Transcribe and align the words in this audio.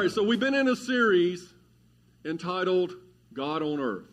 All 0.00 0.06
right, 0.06 0.14
so 0.14 0.22
we've 0.22 0.40
been 0.40 0.54
in 0.54 0.66
a 0.68 0.76
series 0.76 1.52
entitled 2.24 2.94
God 3.34 3.60
on 3.62 3.78
Earth. 3.80 4.08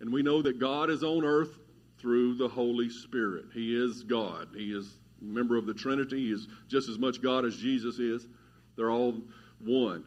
And 0.00 0.12
we 0.12 0.24
know 0.24 0.42
that 0.42 0.58
God 0.58 0.90
is 0.90 1.04
on 1.04 1.24
earth 1.24 1.56
through 2.00 2.34
the 2.34 2.48
Holy 2.48 2.90
Spirit. 2.90 3.44
He 3.54 3.76
is 3.80 4.02
God. 4.02 4.48
He 4.56 4.72
is 4.76 4.98
a 5.22 5.24
member 5.24 5.56
of 5.56 5.66
the 5.66 5.72
Trinity. 5.72 6.26
He 6.26 6.32
is 6.32 6.48
just 6.66 6.88
as 6.88 6.98
much 6.98 7.22
God 7.22 7.44
as 7.44 7.56
Jesus 7.56 8.00
is. 8.00 8.26
They're 8.74 8.90
all 8.90 9.14
one. 9.60 10.02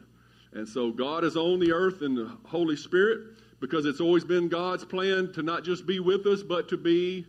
And 0.52 0.68
so 0.68 0.90
God 0.90 1.24
is 1.24 1.38
on 1.38 1.58
the 1.58 1.72
earth 1.72 2.02
in 2.02 2.14
the 2.14 2.30
Holy 2.44 2.76
Spirit 2.76 3.38
because 3.60 3.86
it's 3.86 4.02
always 4.02 4.24
been 4.24 4.50
God's 4.50 4.84
plan 4.84 5.32
to 5.32 5.42
not 5.42 5.64
just 5.64 5.86
be 5.86 6.00
with 6.00 6.26
us, 6.26 6.42
but 6.42 6.68
to 6.68 6.76
be 6.76 7.26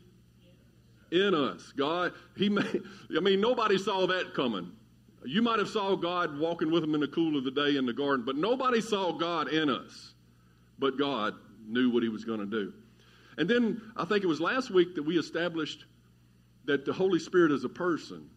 in 1.12 1.34
us. 1.34 1.72
God, 1.78 2.12
He 2.36 2.50
made, 2.50 2.84
I 3.16 3.22
mean, 3.22 3.40
nobody 3.40 3.78
saw 3.78 4.06
that 4.08 4.34
coming. 4.34 4.70
You 5.26 5.42
might 5.42 5.60
have 5.60 5.70
saw 5.70 5.96
God 5.96 6.38
walking 6.38 6.72
with 6.72 6.82
them 6.82 6.96
in 6.96 7.02
the 7.02 7.08
cool 7.08 7.38
of 7.38 7.44
the 7.44 7.52
day 7.52 7.78
in 7.78 7.86
the 7.86 7.94
garden, 7.94 8.26
but 8.26 8.36
nobody 8.36 8.82
saw 8.82 9.12
God 9.12 9.48
in 9.50 9.70
us. 9.70 10.14
But 10.80 10.98
God 10.98 11.36
knew 11.66 11.90
what 11.90 12.04
He 12.04 12.10
was 12.10 12.26
going 12.26 12.40
to 12.40 12.46
do. 12.46 12.74
And 13.38 13.50
then 13.50 13.82
I 13.96 14.06
think 14.06 14.24
it 14.24 14.28
was 14.28 14.42
last 14.42 14.70
week 14.70 14.96
that 14.96 15.04
we 15.04 15.18
established 15.18 15.86
that 16.66 16.86
the 16.86 16.94
Holy 16.94 17.20
Spirit 17.20 17.52
is 17.52 17.64
a 17.64 17.70
person. 17.70 18.30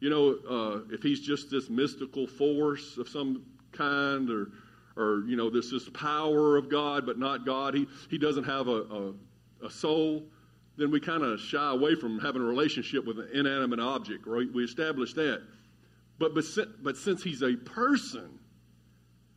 You 0.00 0.10
know, 0.10 0.38
uh, 0.48 0.94
if 0.94 1.02
He's 1.02 1.20
just 1.20 1.50
this 1.50 1.68
mystical 1.68 2.26
force 2.26 2.96
of 2.96 3.08
some 3.08 3.44
kind, 3.72 4.30
or, 4.30 4.52
or 4.96 5.24
you 5.26 5.36
know, 5.36 5.50
this 5.50 5.70
this 5.70 5.88
power 5.90 6.56
of 6.56 6.70
God, 6.70 7.06
but 7.06 7.18
not 7.18 7.44
God. 7.44 7.74
He 7.74 7.86
He 8.10 8.18
doesn't 8.18 8.44
have 8.44 8.68
a, 8.68 8.82
a, 8.82 9.12
a 9.66 9.70
soul 9.70 10.24
then 10.80 10.90
we 10.90 10.98
kind 10.98 11.22
of 11.22 11.38
shy 11.38 11.70
away 11.70 11.94
from 11.94 12.18
having 12.18 12.40
a 12.40 12.44
relationship 12.44 13.04
with 13.04 13.18
an 13.18 13.28
inanimate 13.34 13.80
object, 13.80 14.26
right? 14.26 14.46
We 14.52 14.64
establish 14.64 15.12
that. 15.14 15.42
But, 16.18 16.34
but, 16.34 16.44
but 16.82 16.96
since 16.96 17.22
he's 17.22 17.42
a 17.42 17.54
person, 17.54 18.38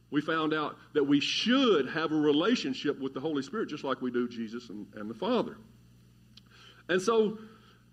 we 0.10 0.22
found 0.22 0.54
out 0.54 0.78
that 0.94 1.04
we 1.04 1.20
should 1.20 1.90
have 1.90 2.12
a 2.12 2.16
relationship 2.16 3.00
with 3.00 3.14
the 3.14 3.20
Holy 3.20 3.42
Spirit, 3.42 3.68
just 3.68 3.84
like 3.84 4.02
we 4.02 4.12
do 4.12 4.28
Jesus 4.30 4.70
and, 4.70 4.86
and 4.96 5.10
the 5.10 5.14
Father. 5.14 5.58
And 6.88 7.02
so 7.02 7.40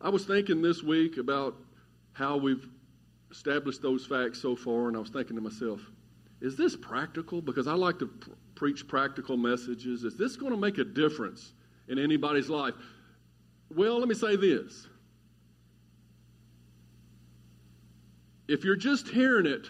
I 0.01 0.11
was 0.11 0.27
thinking 0.27 0.62
this 0.62 0.83
week 0.83 1.17
about 1.17 1.56
how 2.12 2.37
we've 2.37 2.69
established 3.31 3.83
those 3.83 4.06
facts 4.06 4.41
so 4.41 4.55
far, 4.55 4.89
and 4.89 4.97
I 4.97 5.01
was 5.01 5.11
thinking 5.11 5.37
to 5.37 5.43
myself, 5.43 5.81
is 6.41 6.56
this 6.56 6.77
practical? 6.77 7.41
Because 7.41 7.67
I 7.67 7.75
like 7.75 7.98
to 7.98 8.06
pr- 8.06 8.31
preach 8.55 8.87
practical 8.87 9.37
messages. 9.37 10.05
Is 10.05 10.17
this 10.17 10.37
going 10.37 10.53
to 10.53 10.59
make 10.59 10.78
a 10.78 10.84
difference 10.84 11.53
in 11.89 11.98
anybody's 11.98 12.48
life? 12.48 12.75
Well, 13.74 13.98
let 13.98 14.08
me 14.08 14.14
say 14.14 14.36
this. 14.36 14.88
If 18.48 18.64
you're 18.64 18.76
just 18.76 19.08
hearing 19.08 19.46
it 19.46 19.68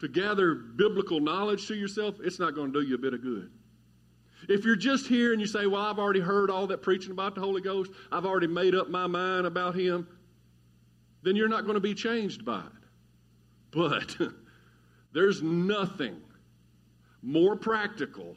to 0.00 0.08
gather 0.08 0.54
biblical 0.54 1.20
knowledge 1.20 1.68
to 1.68 1.74
yourself, 1.74 2.16
it's 2.22 2.38
not 2.38 2.54
going 2.54 2.72
to 2.72 2.80
do 2.80 2.88
you 2.88 2.94
a 2.94 2.98
bit 2.98 3.12
of 3.12 3.22
good. 3.22 3.50
If 4.48 4.64
you're 4.64 4.76
just 4.76 5.06
here 5.06 5.32
and 5.32 5.40
you 5.40 5.46
say, 5.46 5.66
Well, 5.66 5.82
I've 5.82 5.98
already 5.98 6.20
heard 6.20 6.50
all 6.50 6.66
that 6.68 6.80
preaching 6.80 7.10
about 7.10 7.34
the 7.34 7.42
Holy 7.42 7.60
Ghost, 7.60 7.92
I've 8.10 8.24
already 8.24 8.46
made 8.46 8.74
up 8.74 8.88
my 8.88 9.06
mind 9.06 9.46
about 9.46 9.74
Him, 9.74 10.08
then 11.22 11.36
you're 11.36 11.48
not 11.48 11.64
going 11.64 11.74
to 11.74 11.80
be 11.80 11.94
changed 11.94 12.44
by 12.46 12.60
it. 12.60 13.70
But 13.70 14.16
there's 15.12 15.42
nothing 15.42 16.16
more 17.22 17.56
practical 17.56 18.36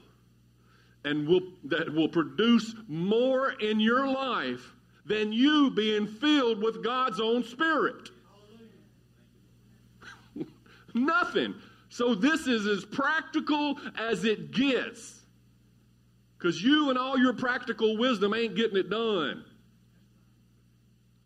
and 1.05 1.27
will, 1.27 1.41
that 1.65 1.93
will 1.93 2.09
produce 2.09 2.73
more 2.87 3.51
in 3.51 3.79
your 3.79 4.07
life 4.07 4.73
than 5.05 5.33
you 5.33 5.71
being 5.71 6.07
filled 6.07 6.61
with 6.61 6.83
God's 6.83 7.19
own 7.19 7.43
Spirit. 7.43 8.09
Nothing. 10.93 11.55
So 11.89 12.15
this 12.15 12.47
is 12.47 12.65
as 12.65 12.85
practical 12.85 13.77
as 13.97 14.23
it 14.23 14.51
gets. 14.51 15.21
Because 16.37 16.61
you 16.61 16.89
and 16.89 16.97
all 16.97 17.17
your 17.17 17.33
practical 17.33 17.97
wisdom 17.97 18.33
ain't 18.33 18.55
getting 18.55 18.77
it 18.77 18.89
done. 18.89 19.45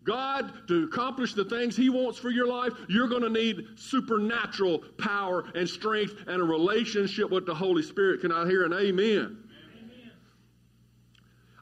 God, 0.03 0.67
to 0.69 0.85
accomplish 0.85 1.33
the 1.33 1.43
things 1.43 1.75
He 1.75 1.89
wants 1.89 2.17
for 2.17 2.29
your 2.29 2.47
life, 2.47 2.71
you're 2.87 3.09
going 3.09 3.23
to 3.23 3.29
need 3.29 3.65
supernatural 3.75 4.79
power 4.97 5.43
and 5.53 5.67
strength 5.67 6.23
and 6.27 6.41
a 6.41 6.45
relationship 6.45 7.29
with 7.29 7.45
the 7.45 7.53
Holy 7.53 7.83
Spirit. 7.83 8.21
Can 8.21 8.31
I 8.31 8.45
hear 8.45 8.63
an 8.63 8.73
amen? 8.73 9.43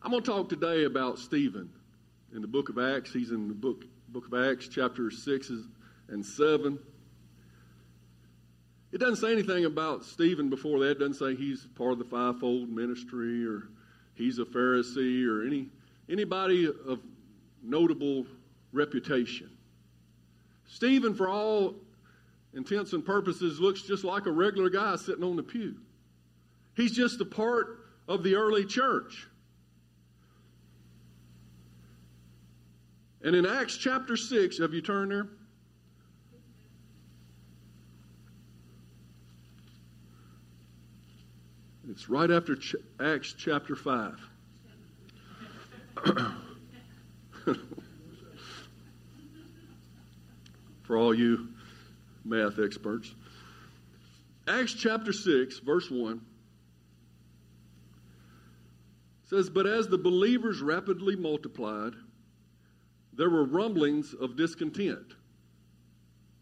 I'm 0.05 0.11
going 0.11 0.21
to 0.21 0.31
talk 0.31 0.49
today 0.49 0.83
about 0.83 1.17
Stephen 1.17 1.67
in 2.31 2.43
the 2.43 2.47
book 2.47 2.69
of 2.69 2.77
Acts. 2.77 3.11
He's 3.11 3.31
in 3.31 3.47
the 3.47 3.55
book, 3.55 3.85
book 4.09 4.27
of 4.31 4.35
Acts, 4.35 4.67
chapter 4.67 5.09
6 5.09 5.51
and 6.09 6.23
7. 6.23 6.77
It 8.91 8.99
doesn't 8.99 9.15
say 9.15 9.31
anything 9.31 9.65
about 9.65 10.03
Stephen 10.03 10.51
before 10.51 10.77
that. 10.81 10.91
It 10.91 10.99
doesn't 10.99 11.15
say 11.15 11.33
he's 11.33 11.65
part 11.73 11.93
of 11.93 11.97
the 11.97 12.05
fivefold 12.05 12.69
ministry 12.69 13.47
or 13.47 13.69
he's 14.13 14.37
a 14.37 14.45
Pharisee 14.45 15.27
or 15.27 15.43
any 15.43 15.69
anybody 16.07 16.67
of 16.67 16.99
notable 17.63 18.27
reputation. 18.73 19.49
Stephen, 20.67 21.15
for 21.15 21.29
all 21.29 21.73
intents 22.53 22.93
and 22.93 23.03
purposes, 23.03 23.59
looks 23.59 23.81
just 23.81 24.03
like 24.03 24.27
a 24.27 24.31
regular 24.31 24.69
guy 24.69 24.97
sitting 24.97 25.23
on 25.23 25.35
the 25.35 25.41
pew. 25.41 25.77
He's 26.75 26.91
just 26.91 27.19
a 27.21 27.25
part 27.25 27.79
of 28.07 28.21
the 28.21 28.35
early 28.35 28.65
church. 28.65 29.29
And 33.25 33.35
in 33.35 33.45
Acts 33.47 33.75
chapter 33.75 34.15
6, 34.15 34.59
have 34.59 34.73
you 34.75 34.81
turned 34.81 35.09
there? 35.09 35.27
It's 41.89 42.07
right 42.07 42.29
after 42.29 42.55
Ch- 42.55 42.75
Acts 42.99 43.33
chapter 43.35 43.75
5. 43.75 44.29
For 50.83 50.95
all 50.95 51.15
you 51.15 51.47
math 52.23 52.59
experts. 52.59 53.15
Acts 54.47 54.75
chapter 54.75 55.11
6, 55.11 55.59
verse 55.59 55.89
1 55.89 56.21
says, 59.23 59.49
But 59.49 59.65
as 59.65 59.87
the 59.87 59.97
believers 59.97 60.61
rapidly 60.61 61.15
multiplied, 61.15 61.93
there 63.17 63.29
were 63.29 63.45
rumblings 63.45 64.13
of 64.13 64.35
discontent. 64.35 65.13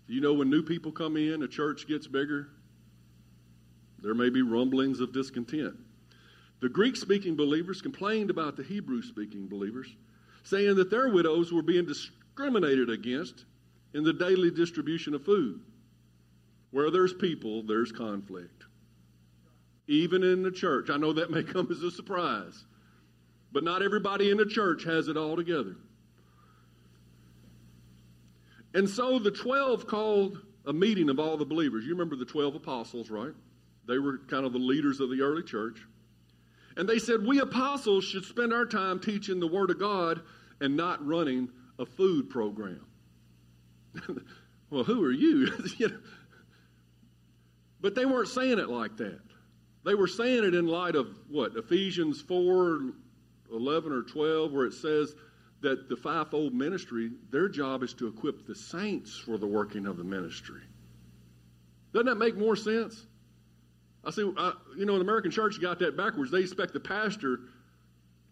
You 0.07 0.22
know, 0.22 0.34
when 0.34 0.50
new 0.50 0.63
people 0.63 0.91
come 0.91 1.17
in, 1.17 1.44
a 1.44 1.47
church 1.47 1.88
gets 1.88 2.07
bigger, 2.07 2.50
there 4.01 4.13
may 4.13 4.29
be 4.29 4.41
rumblings 4.41 5.00
of 5.00 5.13
discontent. 5.13 5.75
The 6.59 6.69
Greek 6.69 6.95
speaking 6.95 7.35
believers 7.35 7.81
complained 7.81 8.29
about 8.29 8.57
the 8.57 8.63
Hebrew 8.63 9.01
speaking 9.01 9.47
believers, 9.47 9.95
saying 10.44 10.75
that 10.75 10.89
their 10.89 11.09
widows 11.09 11.51
were 11.51 11.61
being 11.61 11.85
discriminated 11.85 12.90
against 12.90 13.45
in 13.94 14.03
the 14.03 14.13
daily 14.13 14.51
distribution 14.51 15.13
of 15.13 15.23
food. 15.23 15.61
Where 16.72 16.90
there's 16.90 17.14
people, 17.14 17.64
there's 17.64 17.91
conflict. 17.91 18.64
Even 19.87 20.23
in 20.23 20.41
the 20.41 20.52
church. 20.52 20.90
I 20.90 20.97
know 20.97 21.14
that 21.14 21.31
may 21.31 21.43
come 21.43 21.67
as 21.72 21.84
a 21.84 21.91
surprise, 21.91 22.66
but 23.52 23.64
not 23.64 23.84
everybody 23.84 24.31
in 24.31 24.37
the 24.37 24.46
church 24.46 24.84
has 24.84 25.08
it 25.08 25.17
all 25.17 25.35
together. 25.35 25.76
And 28.73 28.90
so 28.90 29.20
the 29.20 29.31
12 29.31 29.87
called 29.87 30.40
a 30.66 30.73
meeting 30.73 31.09
of 31.09 31.20
all 31.20 31.37
the 31.37 31.46
believers. 31.46 31.85
You 31.85 31.91
remember 31.91 32.16
the 32.16 32.25
12 32.25 32.55
apostles, 32.55 33.09
right? 33.09 33.34
They 33.87 33.97
were 33.97 34.20
kind 34.29 34.46
of 34.46 34.53
the 34.53 34.59
leaders 34.59 34.99
of 34.99 35.09
the 35.09 35.22
early 35.22 35.43
church. 35.43 35.79
And 36.75 36.87
they 36.87 36.99
said, 36.99 37.25
We 37.25 37.40
apostles 37.40 38.05
should 38.05 38.25
spend 38.25 38.53
our 38.53 38.66
time 38.66 38.99
teaching 38.99 39.40
the 39.40 39.47
Word 39.47 39.70
of 39.70 39.79
God 39.79 40.22
and 40.59 40.75
not 40.75 41.05
running 41.05 41.49
a 41.78 41.85
food 41.85 42.29
program. 42.29 42.85
well, 44.70 44.84
who 44.84 45.03
are 45.03 45.11
you? 45.11 45.52
you 45.78 45.90
know? 45.90 45.99
But 47.81 47.96
they 47.96 48.05
weren't 48.05 48.29
saying 48.29 48.59
it 48.59 48.69
like 48.69 48.97
that. 48.97 49.19
They 49.85 49.93
were 49.93 50.08
saying 50.08 50.46
it 50.46 50.55
in 50.55 50.66
light 50.67 50.96
of 50.96 51.08
what? 51.29 51.55
Ephesians 51.58 52.22
4 52.22 52.93
11 53.52 53.91
or 53.91 54.02
12, 54.03 54.52
where 54.52 54.66
it 54.66 54.73
says 54.73 55.14
that 55.64 55.90
the 55.90 55.96
fivefold 55.96 56.54
ministry, 56.54 57.12
their 57.32 57.50
job 57.50 57.84
is 57.84 57.94
to 57.96 58.08
equip 58.08 58.46
the 58.46 58.56
saints 58.56 59.18
for 59.18 59.38
the 59.38 59.48
working 59.48 59.88
of 59.88 59.98
the 59.98 60.04
ministry. 60.04 60.62
Doesn't 61.94 62.06
that 62.06 62.16
make 62.16 62.38
more 62.38 62.56
sense? 62.56 63.06
I 64.06 64.12
see, 64.12 64.32
I, 64.38 64.54
you 64.78 64.86
know, 64.86 64.94
in 64.94 65.00
the 65.00 65.06
American 65.06 65.32
church 65.32 65.62
got 65.62 65.80
that 65.80 65.96
backwards. 65.96 66.32
They 66.32 66.42
expect 66.42 66.74
the 66.74 66.80
pastor 66.80 67.40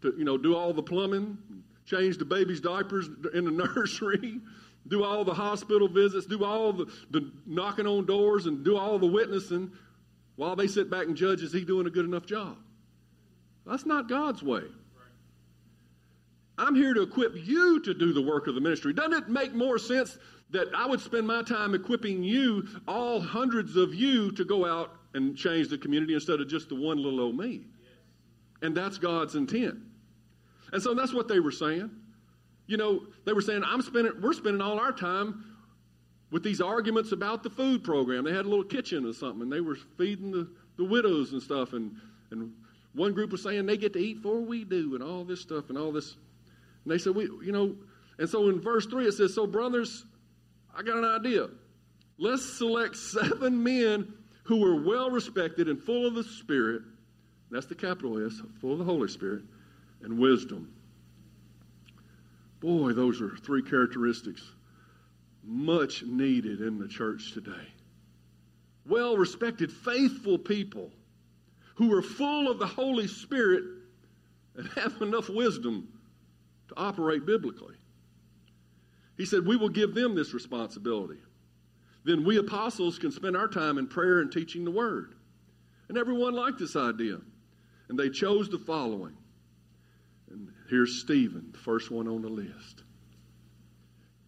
to, 0.01 0.13
you 0.17 0.25
know, 0.25 0.37
do 0.37 0.55
all 0.55 0.73
the 0.73 0.83
plumbing, 0.83 1.37
change 1.85 2.17
the 2.17 2.25
baby's 2.25 2.59
diapers 2.59 3.07
in 3.33 3.45
the 3.45 3.51
nursery, 3.75 4.39
do 4.87 5.03
all 5.03 5.23
the 5.23 5.33
hospital 5.33 5.87
visits, 5.87 6.25
do 6.25 6.43
all 6.43 6.73
the, 6.73 6.91
the 7.11 7.31
knocking 7.45 7.87
on 7.87 8.05
doors, 8.05 8.45
and 8.45 8.65
do 8.65 8.77
all 8.77 8.99
the 8.99 9.07
witnessing 9.07 9.71
while 10.35 10.55
they 10.55 10.67
sit 10.67 10.89
back 10.89 11.05
and 11.05 11.15
judge 11.15 11.41
is 11.41 11.53
he 11.53 11.63
doing 11.63 11.87
a 11.87 11.89
good 11.89 12.05
enough 12.05 12.25
job? 12.25 12.57
That's 13.65 13.85
not 13.85 14.09
God's 14.09 14.41
way. 14.41 14.63
I'm 16.61 16.75
here 16.75 16.93
to 16.93 17.01
equip 17.01 17.33
you 17.35 17.79
to 17.81 17.93
do 17.93 18.13
the 18.13 18.21
work 18.21 18.45
of 18.45 18.53
the 18.53 18.61
ministry. 18.61 18.93
Doesn't 18.93 19.13
it 19.13 19.27
make 19.29 19.55
more 19.55 19.79
sense 19.79 20.19
that 20.51 20.67
I 20.75 20.85
would 20.85 20.99
spend 20.99 21.25
my 21.25 21.41
time 21.41 21.73
equipping 21.73 22.23
you, 22.23 22.67
all 22.87 23.19
hundreds 23.19 23.75
of 23.75 23.95
you, 23.95 24.31
to 24.33 24.45
go 24.45 24.65
out 24.65 24.93
and 25.15 25.35
change 25.35 25.69
the 25.69 25.77
community 25.77 26.13
instead 26.13 26.39
of 26.39 26.47
just 26.47 26.69
the 26.69 26.75
one 26.75 27.01
little 27.01 27.19
old 27.19 27.35
me? 27.35 27.61
And 28.61 28.77
that's 28.77 28.99
God's 28.99 29.33
intent. 29.33 29.79
And 30.71 30.81
so 30.81 30.93
that's 30.93 31.13
what 31.13 31.27
they 31.27 31.39
were 31.39 31.51
saying. 31.51 31.89
You 32.67 32.77
know, 32.77 33.07
they 33.25 33.33
were 33.33 33.41
saying, 33.41 33.63
I'm 33.65 33.81
spending, 33.81 34.13
we're 34.21 34.33
spending 34.33 34.61
all 34.61 34.79
our 34.79 34.91
time 34.91 35.43
with 36.29 36.43
these 36.43 36.61
arguments 36.61 37.11
about 37.11 37.41
the 37.41 37.49
food 37.49 37.83
program. 37.83 38.23
They 38.23 38.33
had 38.33 38.45
a 38.45 38.49
little 38.49 38.63
kitchen 38.63 39.03
or 39.05 39.13
something, 39.13 39.41
and 39.41 39.51
they 39.51 39.61
were 39.61 39.77
feeding 39.97 40.31
the, 40.31 40.47
the 40.77 40.85
widows 40.85 41.31
and 41.31 41.41
stuff. 41.41 41.73
And, 41.73 41.95
and 42.29 42.53
one 42.93 43.13
group 43.13 43.31
was 43.31 43.41
saying 43.41 43.65
they 43.65 43.77
get 43.77 43.93
to 43.93 43.99
eat 43.99 44.21
before 44.21 44.41
we 44.41 44.63
do, 44.63 44.93
and 44.93 45.03
all 45.03 45.23
this 45.23 45.41
stuff, 45.41 45.69
and 45.69 45.77
all 45.77 45.91
this. 45.91 46.17
And 46.83 46.93
they 46.93 46.97
said, 46.97 47.15
we, 47.15 47.23
you 47.23 47.51
know, 47.51 47.75
and 48.17 48.29
so 48.29 48.49
in 48.49 48.61
verse 48.61 48.85
3 48.85 49.07
it 49.07 49.13
says, 49.13 49.33
So, 49.33 49.47
brothers, 49.47 50.05
I 50.75 50.83
got 50.83 50.97
an 50.97 51.05
idea. 51.05 51.49
Let's 52.17 52.57
select 52.57 52.95
seven 52.95 53.63
men 53.63 54.13
who 54.43 54.63
are 54.65 54.81
well 54.81 55.09
respected 55.09 55.67
and 55.67 55.81
full 55.81 56.05
of 56.05 56.13
the 56.13 56.23
Spirit. 56.23 56.83
That's 57.49 57.65
the 57.65 57.75
capital 57.75 58.25
S, 58.25 58.39
full 58.59 58.73
of 58.73 58.79
the 58.79 58.85
Holy 58.85 59.07
Spirit 59.07 59.43
and 60.03 60.19
wisdom. 60.19 60.71
Boy, 62.59 62.93
those 62.93 63.21
are 63.21 63.35
three 63.37 63.63
characteristics 63.63 64.43
much 65.43 66.03
needed 66.03 66.61
in 66.61 66.77
the 66.77 66.87
church 66.87 67.33
today. 67.33 67.67
Well 68.85 69.17
respected, 69.17 69.71
faithful 69.71 70.37
people 70.37 70.91
who 71.75 71.91
are 71.95 72.01
full 72.03 72.49
of 72.49 72.59
the 72.59 72.67
Holy 72.67 73.07
Spirit 73.07 73.63
and 74.55 74.67
have 74.75 75.01
enough 75.01 75.29
wisdom 75.29 75.87
to 76.71 76.79
operate 76.79 77.25
biblically. 77.25 77.75
He 79.17 79.25
said, 79.25 79.45
We 79.45 79.55
will 79.55 79.69
give 79.69 79.93
them 79.93 80.15
this 80.15 80.33
responsibility. 80.33 81.19
Then 82.03 82.25
we 82.25 82.37
apostles 82.37 82.97
can 82.97 83.11
spend 83.11 83.37
our 83.37 83.47
time 83.47 83.77
in 83.77 83.87
prayer 83.87 84.19
and 84.19 84.31
teaching 84.31 84.65
the 84.65 84.71
word. 84.71 85.13
And 85.89 85.97
everyone 85.97 86.33
liked 86.33 86.57
this 86.57 86.75
idea. 86.75 87.17
And 87.89 87.99
they 87.99 88.09
chose 88.09 88.49
the 88.49 88.57
following. 88.57 89.15
And 90.31 90.49
here's 90.69 91.01
Stephen, 91.01 91.49
the 91.51 91.59
first 91.59 91.91
one 91.91 92.07
on 92.07 92.21
the 92.21 92.29
list. 92.29 92.83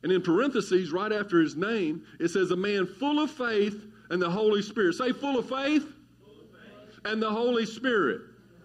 And 0.03 0.11
in 0.11 0.21
parentheses, 0.21 0.91
right 0.91 1.11
after 1.11 1.39
his 1.39 1.55
name, 1.55 2.03
it 2.19 2.27
says, 2.27 2.51
A 2.51 2.57
man 2.57 2.85
full 2.85 3.19
of 3.19 3.31
faith 3.31 3.81
and 4.09 4.21
the 4.21 4.29
Holy 4.29 4.61
Spirit. 4.61 4.93
Say, 4.95 5.13
full 5.13 5.39
of 5.39 5.47
faith, 5.47 5.87
full 6.23 6.41
of 6.41 6.49
faith. 6.51 6.99
and 7.05 7.21
the 7.21 7.31
Holy 7.31 7.65
Spirit. 7.65 8.21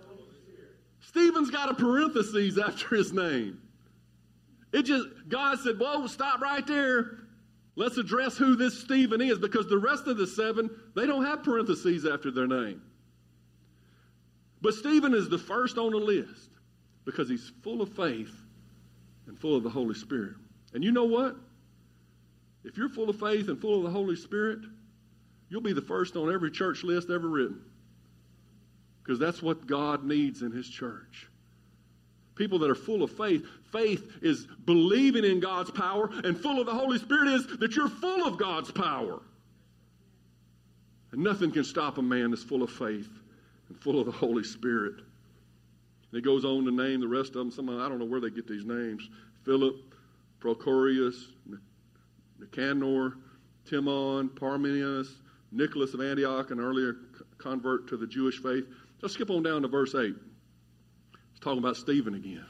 Holy 0.08 0.24
Spirit. 0.42 0.70
Stephen's 1.00 1.50
got 1.50 1.70
a 1.70 1.74
parentheses 1.74 2.58
after 2.58 2.96
his 2.96 3.12
name. 3.12 3.60
It 4.72 4.82
just, 4.82 5.06
God 5.28 5.58
said, 5.60 5.78
Whoa, 5.78 6.06
stop 6.06 6.40
right 6.40 6.66
there. 6.66 7.18
Let's 7.76 7.96
address 7.96 8.36
who 8.36 8.56
this 8.56 8.80
Stephen 8.80 9.20
is 9.20 9.38
because 9.38 9.68
the 9.68 9.78
rest 9.78 10.08
of 10.08 10.16
the 10.16 10.26
seven, 10.26 10.68
they 10.96 11.06
don't 11.06 11.24
have 11.24 11.44
parentheses 11.44 12.04
after 12.04 12.30
their 12.30 12.48
name. 12.48 12.82
But 14.60 14.74
Stephen 14.74 15.14
is 15.14 15.28
the 15.28 15.38
first 15.38 15.78
on 15.78 15.92
the 15.92 15.98
list 15.98 16.50
because 17.04 17.28
he's 17.28 17.52
full 17.62 17.80
of 17.80 17.94
faith 17.94 18.34
and 19.28 19.38
full 19.38 19.56
of 19.56 19.62
the 19.62 19.70
Holy 19.70 19.94
Spirit. 19.94 20.34
And 20.74 20.82
you 20.82 20.90
know 20.90 21.04
what? 21.04 21.36
If 22.64 22.76
you're 22.76 22.88
full 22.88 23.08
of 23.08 23.18
faith 23.18 23.48
and 23.48 23.60
full 23.60 23.78
of 23.78 23.84
the 23.84 23.90
Holy 23.90 24.16
Spirit, 24.16 24.58
you'll 25.48 25.60
be 25.60 25.72
the 25.72 25.80
first 25.80 26.16
on 26.16 26.32
every 26.32 26.50
church 26.50 26.82
list 26.82 27.08
ever 27.10 27.28
written. 27.28 27.62
Because 29.02 29.18
that's 29.18 29.40
what 29.40 29.66
God 29.66 30.04
needs 30.04 30.42
in 30.42 30.52
His 30.52 30.68
church. 30.68 31.28
People 32.38 32.60
that 32.60 32.70
are 32.70 32.76
full 32.76 33.02
of 33.02 33.10
faith. 33.10 33.44
Faith 33.72 34.06
is 34.22 34.46
believing 34.64 35.24
in 35.24 35.40
God's 35.40 35.70
power, 35.72 36.08
and 36.24 36.38
full 36.38 36.60
of 36.60 36.66
the 36.66 36.72
Holy 36.72 36.98
Spirit 36.98 37.28
is 37.28 37.46
that 37.58 37.74
you're 37.74 37.88
full 37.88 38.24
of 38.26 38.38
God's 38.38 38.70
power. 38.70 39.20
And 41.12 41.22
nothing 41.22 41.50
can 41.50 41.64
stop 41.64 41.98
a 41.98 42.02
man 42.02 42.30
that's 42.30 42.44
full 42.44 42.62
of 42.62 42.70
faith 42.70 43.10
and 43.68 43.78
full 43.80 43.98
of 43.98 44.06
the 44.06 44.12
Holy 44.12 44.44
Spirit. 44.44 44.94
And 44.94 46.12
he 46.12 46.20
goes 46.20 46.44
on 46.44 46.64
to 46.64 46.70
name 46.70 47.00
the 47.00 47.08
rest 47.08 47.30
of 47.30 47.34
them. 47.34 47.50
Some 47.50 47.68
I 47.68 47.88
don't 47.88 47.98
know 47.98 48.04
where 48.04 48.20
they 48.20 48.30
get 48.30 48.46
these 48.46 48.64
names. 48.64 49.08
Philip, 49.44 49.74
Prochorus, 50.40 51.16
Nicanor, 52.38 53.14
Timon, 53.68 54.28
Parmenius, 54.28 55.08
Nicholas 55.50 55.92
of 55.92 56.00
Antioch, 56.00 56.50
an 56.50 56.60
earlier 56.60 56.96
convert 57.38 57.88
to 57.88 57.96
the 57.96 58.06
Jewish 58.06 58.40
faith. 58.40 58.64
Just 59.00 59.14
skip 59.14 59.30
on 59.30 59.42
down 59.42 59.62
to 59.62 59.68
verse 59.68 59.94
8. 59.94 60.14
Talking 61.40 61.58
about 61.58 61.76
Stephen 61.76 62.14
again. 62.14 62.46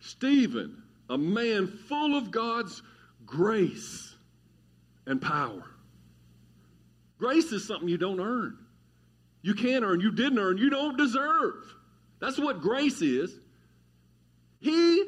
Stephen, 0.00 0.82
a 1.08 1.16
man 1.16 1.66
full 1.66 2.16
of 2.16 2.30
God's 2.30 2.82
grace 3.24 4.14
and 5.06 5.20
power. 5.20 5.64
Grace 7.18 7.52
is 7.52 7.66
something 7.66 7.88
you 7.88 7.98
don't 7.98 8.20
earn. 8.20 8.58
You 9.42 9.54
can't 9.54 9.84
earn, 9.84 10.00
you 10.00 10.10
didn't 10.10 10.38
earn, 10.38 10.58
you 10.58 10.70
don't 10.70 10.96
deserve. 10.96 11.54
That's 12.20 12.38
what 12.38 12.60
grace 12.60 13.00
is. 13.02 13.32
He 14.60 15.04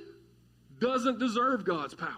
doesn't 0.78 1.18
deserve 1.18 1.64
God's 1.64 1.94
power. 1.94 2.12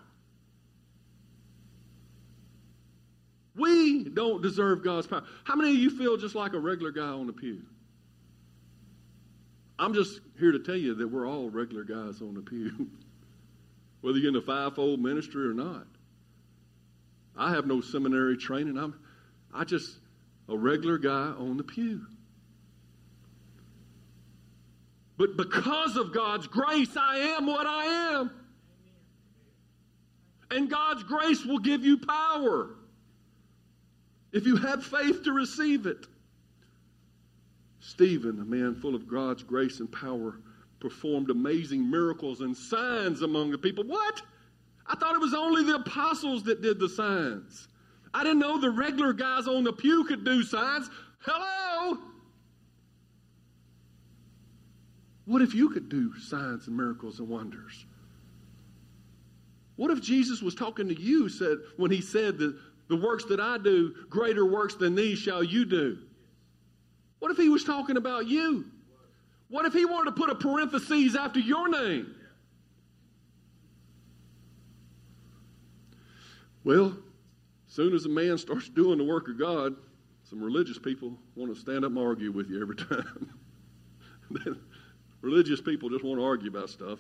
We 3.56 4.04
don't 4.04 4.42
deserve 4.42 4.84
God's 4.84 5.06
power. 5.06 5.24
How 5.44 5.56
many 5.56 5.70
of 5.70 5.76
you 5.76 5.90
feel 5.90 6.16
just 6.16 6.34
like 6.34 6.52
a 6.52 6.58
regular 6.58 6.92
guy 6.92 7.08
on 7.08 7.26
the 7.26 7.32
pew? 7.32 7.62
I'm 9.80 9.94
just 9.94 10.20
here 10.38 10.52
to 10.52 10.58
tell 10.58 10.76
you 10.76 10.94
that 10.96 11.08
we're 11.08 11.26
all 11.26 11.48
regular 11.48 11.84
guys 11.84 12.20
on 12.20 12.34
the 12.34 12.42
pew, 12.42 12.90
whether 14.02 14.18
you're 14.18 14.28
in 14.28 14.34
the 14.34 14.42
fivefold 14.42 15.00
ministry 15.00 15.46
or 15.46 15.54
not. 15.54 15.86
I 17.34 17.54
have 17.54 17.66
no 17.66 17.80
seminary 17.80 18.36
training. 18.36 18.76
I'm, 18.76 18.94
I 19.54 19.64
just 19.64 19.96
a 20.50 20.56
regular 20.56 20.98
guy 20.98 21.32
on 21.38 21.56
the 21.56 21.64
pew. 21.64 22.04
But 25.16 25.38
because 25.38 25.96
of 25.96 26.12
God's 26.12 26.46
grace, 26.46 26.94
I 26.98 27.36
am 27.38 27.46
what 27.46 27.66
I 27.66 27.84
am. 28.18 28.30
And 30.50 30.68
God's 30.68 31.04
grace 31.04 31.42
will 31.46 31.58
give 31.58 31.84
you 31.84 31.96
power 31.96 32.70
if 34.32 34.44
you 34.44 34.56
have 34.56 34.84
faith 34.84 35.24
to 35.24 35.32
receive 35.32 35.86
it. 35.86 36.06
Stephen, 37.90 38.38
a 38.40 38.44
man 38.44 38.76
full 38.76 38.94
of 38.94 39.08
God's 39.08 39.42
grace 39.42 39.80
and 39.80 39.90
power, 39.90 40.38
performed 40.78 41.28
amazing 41.28 41.90
miracles 41.90 42.40
and 42.40 42.56
signs 42.56 43.22
among 43.22 43.50
the 43.50 43.58
people. 43.58 43.82
What? 43.82 44.22
I 44.86 44.94
thought 44.94 45.16
it 45.16 45.20
was 45.20 45.34
only 45.34 45.64
the 45.64 45.74
apostles 45.74 46.44
that 46.44 46.62
did 46.62 46.78
the 46.78 46.88
signs. 46.88 47.66
I 48.14 48.22
didn't 48.22 48.38
know 48.38 48.60
the 48.60 48.70
regular 48.70 49.12
guys 49.12 49.48
on 49.48 49.64
the 49.64 49.72
pew 49.72 50.04
could 50.04 50.24
do 50.24 50.44
signs. 50.44 50.88
Hello? 51.22 51.98
What 55.24 55.42
if 55.42 55.52
you 55.52 55.70
could 55.70 55.88
do 55.88 56.16
signs 56.16 56.68
and 56.68 56.76
miracles 56.76 57.18
and 57.18 57.28
wonders? 57.28 57.84
What 59.74 59.90
if 59.90 60.00
Jesus 60.00 60.40
was 60.40 60.54
talking 60.54 60.86
to 60.88 61.00
you 61.00 61.28
said 61.28 61.58
when 61.76 61.90
he 61.90 62.00
said 62.00 62.38
that 62.38 62.56
the 62.88 62.96
works 62.96 63.24
that 63.24 63.40
I 63.40 63.58
do, 63.58 63.92
greater 64.08 64.46
works 64.46 64.76
than 64.76 64.94
these 64.94 65.18
shall 65.18 65.42
you 65.42 65.64
do? 65.64 65.98
What 67.20 67.30
if 67.30 67.36
he 67.36 67.48
was 67.48 67.64
talking 67.64 67.96
about 67.96 68.26
you? 68.26 68.64
What 69.48 69.66
if 69.66 69.72
he 69.72 69.84
wanted 69.84 70.10
to 70.10 70.16
put 70.16 70.30
a 70.30 70.34
parenthesis 70.34 71.14
after 71.14 71.38
your 71.38 71.68
name? 71.68 72.14
Well, 76.64 76.96
soon 77.68 77.94
as 77.94 78.04
a 78.04 78.08
man 78.08 78.36
starts 78.38 78.68
doing 78.68 78.98
the 78.98 79.04
work 79.04 79.28
of 79.28 79.38
God, 79.38 79.74
some 80.24 80.42
religious 80.42 80.78
people 80.78 81.16
want 81.34 81.54
to 81.54 81.60
stand 81.60 81.84
up 81.84 81.90
and 81.90 81.98
argue 81.98 82.32
with 82.32 82.48
you 82.48 82.60
every 82.60 82.76
time. 82.76 83.34
religious 85.22 85.60
people 85.60 85.88
just 85.88 86.04
want 86.04 86.20
to 86.20 86.24
argue 86.24 86.48
about 86.50 86.70
stuff. 86.70 86.98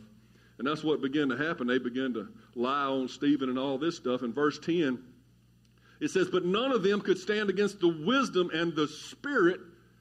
And 0.58 0.66
that's 0.66 0.82
what 0.82 1.00
began 1.00 1.28
to 1.28 1.36
happen. 1.36 1.66
They 1.66 1.78
began 1.78 2.12
to 2.14 2.28
lie 2.54 2.84
on 2.84 3.08
Stephen 3.08 3.48
and 3.48 3.58
all 3.58 3.78
this 3.78 3.96
stuff. 3.96 4.22
In 4.22 4.32
verse 4.32 4.58
10, 4.58 5.02
it 6.00 6.10
says, 6.10 6.28
But 6.28 6.44
none 6.44 6.72
of 6.72 6.82
them 6.82 7.00
could 7.00 7.18
stand 7.18 7.48
against 7.48 7.80
the 7.80 7.88
wisdom 7.88 8.50
and 8.52 8.74
the 8.74 8.88
Spirit. 8.88 9.60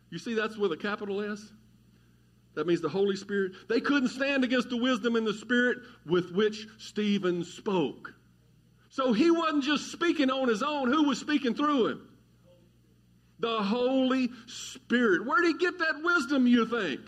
You 0.10 0.20
see, 0.20 0.34
that's 0.34 0.58
with 0.58 0.72
a 0.72 0.78
capital 0.78 1.22
S? 1.22 1.52
That 2.56 2.68
means 2.68 2.82
the 2.82 2.90
Holy 2.90 3.16
Spirit. 3.16 3.54
They 3.68 3.80
couldn't 3.80 4.10
stand 4.10 4.44
against 4.44 4.70
the 4.70 4.78
wisdom 4.78 5.16
and 5.16 5.26
the 5.26 5.34
Spirit 5.34 5.78
with 6.06 6.32
which 6.32 6.68
Stephen 6.78 7.44
spoke. 7.44 8.14
So 8.90 9.14
he 9.14 9.30
wasn't 9.30 9.64
just 9.64 9.92
speaking 9.92 10.32
on 10.32 10.50
his 10.50 10.64
own. 10.64 10.92
Who 10.92 11.04
was 11.04 11.20
speaking 11.20 11.54
through 11.54 11.88
him? 11.88 12.08
The 13.40 13.62
Holy 13.62 14.30
Spirit. 14.48 15.26
Where 15.26 15.42
did 15.42 15.54
he 15.54 15.58
get 15.58 15.78
that 15.80 16.04
wisdom, 16.04 16.48
you 16.48 16.66
think? 16.66 17.02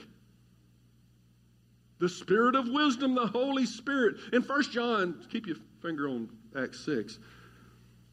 The 2.00 2.08
Spirit 2.08 2.56
of 2.56 2.70
wisdom, 2.70 3.16
the 3.16 3.28
Holy 3.28 3.66
Spirit. 3.66 4.18
In 4.32 4.44
1 4.44 4.64
John, 4.72 5.26
keep 5.32 5.48
your 5.48 5.58
finger 5.82 6.08
on 6.08 6.30
Acts 6.56 6.86
6, 6.86 7.20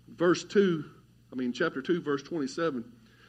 verse 0.09 0.45
2, 0.45 0.85
I 1.33 1.37
mean, 1.37 1.53
chapter 1.53 1.83
2, 1.83 2.01
verse 2.01 2.23
27 2.23 2.85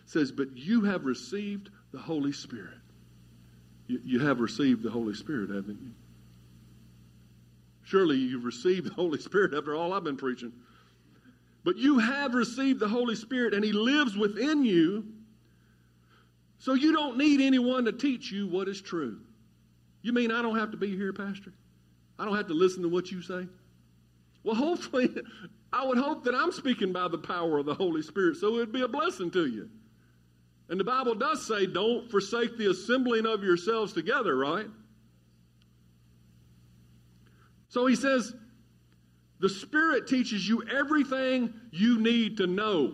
says, 0.09 0.31
But 0.31 0.57
you 0.57 0.81
have 0.85 1.05
received 1.05 1.69
the 1.91 1.99
Holy 1.99 2.31
Spirit. 2.31 2.77
You, 3.87 4.01
you 4.03 4.19
have 4.19 4.39
received 4.39 4.83
the 4.83 4.89
Holy 4.89 5.13
Spirit, 5.13 5.49
haven't 5.49 5.79
you? 5.81 5.91
Surely 7.83 8.17
you've 8.17 8.43
received 8.43 8.87
the 8.87 8.93
Holy 8.93 9.19
Spirit 9.19 9.53
after 9.53 9.75
all 9.75 9.93
I've 9.93 10.03
been 10.03 10.17
preaching. 10.17 10.51
But 11.63 11.77
you 11.77 11.99
have 11.99 12.33
received 12.33 12.79
the 12.79 12.87
Holy 12.87 13.15
Spirit, 13.15 13.53
and 13.53 13.63
He 13.63 13.71
lives 13.71 14.17
within 14.17 14.63
you. 14.63 15.05
So 16.57 16.73
you 16.73 16.91
don't 16.91 17.17
need 17.17 17.39
anyone 17.39 17.85
to 17.85 17.91
teach 17.91 18.31
you 18.31 18.47
what 18.47 18.67
is 18.67 18.81
true. 18.81 19.19
You 20.01 20.13
mean 20.13 20.31
I 20.31 20.41
don't 20.41 20.57
have 20.57 20.71
to 20.71 20.77
be 20.77 20.95
here, 20.95 21.13
Pastor? 21.13 21.53
I 22.17 22.25
don't 22.25 22.35
have 22.35 22.47
to 22.47 22.53
listen 22.53 22.81
to 22.83 22.89
what 22.89 23.11
you 23.11 23.21
say? 23.21 23.47
Well, 24.43 24.55
hopefully, 24.55 25.09
I 25.73 25.85
would 25.85 25.97
hope 25.97 26.23
that 26.23 26.33
I'm 26.33 26.51
speaking 26.51 26.91
by 26.91 27.07
the 27.07 27.17
power 27.17 27.59
of 27.59 27.65
the 27.65 27.75
Holy 27.75 28.01
Spirit, 28.01 28.37
so 28.37 28.47
it 28.47 28.57
would 28.57 28.73
be 28.73 28.81
a 28.81 28.87
blessing 28.87 29.29
to 29.31 29.45
you. 29.45 29.69
And 30.69 30.79
the 30.79 30.83
Bible 30.83 31.15
does 31.15 31.45
say, 31.45 31.65
don't 31.65 32.09
forsake 32.11 32.57
the 32.57 32.69
assembling 32.69 33.25
of 33.25 33.43
yourselves 33.43 33.91
together, 33.91 34.35
right? 34.35 34.67
So 37.69 37.87
he 37.87 37.95
says, 37.95 38.33
the 39.39 39.49
Spirit 39.49 40.07
teaches 40.07 40.47
you 40.47 40.63
everything 40.63 41.53
you 41.71 41.99
need 41.99 42.37
to 42.37 42.47
know. 42.47 42.93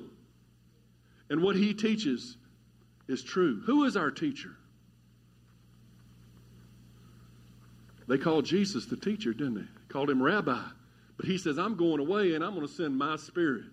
And 1.30 1.42
what 1.42 1.56
he 1.56 1.74
teaches 1.74 2.38
is 3.08 3.24
true. 3.24 3.62
Who 3.66 3.84
is 3.86 3.98
our 3.98 4.12
teacher? 4.12 4.52
They 8.08 8.18
called 8.18 8.46
Jesus 8.46 8.86
the 8.86 8.98
teacher, 8.98 9.34
didn't 9.34 9.56
they? 9.56 9.62
they 9.62 9.88
called 9.90 10.10
him 10.10 10.22
rabbi. 10.22 10.62
But 11.18 11.26
he 11.26 11.38
says, 11.38 11.58
I'm 11.58 11.76
going 11.76 12.00
away 12.00 12.36
and 12.36 12.44
I'm 12.44 12.54
going 12.54 12.68
to 12.68 12.72
send 12.72 12.98
my 12.98 13.16
spirit 13.16 13.64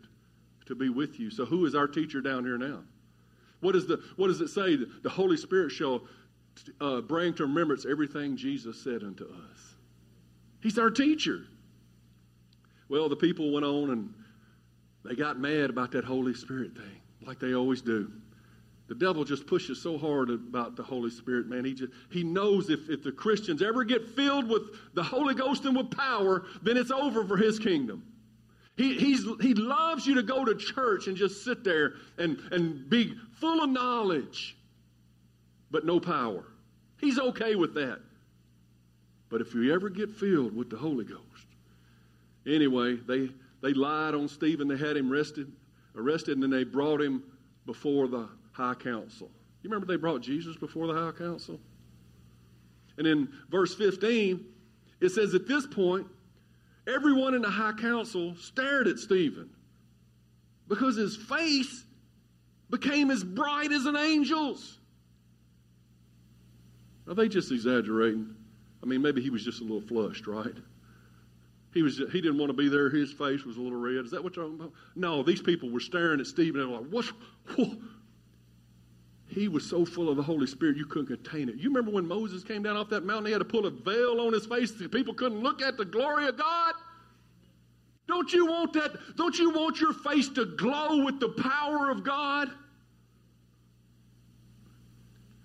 to 0.67 0.75
be 0.75 0.89
with 0.89 1.21
you. 1.21 1.31
So 1.31 1.45
who 1.45 1.67
is 1.67 1.75
our 1.75 1.87
teacher 1.87 2.21
down 2.21 2.45
here 2.45 2.57
now? 2.57 2.81
What, 3.63 3.77
is 3.77 3.87
the, 3.87 4.03
what 4.17 4.27
does 4.27 4.41
it 4.41 4.49
say? 4.49 4.77
The 4.77 5.09
Holy 5.09 5.37
Spirit 5.37 5.71
shall 5.71 6.03
uh, 6.81 7.01
bring 7.01 7.33
to 7.35 7.45
remembrance 7.47 7.87
everything 7.87 8.37
Jesus 8.37 8.83
said 8.83 9.03
unto 9.03 9.25
us. 9.25 9.75
He's 10.61 10.79
our 10.79 10.91
teacher. 10.91 11.45
Well, 12.89 13.09
the 13.09 13.17
people 13.17 13.53
went 13.53 13.65
on 13.65 13.91
and 13.91 14.13
they 15.05 15.15
got 15.15 15.39
mad 15.39 15.71
about 15.71 15.93
that 15.93 16.05
Holy 16.05 16.35
Spirit 16.35 16.75
thing, 16.75 17.01
like 17.25 17.39
they 17.39 17.55
always 17.55 17.81
do. 17.81 18.11
The 18.89 18.97
devil 18.97 19.25
just 19.25 19.47
pushes 19.47 19.81
so 19.81 19.97
hard 19.97 20.29
about 20.29 20.77
the 20.77 20.83
Holy 20.83 21.11
Spirit, 21.11 21.47
man. 21.47 21.65
He 21.65 21.73
just 21.73 21.93
he 22.11 22.25
knows 22.25 22.69
if, 22.69 22.91
if 22.91 23.03
the 23.03 23.13
Christians 23.13 23.63
ever 23.63 23.85
get 23.85 24.07
filled 24.09 24.49
with 24.49 24.63
the 24.95 25.03
Holy 25.03 25.35
Ghost 25.35 25.65
and 25.65 25.77
with 25.77 25.91
power, 25.91 26.45
then 26.63 26.77
it's 26.77 26.91
over 26.91 27.25
for 27.25 27.37
his 27.37 27.59
kingdom. 27.59 28.03
He, 28.77 28.95
he's, 28.95 29.27
he 29.41 29.55
loves 29.55 30.07
you 30.07 30.15
to 30.15 30.23
go 30.23 30.45
to 30.45 30.55
church 30.55 31.07
and 31.07 31.17
just 31.17 31.45
sit 31.45 31.63
there 31.63 31.95
and, 32.19 32.39
and 32.51 32.89
be 32.89 33.15
full 33.35 33.63
of 33.63 33.71
knowledge, 33.71 34.57
but 35.71 35.85
no 35.85 36.01
power. 36.01 36.45
He's 36.99 37.19
okay 37.19 37.55
with 37.55 37.75
that. 37.75 38.01
But 39.29 39.41
if 39.41 39.55
you 39.55 39.75
ever 39.75 39.89
get 39.89 40.11
filled 40.11 40.55
with 40.55 40.71
the 40.71 40.77
Holy 40.77 41.05
Ghost, 41.05 41.47
anyway, 42.47 42.97
they, 42.97 43.31
they 43.63 43.75
lied 43.75 44.15
on 44.15 44.29
Stephen. 44.29 44.69
They 44.69 44.77
had 44.77 44.97
him 44.97 45.13
arrested, 45.13 45.51
arrested, 45.97 46.35
and 46.35 46.43
then 46.43 46.51
they 46.51 46.65
brought 46.65 47.01
him 47.01 47.23
before 47.67 48.09
the 48.09 48.29
high 48.53 48.75
council. 48.75 49.31
You 49.63 49.71
remember 49.71 49.87
they 49.87 49.97
brought 49.97 50.23
Jesus 50.23 50.57
before 50.57 50.87
the 50.87 50.95
high 50.95 51.13
council? 51.13 51.61
And 52.99 53.07
in 53.07 53.29
verse 53.51 53.75
15, 53.75 54.45
it 55.01 55.11
says, 55.11 55.35
At 55.35 55.47
this 55.47 55.67
point, 55.67 56.07
everyone 56.87 57.35
in 57.35 57.43
the 57.43 57.51
high 57.51 57.73
council 57.73 58.35
stared 58.37 58.89
at 58.89 58.99
Stephen 58.99 59.51
because 60.69 60.97
his 60.97 61.17
face 61.17 61.85
became 62.71 63.11
as 63.11 63.23
bright 63.23 63.73
as 63.73 63.87
an 63.87 63.97
angel's. 63.97 64.79
Are 67.09 67.15
they 67.15 67.29
just 67.29 67.53
exaggerating? 67.53 68.35
I 68.83 68.87
mean, 68.87 69.03
maybe 69.03 69.21
he 69.23 69.31
was 69.31 69.45
just 69.45 69.61
a 69.61 69.65
little 69.65 69.81
flushed, 69.81 70.27
right? 70.27 70.55
He 71.75 71.83
was 71.83 71.99
he 71.99 72.21
didn't 72.21 72.39
want 72.39 72.51
to 72.51 72.57
be 72.57 72.69
there. 72.69 72.91
His 72.91 73.13
face 73.13 73.45
was 73.45 73.57
a 73.57 73.61
little 73.61 73.79
red. 73.79 74.05
Is 74.05 74.11
that 74.11 74.23
what 74.23 74.37
you're 74.37 74.45
talking 74.45 74.61
about? 74.61 74.73
No, 74.95 75.23
these 75.23 75.41
people 75.41 75.71
were 75.71 75.81
staring 75.81 76.21
at 76.21 76.27
Stephen 76.27 76.61
and 76.61 76.71
like, 76.71 76.87
what's 76.91 77.09
what? 77.57 77.71
He 79.33 79.49
was 79.49 79.65
so 79.69 79.87
full 79.87 80.11
of 80.11 80.17
the 80.17 80.23
Holy 80.23 80.47
Spirit 80.47 80.77
you 80.77 80.85
couldn't 80.85 81.07
contain 81.07 81.49
it. 81.49 81.57
You 81.57 81.71
remember 81.71 81.91
when 81.91 82.07
Moses 82.07 82.45
came 82.45 82.63
down 82.63 82.77
off 82.77 82.91
that 82.91 83.05
mountain, 83.05 83.27
he 83.27 83.33
had 83.33 83.39
to 83.39 83.47
pull 83.47 83.65
a 83.65 83.71
veil 83.71 84.21
on 84.21 84.33
his 84.33 84.45
face 84.45 84.73
people 84.91 85.15
couldn't 85.15 85.41
look 85.41 85.63
at 85.63 85.79
the 85.79 85.87
glory 85.87 86.29
of 86.29 86.37
God? 86.37 86.75
Don't 88.07 88.31
you 88.33 88.47
want 88.47 88.75
that? 88.75 88.93
Don't 89.17 89.39
you 89.39 89.51
want 89.51 89.81
your 89.81 89.95
face 89.95 90.29
to 90.31 90.45
glow 90.45 91.05
with 91.05 91.19
the 91.19 91.31
power 91.31 91.91
of 91.91 92.05
God? 92.05 92.51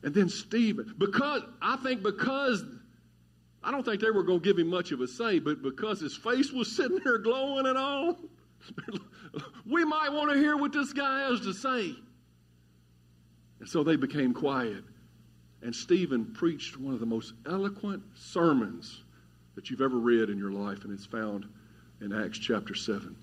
And 0.03 0.13
then 0.13 0.27
Stephen, 0.27 0.94
because 0.98 1.44
I 1.62 1.77
think 1.77 2.03
because 2.03 2.63
I 3.63 3.72
don't 3.72 3.84
think 3.84 4.01
they 4.01 4.12
were 4.12 4.24
going 4.24 4.41
to 4.41 4.46
give 4.46 4.60
him 4.60 4.67
much 4.67 4.91
of 4.91 5.00
a 5.00 5.08
say, 5.08 5.39
but 5.39 5.62
because 5.62 6.01
his 6.01 6.15
face 6.15 6.51
was 6.51 6.70
sitting 6.75 7.00
there 7.06 7.20
glowing 7.20 7.67
and 7.67 7.77
all, 7.77 8.17
we 9.65 9.86
might 9.86 10.12
want 10.12 10.32
to 10.32 10.38
hear 10.38 10.58
what 10.58 10.74
this 10.74 10.91
guy 10.91 11.29
has 11.29 11.39
to 11.41 11.53
say. 11.53 11.96
And 13.60 13.68
so 13.68 13.84
they 13.84 13.96
became 13.96 14.34
quiet. 14.34 14.84
And 15.62 15.76
Stephen 15.76 16.34
preached 16.34 16.78
one 16.78 16.94
of 16.94 17.00
the 17.00 17.06
most 17.06 17.34
eloquent 17.46 18.04
sermons 18.16 19.04
that 19.56 19.70
you've 19.70 19.82
ever 19.82 19.98
read 19.98 20.30
in 20.30 20.38
your 20.38 20.52
life, 20.52 20.84
and 20.84 20.94
it's 20.94 21.06
found 21.06 21.46
in 22.00 22.14
Acts 22.14 22.38
chapter 22.38 22.76
7. 22.76 23.16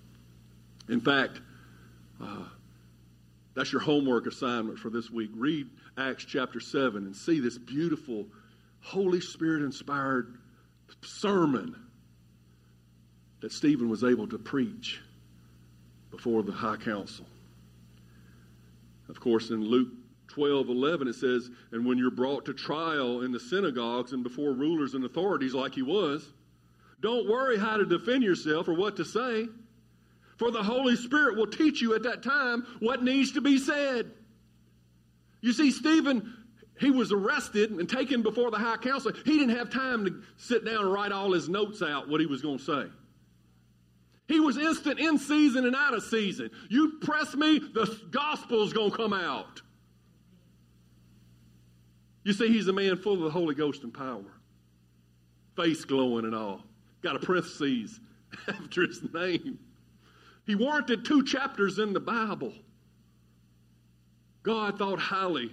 In 0.89 1.01
fact, 1.01 1.41
uh, 2.21 2.45
that's 3.55 3.73
your 3.73 3.81
homework 3.81 4.27
assignment 4.27 4.79
for 4.79 4.91
this 4.91 5.11
week. 5.11 5.31
Read 5.35 5.69
Acts 5.97 6.25
chapter 6.25 6.59
7 6.59 7.05
and 7.05 7.15
see 7.15 7.39
this 7.39 7.57
beautiful, 7.57 8.27
Holy 8.81 9.21
Spirit 9.21 9.63
inspired 9.63 10.37
sermon 11.03 11.77
that 13.41 13.53
Stephen 13.53 13.89
was 13.89 14.03
able 14.03 14.27
to 14.29 14.39
preach 14.39 15.01
before 16.11 16.43
the 16.43 16.53
high 16.53 16.77
council. 16.77 17.27
Of 19.09 19.21
course, 19.21 19.51
in 19.51 19.63
Luke 19.63 19.93
12 20.29 20.69
11, 20.69 21.09
it 21.09 21.15
says, 21.15 21.51
And 21.73 21.87
when 21.87 21.99
you're 21.99 22.11
brought 22.11 22.47
to 22.47 22.55
trial 22.55 23.23
in 23.23 23.33
the 23.33 23.41
synagogues 23.41 24.13
and 24.13 24.23
before 24.23 24.53
rulers 24.53 24.95
and 24.95 25.05
authorities 25.05 25.55
like 25.55 25.75
he 25.75 25.83
was, 25.83 26.27
don't 27.01 27.29
worry 27.29 27.59
how 27.59 27.77
to 27.77 27.85
defend 27.85 28.23
yourself 28.23 28.69
or 28.69 28.75
what 28.75 28.97
to 28.97 29.05
say, 29.05 29.47
for 30.39 30.51
the 30.51 30.63
Holy 30.63 30.97
Spirit 30.97 31.37
will 31.37 31.47
teach 31.47 31.81
you 31.81 31.95
at 31.95 32.03
that 32.05 32.23
time 32.23 32.67
what 32.81 33.03
needs 33.03 33.33
to 33.33 33.41
be 33.41 33.59
said. 33.59 34.11
You 35.41 35.53
see, 35.53 35.71
Stephen, 35.71 36.33
he 36.81 36.91
was 36.91 37.13
arrested 37.13 37.71
and 37.71 37.89
taken 37.89 38.23
before 38.23 38.51
the 38.51 38.59
high 38.59 38.79
council. 38.79 39.13
He 39.25 39.39
didn't 39.39 39.57
have 39.57 39.71
time 39.71 40.05
to 40.07 40.23
sit 40.39 40.65
down 40.65 40.85
and 40.85 40.93
write 40.93 41.13
all 41.13 41.33
his 41.33 41.49
notes 41.49 41.83
out, 41.83 42.09
what 42.09 42.21
he 42.21 42.27
was 42.27 42.43
going 42.43 42.59
to 42.59 42.65
say. 42.65 42.87
He 44.27 44.41
was 44.41 44.57
instant 44.57 44.99
in 44.99 45.19
season 45.19 45.67
and 45.67 45.77
out 45.77 45.93
of 45.93 46.03
season. 46.05 46.51
You 46.71 46.99
press 47.03 47.35
me, 47.35 47.59
the 47.59 48.01
gospel's 48.11 48.73
going 48.73 48.91
to 48.91 48.97
come 48.97 49.13
out. 49.13 49.61
You 52.25 52.33
see, 52.33 52.49
he's 52.49 52.69
a 52.69 52.73
man 52.73 52.97
full 52.97 53.15
of 53.15 53.21
the 53.21 53.31
Holy 53.31 53.55
Ghost 53.55 53.85
and 53.85 53.93
power, 53.93 54.25
face 55.57 55.85
glowing 55.85 56.25
and 56.25 56.35
all. 56.35 56.63
Got 57.03 57.17
a 57.17 57.19
parenthesis 57.19 58.01
after 58.49 58.87
his 58.87 59.03
name. 59.13 59.59
He 60.47 60.55
warranted 60.55 61.05
two 61.05 61.23
chapters 61.25 61.79
in 61.79 61.93
the 61.93 62.01
Bible. 62.01 62.53
God 64.43 64.79
thought 64.79 64.99
highly 64.99 65.53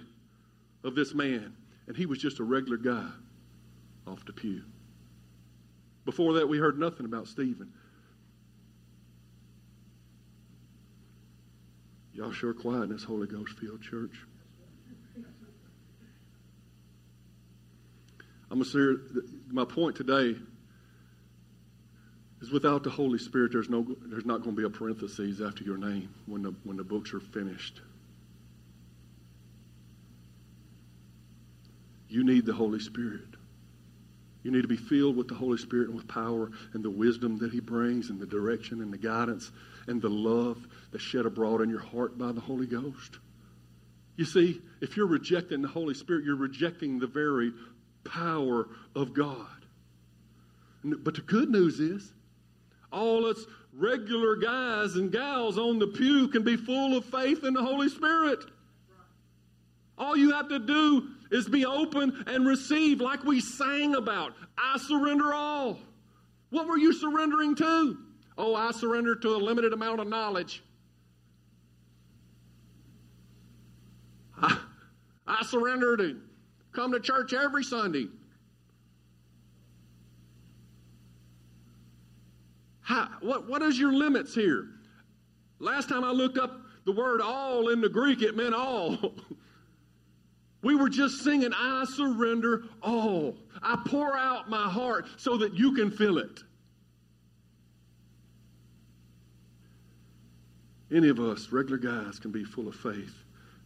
of 0.82 0.94
this 0.94 1.14
man, 1.14 1.54
and 1.86 1.96
he 1.96 2.06
was 2.06 2.18
just 2.18 2.40
a 2.40 2.44
regular 2.44 2.78
guy 2.78 3.08
off 4.06 4.24
the 4.24 4.32
pew. 4.32 4.62
Before 6.04 6.34
that, 6.34 6.48
we 6.48 6.58
heard 6.58 6.78
nothing 6.78 7.06
about 7.06 7.28
Stephen. 7.28 7.72
Y'all 12.14 12.32
sure 12.32 12.52
quiet 12.52 12.84
in 12.84 12.90
this 12.90 13.04
Holy 13.04 13.26
Ghost 13.26 13.58
filled 13.58 13.80
church. 13.80 14.26
I'm 18.52 18.58
going 18.58 18.70
to 18.70 18.98
say 18.98 19.32
my 19.50 19.64
point 19.64 19.96
today 19.96 20.36
is 22.42 22.50
without 22.50 22.84
the 22.84 22.90
Holy 22.90 23.18
Spirit, 23.18 23.50
there's, 23.52 23.70
no, 23.70 23.86
there's 24.04 24.26
not 24.26 24.42
going 24.42 24.54
to 24.54 24.60
be 24.60 24.66
a 24.66 24.70
parenthesis 24.70 25.40
after 25.40 25.64
your 25.64 25.78
name 25.78 26.12
when 26.26 26.42
the, 26.42 26.54
when 26.64 26.76
the 26.76 26.84
books 26.84 27.14
are 27.14 27.20
finished. 27.20 27.80
You 32.10 32.24
need 32.24 32.44
the 32.44 32.52
Holy 32.52 32.78
Spirit. 32.78 33.24
You 34.42 34.50
need 34.50 34.62
to 34.62 34.68
be 34.68 34.76
filled 34.76 35.16
with 35.16 35.28
the 35.28 35.34
Holy 35.34 35.56
Spirit 35.56 35.86
and 35.86 35.96
with 35.96 36.06
power 36.06 36.50
and 36.74 36.84
the 36.84 36.90
wisdom 36.90 37.38
that 37.38 37.52
He 37.52 37.60
brings 37.60 38.10
and 38.10 38.20
the 38.20 38.26
direction 38.26 38.82
and 38.82 38.92
the 38.92 38.98
guidance 38.98 39.50
and 39.86 40.02
the 40.02 40.10
love 40.10 40.58
that's 40.90 41.02
shed 41.02 41.24
abroad 41.24 41.62
in 41.62 41.70
your 41.70 41.80
heart 41.80 42.18
by 42.18 42.32
the 42.32 42.40
Holy 42.40 42.66
Ghost. 42.66 43.18
You 44.16 44.26
see, 44.26 44.60
if 44.82 44.96
you're 44.96 45.06
rejecting 45.06 45.62
the 45.62 45.68
Holy 45.68 45.94
Spirit, 45.94 46.24
you're 46.24 46.36
rejecting 46.36 46.98
the 46.98 47.06
very 47.06 47.52
power 48.04 48.68
of 48.94 49.14
God. 49.14 49.46
But 50.84 51.14
the 51.14 51.20
good 51.20 51.50
news 51.50 51.80
is, 51.80 52.12
all 52.92 53.26
us 53.26 53.44
regular 53.72 54.36
guys 54.36 54.96
and 54.96 55.10
gals 55.10 55.56
on 55.56 55.78
the 55.78 55.86
pew 55.86 56.28
can 56.28 56.42
be 56.42 56.56
full 56.56 56.96
of 56.96 57.04
faith 57.06 57.44
in 57.44 57.54
the 57.54 57.62
Holy 57.62 57.88
Spirit. 57.88 58.40
All 59.96 60.16
you 60.16 60.32
have 60.32 60.48
to 60.48 60.58
do 60.58 61.08
is 61.30 61.48
be 61.48 61.64
open 61.64 62.24
and 62.26 62.46
receive, 62.46 63.00
like 63.00 63.24
we 63.24 63.40
sang 63.40 63.94
about. 63.94 64.34
I 64.58 64.78
surrender 64.78 65.32
all. 65.32 65.78
What 66.50 66.66
were 66.66 66.76
you 66.76 66.92
surrendering 66.92 67.54
to? 67.56 67.98
Oh, 68.36 68.54
I 68.54 68.72
surrender 68.72 69.14
to 69.14 69.28
a 69.28 69.38
limited 69.38 69.72
amount 69.72 70.00
of 70.00 70.08
knowledge. 70.08 70.62
I, 74.40 74.58
I 75.26 75.44
surrender 75.44 75.96
to 75.96 76.20
come 76.72 76.92
to 76.92 77.00
church 77.00 77.32
every 77.32 77.64
Sunday. 77.64 78.08
How, 82.80 83.08
what, 83.20 83.48
what 83.48 83.62
is 83.62 83.78
your 83.78 83.92
limits 83.92 84.34
here? 84.34 84.68
Last 85.58 85.88
time 85.88 86.04
I 86.04 86.10
looked 86.10 86.38
up 86.38 86.60
the 86.84 86.92
word 86.92 87.20
all 87.20 87.68
in 87.68 87.80
the 87.80 87.88
Greek, 87.88 88.22
it 88.22 88.36
meant 88.36 88.54
all. 88.54 89.14
we 90.62 90.74
were 90.74 90.88
just 90.88 91.22
singing, 91.22 91.52
I 91.54 91.84
surrender 91.84 92.64
all. 92.82 93.36
I 93.62 93.80
pour 93.86 94.16
out 94.16 94.50
my 94.50 94.68
heart 94.68 95.06
so 95.16 95.36
that 95.38 95.54
you 95.54 95.74
can 95.74 95.90
feel 95.90 96.18
it. 96.18 96.40
Any 100.92 101.08
of 101.08 101.20
us, 101.20 101.48
regular 101.52 101.78
guys, 101.78 102.18
can 102.18 102.32
be 102.32 102.44
full 102.44 102.68
of 102.68 102.74
faith 102.74 103.22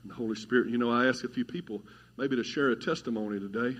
the 0.09 0.15
Holy 0.15 0.37
Spirit. 0.37 0.69
You 0.69 0.79
know, 0.79 0.91
I 0.91 1.07
asked 1.07 1.25
a 1.25 1.29
few 1.29 1.45
people 1.45 1.83
maybe 2.17 2.37
to 2.37 2.45
share 2.45 2.71
a 2.71 2.77
testimony 2.77 3.39
today 3.41 3.77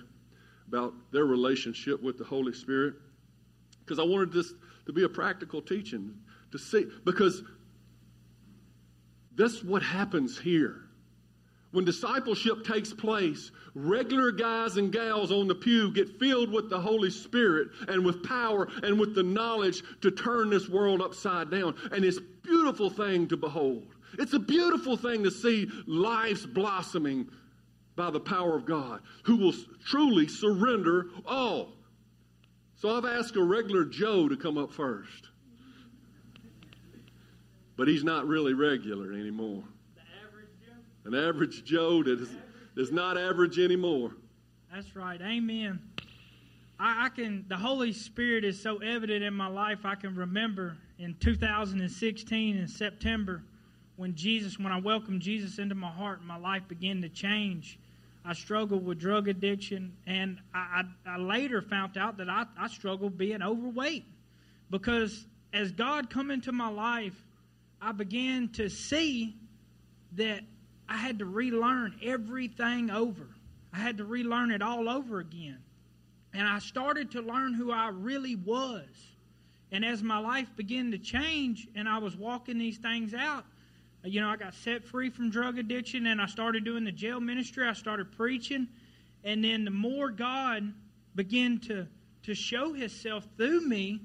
about 0.69 0.95
their 1.13 1.25
relationship 1.25 2.03
with 2.03 2.19
the 2.19 2.25
Holy 2.25 2.53
Spirit 2.53 2.95
because 3.81 3.99
I 3.99 4.03
wanted 4.03 4.33
this 4.33 4.53
to 4.87 4.93
be 4.93 5.05
a 5.05 5.09
practical 5.09 5.63
teaching 5.63 6.15
to 6.53 6.59
see 6.59 6.87
because 7.05 7.43
that's 9.37 9.63
what 9.63 9.83
happens 9.83 10.39
here. 10.39 10.83
When 11.73 11.85
discipleship 11.85 12.65
takes 12.65 12.93
place, 12.93 13.51
regular 13.75 14.33
guys 14.33 14.79
and 14.79 14.91
gals 14.91 15.31
on 15.31 15.47
the 15.47 15.55
pew 15.55 15.93
get 15.93 16.19
filled 16.19 16.51
with 16.51 16.71
the 16.71 16.81
Holy 16.81 17.11
Spirit 17.11 17.69
and 17.89 18.05
with 18.05 18.23
power 18.23 18.69
and 18.83 18.99
with 18.99 19.15
the 19.15 19.23
knowledge 19.23 19.83
to 20.01 20.11
turn 20.11 20.49
this 20.49 20.69
world 20.69 21.03
upside 21.03 21.51
down. 21.51 21.75
And 21.93 22.05
it's 22.05 22.19
beautiful 22.43 22.89
thing 22.89 23.29
to 23.29 23.37
behold. 23.37 23.96
It's 24.19 24.33
a 24.33 24.39
beautiful 24.39 24.97
thing 24.97 25.25
to 25.25 25.31
see 25.31 25.71
lives 25.87 26.47
blossoming 26.47 27.29
by 27.97 28.11
the 28.11 28.21
power 28.21 28.55
of 28.55 28.67
God 28.67 29.01
who 29.25 29.37
will 29.37 29.55
truly 29.85 30.29
surrender 30.29 31.07
all. 31.25 31.73
So 32.77 32.95
I've 32.97 33.07
asked 33.07 33.37
a 33.37 33.43
regular 33.43 33.85
Joe 33.85 34.29
to 34.29 34.37
come 34.37 34.59
up 34.59 34.73
first. 34.73 35.29
But 37.77 37.89
he's 37.89 38.05
not 38.05 38.27
really 38.27 38.55
regular 38.55 39.13
anymore. 39.13 39.65
An 41.05 41.15
average 41.15 41.65
Joe 41.65 42.03
that 42.03 42.21
is, 42.21 42.29
is 42.77 42.91
not 42.91 43.17
average 43.17 43.59
anymore. 43.59 44.13
That's 44.73 44.97
right. 44.97 45.21
Amen. 45.23 45.81
I, 46.79 47.07
I, 47.07 47.09
can, 47.11 47.45
the 47.49 47.57
Holy 47.57 47.93
Spirit 47.93 48.45
is 48.45 48.61
so 48.61 48.79
evident 48.79 49.23
in 49.23 49.33
my 49.33 49.47
life. 49.47 49.85
I 49.85 49.95
can 49.95 50.15
remember 50.15 50.77
in 50.99 51.15
2016 51.21 52.57
in 52.57 52.69
September 52.69 53.43
when 53.97 54.15
Jesus, 54.15 54.59
when 54.59 54.73
I 54.73 54.81
welcomed 54.81 55.23
Jesus 55.23 55.59
into 55.59 55.75
my 55.75 55.91
heart, 55.91 56.23
my 56.23 56.37
life 56.37 56.63
began 56.69 57.03
to 57.03 57.09
change. 57.09 57.79
I 58.25 58.35
struggled 58.35 58.85
with 58.85 58.99
drug 58.99 59.29
addiction, 59.29 59.93
and 60.07 60.39
I, 60.53 60.83
I, 61.07 61.13
I 61.13 61.17
later 61.19 61.63
found 61.63 61.97
out 61.97 62.19
that 62.19 62.29
I, 62.29 62.45
I 62.59 62.69
struggled 62.69 63.17
being 63.17 63.43
overweight 63.43 64.05
because 64.71 65.27
as 65.53 65.73
God 65.73 66.11
come 66.11 66.31
into 66.31 66.53
my 66.53 66.69
life, 66.69 67.15
I 67.81 67.93
began 67.93 68.49
to 68.55 68.69
see 68.69 69.37
that 70.13 70.41
I 70.89 70.97
had 70.97 71.21
to 71.21 71.25
relearn 71.25 71.95
everything 72.03 72.91
over. 72.91 73.27
I 73.73 73.79
had 73.79 73.99
to 73.99 74.05
relearn 74.05 74.51
it 74.51 74.63
all 74.63 74.89
over 74.89 75.21
again. 75.21 75.59
And 76.35 76.47
I 76.47 76.59
started 76.59 77.13
to 77.13 77.23
learn 77.23 77.55
who 77.55 77.73
I 77.73 77.89
really 77.89 78.37
was. 78.37 78.85
And 79.73 79.85
as 79.85 80.03
my 80.03 80.19
life 80.19 80.49
began 80.57 80.91
to 80.93 80.99
change 80.99 81.67
and 81.75 81.89
I 81.89 81.99
was 81.99 82.17
walking 82.17 82.59
these 82.59 82.79
things 82.79 83.15
out, 83.15 83.45
you 84.07 84.21
know, 84.21 84.29
I 84.29 84.37
got 84.37 84.55
set 84.55 84.85
free 84.85 85.11
from 85.11 85.31
drug 85.31 85.59
addiction 85.59 86.07
and 86.07 86.21
I 86.21 86.27
started 86.27 86.65
doing 86.65 86.85
the 86.85 86.93
jail 86.93 87.21
ministry. 87.21 87.67
I 87.67 87.73
started 87.73 88.13
preaching. 88.13 88.69
And 89.25 89.43
then 89.43 89.65
the 89.65 89.71
more 89.71 90.11
God 90.11 90.73
began 91.15 91.59
to, 91.61 91.87
to 92.25 92.35
show 92.35 92.73
himself 92.73 93.27
through 93.37 93.63
me, 93.63 94.01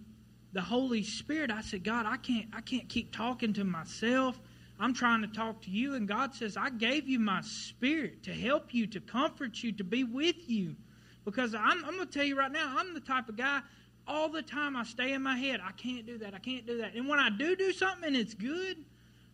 the 0.54 0.62
Holy 0.62 1.04
Spirit, 1.04 1.52
I 1.52 1.62
said, 1.62 1.84
God, 1.84 2.06
I 2.06 2.18
can't 2.18 2.48
I 2.54 2.62
can't 2.62 2.90
keep 2.90 3.16
talking 3.16 3.54
to 3.54 3.64
myself. 3.64 4.40
I'm 4.80 4.94
trying 4.94 5.22
to 5.22 5.28
talk 5.28 5.62
to 5.62 5.70
you. 5.70 5.94
And 5.94 6.08
God 6.08 6.34
says, 6.34 6.58
I 6.58 6.72
gave 6.72 7.08
you 7.08 7.20
my 7.20 7.42
spirit 7.42 8.24
to 8.24 8.34
help 8.34 8.74
you, 8.74 8.88
to 8.88 9.00
comfort 9.00 9.62
you, 9.62 9.72
to 9.74 9.84
be 9.84 10.04
with 10.04 10.50
you. 10.50 10.76
Because 11.24 11.54
I'm, 11.54 11.86
I'm 11.86 11.96
going 11.96 12.08
to 12.08 12.14
tell 12.14 12.26
you 12.26 12.36
right 12.36 12.52
now, 12.52 12.74
I'm 12.78 12.96
the 12.96 13.00
type 13.00 13.30
of 13.30 13.38
guy, 13.38 13.62
all 14.08 14.28
the 14.28 14.42
time 14.42 14.76
I 14.76 14.84
stay 14.84 15.14
in 15.14 15.22
my 15.22 15.38
head, 15.38 15.62
I 15.64 15.72
can't 15.72 16.08
do 16.08 16.18
that, 16.18 16.34
I 16.34 16.40
can't 16.40 16.66
do 16.66 16.80
that. 16.80 16.96
And 16.96 17.08
when 17.08 17.20
I 17.20 17.30
do 17.30 17.56
do 17.56 17.72
something 17.72 18.08
and 18.08 18.16
it's 18.16 18.34
good, 18.34 18.78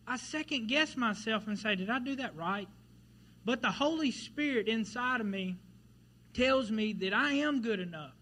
I 0.07 0.17
second 0.17 0.67
guess 0.67 0.95
myself 0.95 1.47
and 1.47 1.59
say, 1.59 1.75
Did 1.75 1.89
I 1.89 1.99
do 1.99 2.15
that 2.15 2.35
right? 2.35 2.67
But 3.45 3.61
the 3.61 3.71
Holy 3.71 4.11
Spirit 4.11 4.67
inside 4.67 5.21
of 5.21 5.27
me 5.27 5.57
tells 6.33 6.71
me 6.71 6.93
that 6.93 7.13
I 7.13 7.33
am 7.33 7.61
good 7.61 7.79
enough, 7.79 8.13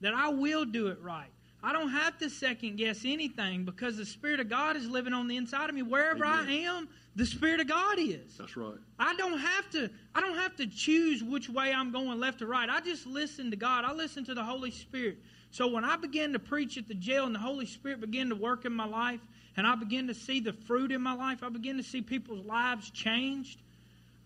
that 0.00 0.14
I 0.14 0.28
will 0.28 0.64
do 0.64 0.88
it 0.88 1.00
right. 1.00 1.30
I 1.62 1.72
don't 1.72 1.88
have 1.88 2.18
to 2.18 2.28
second 2.28 2.76
guess 2.76 3.00
anything 3.06 3.64
because 3.64 3.96
the 3.96 4.04
Spirit 4.04 4.38
of 4.38 4.50
God 4.50 4.76
is 4.76 4.86
living 4.86 5.14
on 5.14 5.28
the 5.28 5.36
inside 5.38 5.70
of 5.70 5.74
me. 5.74 5.80
Wherever 5.80 6.24
Amen. 6.26 6.46
I 6.46 6.52
am, 6.64 6.88
the 7.16 7.24
Spirit 7.24 7.60
of 7.60 7.68
God 7.68 7.98
is. 7.98 8.36
That's 8.36 8.54
right. 8.54 8.74
I 8.98 9.14
don't 9.14 9.38
have 9.38 9.70
to 9.70 9.90
I 10.14 10.20
don't 10.20 10.36
have 10.36 10.56
to 10.56 10.66
choose 10.66 11.22
which 11.22 11.48
way 11.48 11.72
I'm 11.72 11.90
going 11.90 12.20
left 12.20 12.42
or 12.42 12.46
right. 12.46 12.68
I 12.68 12.80
just 12.80 13.06
listen 13.06 13.50
to 13.50 13.56
God. 13.56 13.84
I 13.86 13.92
listen 13.94 14.24
to 14.26 14.34
the 14.34 14.44
Holy 14.44 14.70
Spirit. 14.70 15.18
So 15.50 15.66
when 15.66 15.84
I 15.84 15.96
began 15.96 16.32
to 16.34 16.38
preach 16.38 16.76
at 16.76 16.86
the 16.86 16.94
jail 16.94 17.24
and 17.24 17.34
the 17.34 17.38
Holy 17.38 17.64
Spirit 17.64 18.00
began 18.00 18.28
to 18.28 18.34
work 18.34 18.66
in 18.66 18.72
my 18.72 18.86
life 18.86 19.20
and 19.56 19.66
I 19.66 19.74
began 19.76 20.08
to 20.08 20.14
see 20.14 20.40
the 20.40 20.52
fruit 20.52 20.92
in 20.92 21.00
my 21.00 21.14
life, 21.14 21.42
I 21.42 21.48
began 21.48 21.76
to 21.76 21.82
see 21.82 22.02
people's 22.02 22.44
lives 22.44 22.90
changed, 22.90 23.60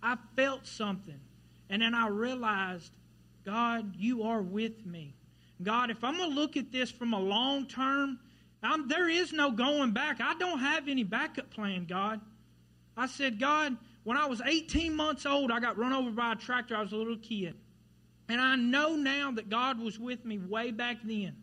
I 0.03 0.17
felt 0.37 0.67
something. 0.67 1.21
And 1.71 1.83
then 1.83 1.95
I 1.95 2.09
realized, 2.09 2.91
God, 3.45 3.95
you 3.97 4.23
are 4.23 4.41
with 4.41 4.87
me. 4.87 5.15
God, 5.63 5.91
if 5.91 6.03
I'm 6.05 6.17
going 6.17 6.31
to 6.31 6.37
look 6.37 6.57
at 6.57 6.73
this 6.73 6.91
from 6.91 7.13
a 7.13 7.21
long 7.21 7.67
term, 7.67 8.19
I'm, 8.63 8.89
there 8.89 9.09
is 9.09 9.33
no 9.33 9.51
going 9.51 9.93
back. 9.93 10.21
I 10.21 10.35
don't 10.35 10.61
have 10.61 10.89
any 10.89 11.05
backup 11.05 11.51
plan, 11.51 11.85
God. 11.87 12.21
I 12.97 13.07
said, 13.07 13.39
God, 13.39 13.77
when 14.05 14.17
I 14.17 14.27
was 14.27 14.41
18 14.45 14.95
months 14.95 15.27
old, 15.27 15.53
I 15.53 15.61
got 15.61 15.79
run 15.79 15.93
over 15.93 16.11
by 16.11 16.33
a 16.33 16.37
tractor. 16.37 16.77
I 16.77 16.83
was 16.83 16.93
a 16.93 16.97
little 16.97 17.19
kid. 17.19 17.55
And 18.29 18.41
I 18.41 18.57
know 18.57 18.97
now 18.97 19.33
that 19.33 19.49
God 19.49 19.81
was 19.81 19.99
with 19.99 20.25
me 20.25 20.39
way 20.39 20.71
back 20.71 20.99
then. 21.05 21.37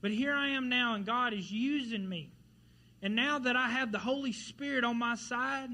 But 0.00 0.10
here 0.12 0.34
I 0.34 0.50
am 0.50 0.68
now, 0.68 0.94
and 0.94 1.04
God 1.04 1.34
is 1.34 1.50
using 1.50 2.08
me. 2.08 2.30
And 3.02 3.16
now 3.16 3.38
that 3.38 3.56
I 3.56 3.68
have 3.68 3.92
the 3.92 3.98
Holy 3.98 4.32
Spirit 4.32 4.84
on 4.84 4.98
my 4.98 5.16
side, 5.16 5.70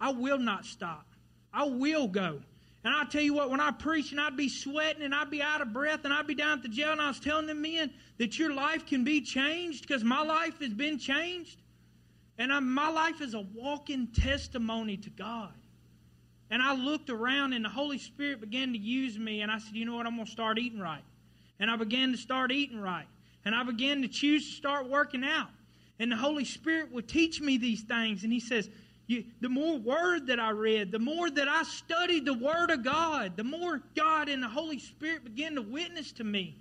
I 0.00 0.12
will 0.12 0.38
not 0.38 0.64
stop. 0.64 1.06
I 1.52 1.66
will 1.66 2.08
go. 2.08 2.40
And 2.84 2.94
I 2.94 3.04
tell 3.04 3.22
you 3.22 3.32
what, 3.32 3.50
when 3.50 3.60
I 3.60 3.70
preach 3.70 4.12
and 4.12 4.20
I'd 4.20 4.36
be 4.36 4.50
sweating 4.50 5.02
and 5.02 5.14
I'd 5.14 5.30
be 5.30 5.40
out 5.40 5.62
of 5.62 5.72
breath 5.72 6.04
and 6.04 6.12
I'd 6.12 6.26
be 6.26 6.34
down 6.34 6.58
at 6.58 6.62
the 6.62 6.68
jail 6.68 6.92
and 6.92 7.00
I 7.00 7.08
was 7.08 7.18
telling 7.18 7.46
them 7.46 7.62
men 7.62 7.90
that 8.18 8.38
your 8.38 8.52
life 8.52 8.84
can 8.84 9.04
be 9.04 9.22
changed 9.22 9.86
because 9.86 10.04
my 10.04 10.22
life 10.22 10.60
has 10.60 10.74
been 10.74 10.98
changed. 10.98 11.62
And 12.36 12.52
I'm, 12.52 12.72
my 12.72 12.90
life 12.90 13.22
is 13.22 13.32
a 13.32 13.40
walking 13.54 14.08
testimony 14.08 14.98
to 14.98 15.10
God. 15.10 15.54
And 16.50 16.62
I 16.62 16.74
looked 16.74 17.08
around 17.08 17.54
and 17.54 17.64
the 17.64 17.70
Holy 17.70 17.98
Spirit 17.98 18.40
began 18.40 18.72
to 18.72 18.78
use 18.78 19.18
me 19.18 19.40
and 19.40 19.50
I 19.50 19.58
said, 19.58 19.74
you 19.74 19.86
know 19.86 19.96
what, 19.96 20.06
I'm 20.06 20.16
going 20.16 20.26
to 20.26 20.32
start 20.32 20.58
eating 20.58 20.80
right. 20.80 21.04
And 21.58 21.70
I 21.70 21.76
began 21.76 22.12
to 22.12 22.18
start 22.18 22.52
eating 22.52 22.80
right. 22.80 23.06
And 23.46 23.54
I 23.54 23.62
began 23.62 24.02
to 24.02 24.08
choose 24.08 24.46
to 24.46 24.56
start 24.56 24.90
working 24.90 25.24
out. 25.24 25.48
And 25.98 26.10
the 26.10 26.16
Holy 26.16 26.44
Spirit 26.44 26.92
would 26.92 27.08
teach 27.08 27.40
me 27.40 27.56
these 27.56 27.82
things. 27.82 28.24
And 28.24 28.32
He 28.32 28.40
says, 28.40 28.68
the 29.06 29.48
more 29.48 29.76
word 29.78 30.26
that 30.28 30.40
I 30.40 30.50
read, 30.50 30.90
the 30.90 30.98
more 30.98 31.30
that 31.30 31.48
I 31.48 31.62
studied 31.62 32.24
the 32.24 32.34
Word 32.34 32.70
of 32.70 32.82
God, 32.82 33.36
the 33.36 33.44
more 33.44 33.82
God 33.94 34.28
and 34.28 34.42
the 34.42 34.48
Holy 34.48 34.78
Spirit 34.78 35.24
began 35.24 35.54
to 35.56 35.62
witness 35.62 36.10
to 36.12 36.24
me. 36.24 36.56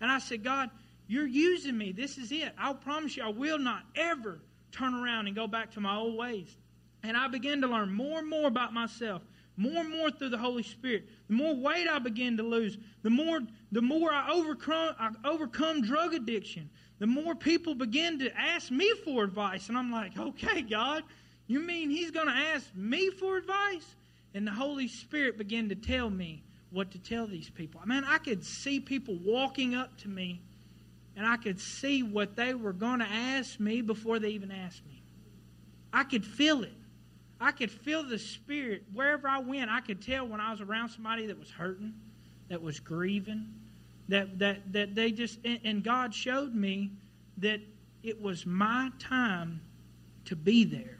And 0.00 0.10
I 0.10 0.18
said, 0.18 0.44
God, 0.44 0.70
you're 1.08 1.26
using 1.26 1.76
me. 1.76 1.92
This 1.92 2.18
is 2.18 2.32
it. 2.32 2.52
I'll 2.58 2.74
promise 2.74 3.16
you, 3.16 3.24
I 3.24 3.28
will 3.28 3.58
not 3.58 3.82
ever 3.94 4.40
turn 4.72 4.94
around 4.94 5.26
and 5.26 5.34
go 5.34 5.46
back 5.46 5.70
to 5.72 5.80
my 5.80 5.96
old 5.96 6.16
ways. 6.16 6.56
And 7.02 7.16
I 7.16 7.28
began 7.28 7.60
to 7.62 7.66
learn 7.66 7.92
more 7.92 8.18
and 8.18 8.28
more 8.28 8.46
about 8.46 8.74
myself, 8.74 9.22
more 9.56 9.80
and 9.82 9.90
more 9.90 10.10
through 10.10 10.30
the 10.30 10.38
Holy 10.38 10.62
Spirit. 10.62 11.08
The 11.28 11.34
more 11.34 11.54
weight 11.54 11.88
I 11.88 11.98
began 11.98 12.36
to 12.36 12.42
lose, 12.42 12.76
the 13.02 13.10
more 13.10 13.40
the 13.72 13.80
more 13.80 14.12
I 14.12 14.30
overcome 14.32 14.94
I 14.98 15.10
overcome 15.24 15.82
drug 15.82 16.12
addiction. 16.12 16.68
The 16.98 17.06
more 17.06 17.34
people 17.34 17.74
begin 17.74 18.18
to 18.20 18.34
ask 18.36 18.70
me 18.70 18.90
for 19.04 19.24
advice, 19.24 19.68
and 19.68 19.76
I'm 19.76 19.92
like, 19.92 20.18
okay, 20.18 20.62
God, 20.62 21.02
you 21.46 21.60
mean 21.60 21.90
he's 21.90 22.10
going 22.10 22.26
to 22.26 22.32
ask 22.32 22.74
me 22.74 23.10
for 23.10 23.36
advice? 23.36 23.94
And 24.34 24.46
the 24.46 24.52
Holy 24.52 24.88
Spirit 24.88 25.36
began 25.36 25.68
to 25.68 25.74
tell 25.74 26.08
me 26.08 26.42
what 26.70 26.90
to 26.92 26.98
tell 26.98 27.26
these 27.26 27.50
people. 27.50 27.80
Man, 27.84 28.04
I 28.04 28.18
could 28.18 28.44
see 28.44 28.80
people 28.80 29.18
walking 29.22 29.74
up 29.74 29.96
to 29.98 30.08
me, 30.08 30.40
and 31.16 31.26
I 31.26 31.36
could 31.36 31.60
see 31.60 32.02
what 32.02 32.34
they 32.34 32.54
were 32.54 32.72
going 32.72 33.00
to 33.00 33.06
ask 33.06 33.60
me 33.60 33.82
before 33.82 34.18
they 34.18 34.30
even 34.30 34.50
asked 34.50 34.84
me. 34.86 35.02
I 35.92 36.04
could 36.04 36.24
feel 36.24 36.62
it. 36.62 36.74
I 37.40 37.52
could 37.52 37.70
feel 37.70 38.02
the 38.02 38.18
Spirit 38.18 38.84
wherever 38.94 39.28
I 39.28 39.40
went. 39.40 39.70
I 39.70 39.80
could 39.80 40.00
tell 40.00 40.26
when 40.26 40.40
I 40.40 40.50
was 40.50 40.62
around 40.62 40.88
somebody 40.88 41.26
that 41.26 41.38
was 41.38 41.50
hurting, 41.50 41.94
that 42.48 42.62
was 42.62 42.80
grieving, 42.80 43.52
that 44.08 44.38
that 44.38 44.72
that 44.72 44.94
they 44.94 45.10
just 45.10 45.38
and, 45.44 45.82
God 45.82 46.14
showed 46.14 46.54
me 46.54 46.90
that 47.38 47.60
it 48.02 48.20
was 48.20 48.46
my 48.46 48.90
time 48.98 49.60
to 50.26 50.36
be 50.36 50.64
there. 50.64 50.98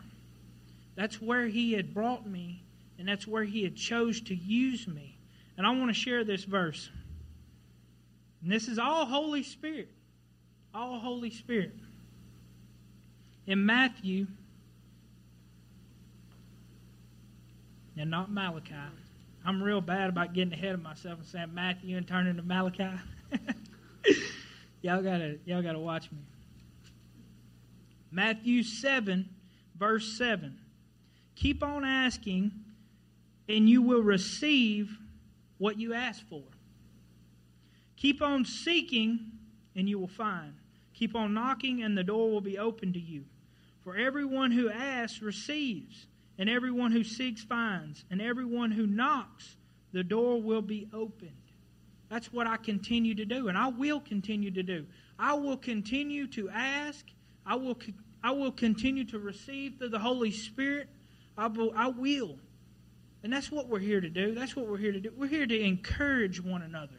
That's 0.95 1.21
where 1.21 1.47
He 1.47 1.73
had 1.73 1.95
brought 1.95 2.27
me, 2.27 2.62
and 2.99 3.09
that's 3.09 3.27
where 3.27 3.45
He 3.45 3.62
had 3.62 3.77
chose 3.77 4.21
to 4.23 4.35
use 4.35 4.88
me. 4.88 5.19
And 5.57 5.66
I 5.66 5.71
want 5.71 5.88
to 5.88 5.95
share 5.95 6.25
this 6.25 6.45
verse. 6.45 6.90
And 8.42 8.51
this 8.53 8.69
is 8.69 8.79
all 8.79 9.07
Holy 9.07 9.42
Spirit. 9.42 9.88
All 10.75 10.99
Holy 10.99 11.31
Spirit. 11.31 11.75
In 13.47 13.64
Matthew, 13.64 14.27
and 17.97 18.11
not 18.11 18.31
Malachi. 18.31 18.75
I'm 19.47 19.63
real 19.63 19.81
bad 19.81 20.09
about 20.09 20.35
getting 20.35 20.53
ahead 20.53 20.75
of 20.75 20.83
myself 20.83 21.21
and 21.21 21.27
saying 21.29 21.55
Matthew 21.55 21.97
and 21.97 22.07
turning 22.07 22.35
to 22.35 22.43
Malachi. 22.43 22.91
y'all 24.83 25.01
gotta 25.01 25.39
y'all 25.45 25.63
gotta 25.63 25.79
watch 25.79 26.11
me. 26.11 26.19
Matthew 28.11 28.65
seven, 28.65 29.29
verse 29.79 30.19
seven. 30.19 30.59
Keep 31.37 31.63
on 31.63 31.85
asking, 31.85 32.51
and 33.49 33.71
you 33.71 33.83
will 33.83 34.03
receive 34.03 34.99
what 35.59 35.79
you 35.79 35.95
ask 35.95 36.27
for. 36.29 36.43
Keep 37.97 38.23
on 38.23 38.45
seeking, 38.45 39.31
and 39.77 39.89
you 39.89 40.01
will 40.01 40.09
find. 40.09 40.55
Keep 40.93 41.15
on 41.15 41.35
knocking, 41.35 41.85
and 41.85 41.97
the 41.97 42.03
door 42.03 42.33
will 42.33 42.41
be 42.41 42.59
open 42.59 42.93
to 42.95 43.01
you. 43.01 43.25
For 43.85 43.97
everyone 43.97 44.51
who 44.51 44.69
asks 44.69 45.23
receives, 45.23 46.07
and 46.38 46.51
everyone 46.51 46.92
who 46.92 47.05
seeks 47.05 47.42
finds, 47.42 48.05
and 48.11 48.20
everyone 48.20 48.70
who 48.70 48.87
knocks, 48.87 49.57
the 49.92 50.05
door 50.05 50.40
will 50.40 50.62
be 50.62 50.88
opened. 50.92 51.33
That's 52.09 52.33
what 52.33 52.46
I 52.46 52.57
continue 52.57 53.14
to 53.14 53.25
do, 53.25 53.49
and 53.49 53.59
I 53.59 53.68
will 53.68 54.01
continue 54.01 54.51
to 54.53 54.62
do. 54.62 54.87
I 55.18 55.35
will 55.35 55.57
continue 55.57 56.27
to 56.29 56.49
ask. 56.51 57.05
I 57.44 57.57
will, 57.57 57.79
I 58.22 58.33
will 58.33 58.53
continue 58.53 59.05
to 59.07 59.18
receive 59.18 59.77
through 59.79 59.88
the 59.88 59.99
Holy 59.99 60.31
Spirit. 60.31 60.88
I 61.37 61.49
will, 61.49 61.72
I 61.75 61.88
will. 61.88 62.38
And 63.22 63.33
that's 63.33 63.51
what 63.51 63.68
we're 63.68 63.81
here 63.81 64.01
to 64.01 64.09
do. 64.09 64.35
That's 64.35 64.55
what 64.55 64.68
we're 64.68 64.77
here 64.77 64.92
to 64.92 65.01
do. 65.01 65.11
We're 65.16 65.27
here 65.27 65.46
to 65.46 65.61
encourage 65.61 66.40
one 66.40 66.62
another. 66.62 66.99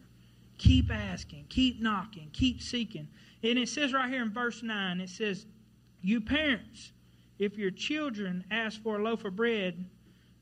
Keep 0.58 0.91
asking, 0.91 1.45
keep 1.50 1.82
knocking, 1.82 2.30
keep 2.34 2.62
seeking. 2.62 3.08
And 3.43 3.60
it 3.60 3.69
says 3.69 3.93
right 3.93 4.10
here 4.10 4.23
in 4.23 4.32
verse 4.32 4.63
9, 4.63 5.00
it 5.00 5.10
says, 5.10 5.45
You 6.02 6.19
parents, 6.19 6.91
if 7.39 7.58
your 7.58 7.71
children 7.71 8.43
ask 8.50 8.82
for 8.82 8.97
a 8.97 9.04
loaf 9.04 9.26
of 9.26 9.36
bread, 9.36 9.86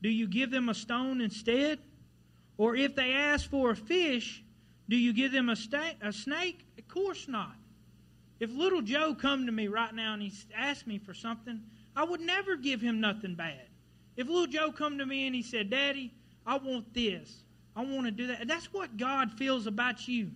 do 0.02 0.08
you 0.08 0.26
give 0.26 0.50
them 0.50 0.68
a 0.68 0.74
stone 0.74 1.20
instead? 1.20 1.78
Or 2.58 2.74
if 2.76 2.94
they 2.94 3.12
ask 3.12 3.50
for 3.50 3.70
a 3.70 3.76
fish, 3.76 4.42
do 4.88 4.96
you 4.96 5.12
give 5.12 5.32
them 5.32 5.48
a, 5.48 5.56
sta- 5.56 5.96
a 6.00 6.12
snake? 6.12 6.64
Of 6.78 6.88
course 6.88 7.28
not. 7.28 7.56
If 8.38 8.52
little 8.52 8.82
Joe 8.82 9.14
come 9.14 9.46
to 9.46 9.52
me 9.52 9.68
right 9.68 9.94
now 9.94 10.14
and 10.14 10.22
he 10.22 10.32
asked 10.54 10.86
me 10.86 10.98
for 10.98 11.14
something, 11.14 11.60
I 11.94 12.04
would 12.04 12.20
never 12.20 12.56
give 12.56 12.80
him 12.80 13.00
nothing 13.00 13.34
bad. 13.34 13.68
If 14.16 14.28
little 14.28 14.46
Joe 14.46 14.72
come 14.72 14.98
to 14.98 15.06
me 15.06 15.26
and 15.26 15.34
he 15.34 15.42
said, 15.42 15.70
Daddy, 15.70 16.12
I 16.46 16.58
want 16.58 16.92
this. 16.94 17.42
I 17.74 17.84
want 17.84 18.06
to 18.06 18.10
do 18.10 18.26
that. 18.28 18.46
That's 18.48 18.72
what 18.72 18.96
God 18.96 19.32
feels 19.32 19.66
about 19.66 20.06
you. 20.08 20.30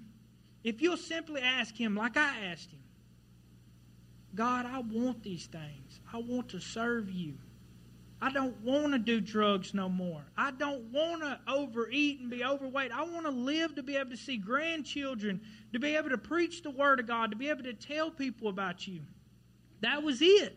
If 0.64 0.82
you'll 0.82 0.96
simply 0.98 1.40
ask 1.40 1.74
him 1.74 1.94
like 1.94 2.16
I 2.16 2.44
asked 2.46 2.70
him, 2.70 2.80
God, 4.34 4.66
I 4.66 4.78
want 4.80 5.22
these 5.22 5.46
things. 5.46 6.00
I 6.12 6.18
want 6.18 6.48
to 6.50 6.60
serve 6.60 7.10
you. 7.10 7.34
I 8.22 8.30
don't 8.30 8.60
want 8.62 8.92
to 8.92 8.98
do 8.98 9.20
drugs 9.20 9.72
no 9.72 9.88
more. 9.88 10.22
I 10.36 10.50
don't 10.50 10.92
want 10.92 11.22
to 11.22 11.40
overeat 11.48 12.20
and 12.20 12.28
be 12.30 12.44
overweight. 12.44 12.92
I 12.92 13.02
want 13.02 13.24
to 13.24 13.32
live 13.32 13.74
to 13.76 13.82
be 13.82 13.96
able 13.96 14.10
to 14.10 14.16
see 14.16 14.36
grandchildren, 14.36 15.40
to 15.72 15.78
be 15.78 15.96
able 15.96 16.10
to 16.10 16.18
preach 16.18 16.62
the 16.62 16.70
Word 16.70 17.00
of 17.00 17.06
God, 17.06 17.30
to 17.30 17.36
be 17.36 17.48
able 17.48 17.62
to 17.62 17.72
tell 17.72 18.10
people 18.10 18.48
about 18.48 18.86
you. 18.86 19.00
That 19.80 20.02
was 20.02 20.20
it. 20.20 20.56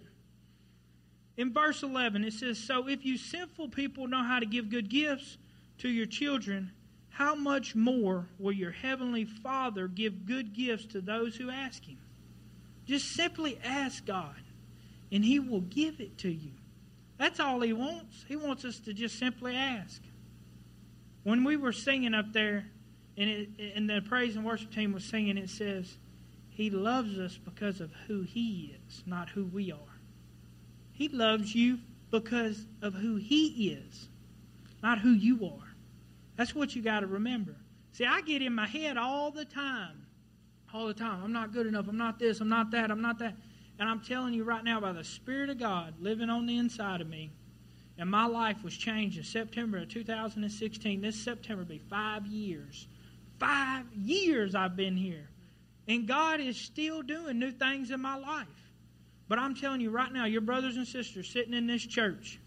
In 1.37 1.53
verse 1.53 1.83
11, 1.83 2.25
it 2.25 2.33
says, 2.33 2.59
So 2.59 2.89
if 2.89 3.05
you 3.05 3.17
sinful 3.17 3.69
people 3.69 4.07
know 4.07 4.23
how 4.23 4.39
to 4.39 4.45
give 4.45 4.69
good 4.69 4.89
gifts 4.89 5.37
to 5.79 5.89
your 5.89 6.05
children, 6.05 6.71
how 7.09 7.33
much 7.33 7.75
more 7.75 8.27
will 8.39 8.51
your 8.51 8.71
heavenly 8.71 9.23
Father 9.23 9.87
give 9.87 10.25
good 10.25 10.53
gifts 10.53 10.85
to 10.87 11.01
those 11.01 11.35
who 11.35 11.49
ask 11.49 11.85
Him? 11.85 11.99
Just 12.85 13.13
simply 13.13 13.59
ask 13.63 14.05
God, 14.05 14.35
and 15.11 15.23
He 15.23 15.39
will 15.39 15.61
give 15.61 15.99
it 15.99 16.17
to 16.19 16.29
you. 16.29 16.51
That's 17.17 17.39
all 17.39 17.61
He 17.61 17.73
wants. 17.73 18.25
He 18.27 18.35
wants 18.35 18.65
us 18.65 18.79
to 18.81 18.93
just 18.93 19.17
simply 19.17 19.55
ask. 19.55 20.01
When 21.23 21.43
we 21.43 21.55
were 21.55 21.71
singing 21.71 22.13
up 22.13 22.33
there, 22.33 22.65
and, 23.17 23.29
it, 23.29 23.49
and 23.75 23.89
the 23.89 24.01
praise 24.01 24.35
and 24.35 24.43
worship 24.43 24.71
team 24.73 24.91
was 24.91 25.05
singing, 25.05 25.37
it 25.37 25.49
says, 25.49 25.97
He 26.49 26.69
loves 26.69 27.17
us 27.19 27.37
because 27.37 27.79
of 27.79 27.91
who 28.07 28.21
He 28.21 28.75
is, 28.87 29.03
not 29.05 29.29
who 29.29 29.45
we 29.45 29.71
are. 29.71 29.77
He 30.91 31.07
loves 31.07 31.55
you 31.55 31.79
because 32.11 32.65
of 32.81 32.93
who 32.93 33.15
He 33.15 33.69
is, 33.69 34.09
not 34.81 34.99
who 34.99 35.11
you 35.11 35.45
are. 35.45 35.73
That's 36.35 36.53
what 36.53 36.75
you 36.75 36.81
got 36.81 37.01
to 37.01 37.07
remember. 37.07 37.55
See, 37.93 38.05
I 38.05 38.21
get 38.21 38.41
in 38.41 38.53
my 38.53 38.67
head 38.67 38.97
all 38.97 39.31
the 39.31 39.45
time 39.45 40.02
all 40.73 40.87
the 40.87 40.93
time. 40.93 41.23
I'm 41.23 41.31
not 41.31 41.53
good 41.53 41.67
enough. 41.67 41.87
I'm 41.87 41.97
not 41.97 42.19
this. 42.19 42.39
I'm 42.41 42.49
not 42.49 42.71
that. 42.71 42.89
I'm 42.89 43.01
not 43.01 43.19
that. 43.19 43.35
And 43.79 43.89
I'm 43.89 44.01
telling 44.01 44.33
you 44.33 44.43
right 44.43 44.63
now, 44.63 44.79
by 44.79 44.91
the 44.91 45.03
Spirit 45.03 45.49
of 45.49 45.59
God 45.59 45.93
living 45.99 46.29
on 46.29 46.45
the 46.45 46.57
inside 46.57 47.01
of 47.01 47.07
me, 47.07 47.31
and 47.97 48.09
my 48.09 48.25
life 48.25 48.63
was 48.63 48.75
changed 48.75 49.17
in 49.17 49.23
September 49.23 49.77
of 49.77 49.89
2016. 49.89 51.01
This 51.01 51.15
September 51.15 51.63
be 51.63 51.77
five 51.77 52.25
years. 52.25 52.87
Five 53.39 53.85
years 53.93 54.55
I've 54.55 54.75
been 54.75 54.97
here. 54.97 55.29
And 55.87 56.07
God 56.07 56.39
is 56.39 56.57
still 56.57 57.01
doing 57.01 57.37
new 57.39 57.51
things 57.51 57.91
in 57.91 58.01
my 58.01 58.17
life. 58.17 58.47
But 59.27 59.37
I'm 59.37 59.55
telling 59.55 59.81
you 59.81 59.91
right 59.91 60.11
now, 60.11 60.25
your 60.25 60.41
brothers 60.41 60.77
and 60.77 60.87
sisters 60.87 61.29
sitting 61.29 61.53
in 61.53 61.67
this 61.67 61.85
church, 61.85 62.39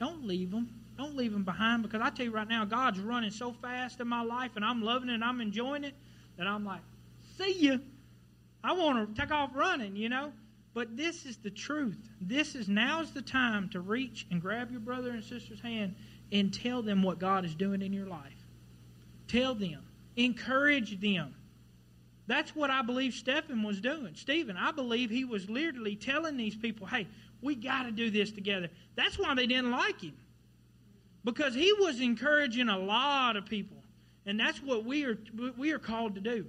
don't 0.00 0.26
leave 0.26 0.50
them. 0.50 0.68
Don't 0.98 1.16
leave 1.16 1.32
them 1.32 1.44
behind 1.44 1.82
because 1.82 2.00
I 2.02 2.10
tell 2.10 2.26
you 2.26 2.32
right 2.32 2.48
now, 2.48 2.64
God's 2.64 3.00
running 3.00 3.30
so 3.30 3.52
fast 3.52 4.00
in 4.00 4.08
my 4.08 4.22
life 4.22 4.52
and 4.56 4.64
I'm 4.64 4.82
loving 4.82 5.08
it 5.08 5.14
and 5.14 5.24
I'm 5.24 5.40
enjoying 5.40 5.84
it 5.84 5.94
that 6.36 6.46
I'm 6.46 6.64
like, 6.64 6.82
see 7.42 7.58
you. 7.58 7.80
I 8.64 8.72
want 8.72 9.14
to 9.14 9.20
take 9.20 9.32
off 9.32 9.50
running, 9.54 9.96
you 9.96 10.08
know. 10.08 10.32
But 10.74 10.96
this 10.96 11.26
is 11.26 11.36
the 11.36 11.50
truth. 11.50 11.98
This 12.20 12.54
is 12.54 12.68
now's 12.68 13.12
the 13.12 13.20
time 13.22 13.68
to 13.70 13.80
reach 13.80 14.26
and 14.30 14.40
grab 14.40 14.70
your 14.70 14.80
brother 14.80 15.10
and 15.10 15.22
sister's 15.22 15.60
hand 15.60 15.94
and 16.30 16.52
tell 16.52 16.80
them 16.80 17.02
what 17.02 17.18
God 17.18 17.44
is 17.44 17.54
doing 17.54 17.82
in 17.82 17.92
your 17.92 18.06
life. 18.06 18.46
Tell 19.28 19.54
them. 19.54 19.82
Encourage 20.16 20.98
them. 21.00 21.34
That's 22.26 22.56
what 22.56 22.70
I 22.70 22.82
believe 22.82 23.12
Stephen 23.12 23.62
was 23.62 23.80
doing. 23.80 24.14
Stephen, 24.14 24.56
I 24.56 24.72
believe 24.72 25.10
he 25.10 25.24
was 25.24 25.50
literally 25.50 25.96
telling 25.96 26.36
these 26.36 26.56
people, 26.56 26.86
hey, 26.86 27.06
we 27.42 27.54
got 27.54 27.82
to 27.82 27.90
do 27.90 28.10
this 28.10 28.30
together. 28.30 28.70
That's 28.94 29.18
why 29.18 29.34
they 29.34 29.46
didn't 29.46 29.72
like 29.72 30.00
him. 30.00 30.16
Because 31.24 31.54
he 31.54 31.72
was 31.74 32.00
encouraging 32.00 32.68
a 32.68 32.78
lot 32.78 33.36
of 33.36 33.44
people. 33.44 33.76
And 34.24 34.38
that's 34.40 34.62
what 34.62 34.84
we 34.84 35.04
are, 35.04 35.18
we 35.58 35.72
are 35.72 35.78
called 35.78 36.14
to 36.14 36.20
do. 36.20 36.46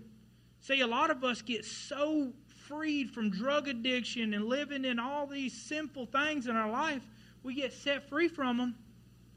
See, 0.64 0.80
a 0.80 0.88
lot 0.88 1.12
of 1.12 1.26
us 1.26 1.42
get 1.42 1.66
so 1.66 2.32
freed 2.68 3.12
from 3.12 3.30
drug 3.30 3.68
addiction 3.68 4.34
and 4.34 4.46
living 4.46 4.86
in 4.86 4.98
all 4.98 5.28
these 5.28 5.54
sinful 5.54 6.06
things 6.06 6.48
in 6.48 6.56
our 6.56 6.72
life, 6.72 7.02
we 7.44 7.54
get 7.54 7.74
set 7.74 8.08
free 8.08 8.30
from 8.30 8.58
them, 8.58 8.76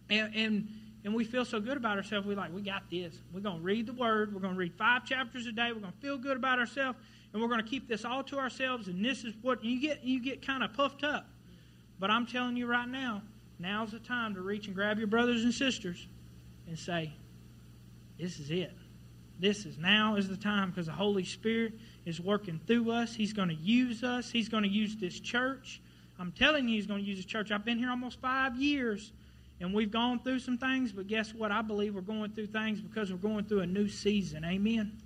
and 0.09 0.33
and, 0.37 0.69
and 1.05 1.13
we 1.13 1.25
feel 1.25 1.45
so 1.45 1.59
good 1.59 1.77
about 1.77 1.97
ourselves. 1.97 2.29
We're 2.29 2.37
like, 2.37 2.55
we 2.55 2.63
got 2.63 2.89
this. 2.93 3.19
We're 3.35 3.41
going 3.41 3.59
to 3.59 3.63
read 3.65 3.87
the 3.87 3.93
Word. 3.93 4.33
We're 4.33 4.41
going 4.41 4.55
to 4.55 4.59
read 4.59 4.75
five 4.79 5.05
chapters 5.05 5.49
a 5.49 5.53
day. 5.53 5.73
We're 5.73 5.81
going 5.81 5.93
to 5.93 5.99
feel 5.99 6.17
good 6.17 6.37
about 6.37 6.61
ourselves, 6.61 6.97
and 7.33 7.43
we're 7.43 7.49
going 7.49 7.63
to 7.63 7.69
keep 7.69 7.89
this 7.89 8.05
all 8.05 8.23
to 8.23 8.39
ourselves. 8.39 8.87
And 8.87 9.05
this 9.05 9.25
is 9.25 9.35
what 9.43 9.65
you 9.65 9.81
get. 9.81 10.05
You 10.05 10.23
get 10.23 10.47
kind 10.47 10.63
of 10.63 10.75
puffed 10.75 11.03
up. 11.03 11.27
But 11.99 12.09
I'm 12.09 12.27
telling 12.27 12.57
you 12.57 12.69
right 12.69 12.89
now, 12.89 13.23
now's 13.59 13.91
the 13.91 13.99
time 13.99 14.33
to 14.37 14.43
reach 14.43 14.69
and 14.69 14.77
grab 14.77 14.99
your 14.99 15.09
brothers 15.09 15.43
and 15.43 15.53
sisters 15.53 16.07
and 16.69 16.79
say, 16.79 17.13
"This 18.17 18.39
is 18.39 18.53
it." 18.53 18.77
This 19.39 19.67
is 19.67 19.77
now 19.77 20.17
is 20.17 20.29
the 20.29 20.37
time 20.37 20.71
because 20.71 20.87
the 20.87 20.93
Holy 20.93 21.25
Spirit 21.25 21.75
is 22.05 22.21
working 22.21 22.61
through 22.67 22.91
us. 22.91 23.15
He's 23.15 23.33
going 23.33 23.49
to 23.49 23.55
use 23.55 24.03
us. 24.03 24.31
He's 24.31 24.49
going 24.49 24.63
to 24.63 24.69
use 24.69 24.97
this 24.97 25.21
church. 25.21 25.83
I'm 26.19 26.33
telling 26.33 26.69
you, 26.69 26.77
He's 26.77 26.87
going 26.87 27.03
to 27.03 27.07
use 27.07 27.19
this 27.19 27.27
church. 27.27 27.51
I've 27.51 27.65
been 27.65 27.79
here 27.79 27.91
almost 27.91 28.21
five 28.21 28.57
years, 28.57 29.13
and 29.61 29.75
we've 29.75 29.91
gone 29.91 30.21
through 30.21 30.39
some 30.39 30.57
things, 30.57 30.93
but 30.93 31.07
guess 31.07 31.35
what? 31.35 31.53
I 31.53 31.61
believe 31.61 31.95
we're 31.95 32.01
going 32.01 32.31
through 32.33 32.47
things 32.47 32.81
because 32.81 33.13
we're 33.13 33.19
going 33.19 33.45
through 33.45 33.61
a 33.61 33.67
new 33.67 33.89
season. 33.89 34.45
Amen. 34.45 34.97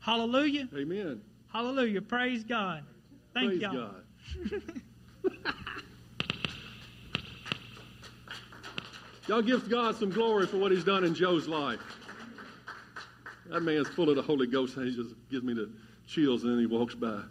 Hallelujah. 0.00 0.68
Amen. 0.76 1.22
Hallelujah. 1.50 2.02
Praise 2.02 2.44
God. 2.44 2.84
Thank 3.32 3.50
Praise 3.50 3.62
y'all. 3.62 3.72
God. 3.72 4.62
Y'all 9.28 9.42
give 9.42 9.68
God 9.68 9.94
some 9.94 10.08
glory 10.08 10.46
for 10.46 10.56
what 10.56 10.72
He's 10.72 10.84
done 10.84 11.04
in 11.04 11.14
Joe's 11.14 11.46
life. 11.46 11.97
That 13.48 13.62
man's 13.62 13.88
full 13.88 14.10
of 14.10 14.16
the 14.16 14.22
Holy 14.22 14.46
Ghost, 14.46 14.76
and 14.76 14.86
he 14.86 14.94
just 14.94 15.14
gives 15.30 15.42
me 15.42 15.54
the 15.54 15.70
chills, 16.06 16.44
and 16.44 16.52
then 16.52 16.60
he 16.60 16.66
walks 16.66 16.94
by. 16.94 17.22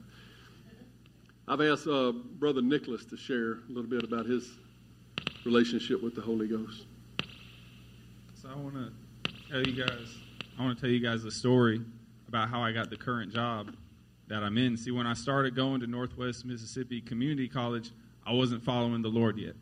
I've 1.48 1.62
asked 1.62 1.88
uh, 1.88 2.12
Brother 2.12 2.62
Nicholas 2.62 3.06
to 3.06 3.18
share 3.18 3.54
a 3.54 3.70
little 3.70 3.90
bit 3.90 4.04
about 4.04 4.26
his 4.26 4.50
relationship 5.46 6.04
with 6.04 6.16
the 6.16 6.22
Holy 6.22 6.48
Ghost. 6.48 6.86
So 8.42 8.50
I 8.50 8.56
want 8.56 8.74
to 8.76 8.92
tell 9.50 9.62
you 9.62 9.86
guys, 9.86 10.18
I 10.58 10.64
want 10.64 10.78
to 10.78 10.82
tell 10.82 10.90
you 10.90 11.00
guys 11.00 11.24
a 11.24 11.32
story 11.32 11.82
about 12.28 12.50
how 12.50 12.62
I 12.62 12.72
got 12.72 12.90
the 12.90 12.98
current 12.98 13.32
job 13.32 13.76
that 14.28 14.44
I'm 14.44 14.58
in. 14.58 14.76
See, 14.76 14.92
when 14.92 15.08
I 15.08 15.14
started 15.14 15.56
going 15.56 15.80
to 15.82 15.88
Northwest 15.88 16.46
Mississippi 16.46 17.00
Community 17.00 17.48
College, 17.48 17.92
I 18.26 18.34
wasn't 18.34 18.64
following 18.64 19.02
the 19.02 19.08
Lord 19.08 19.38
yet. 19.38 19.54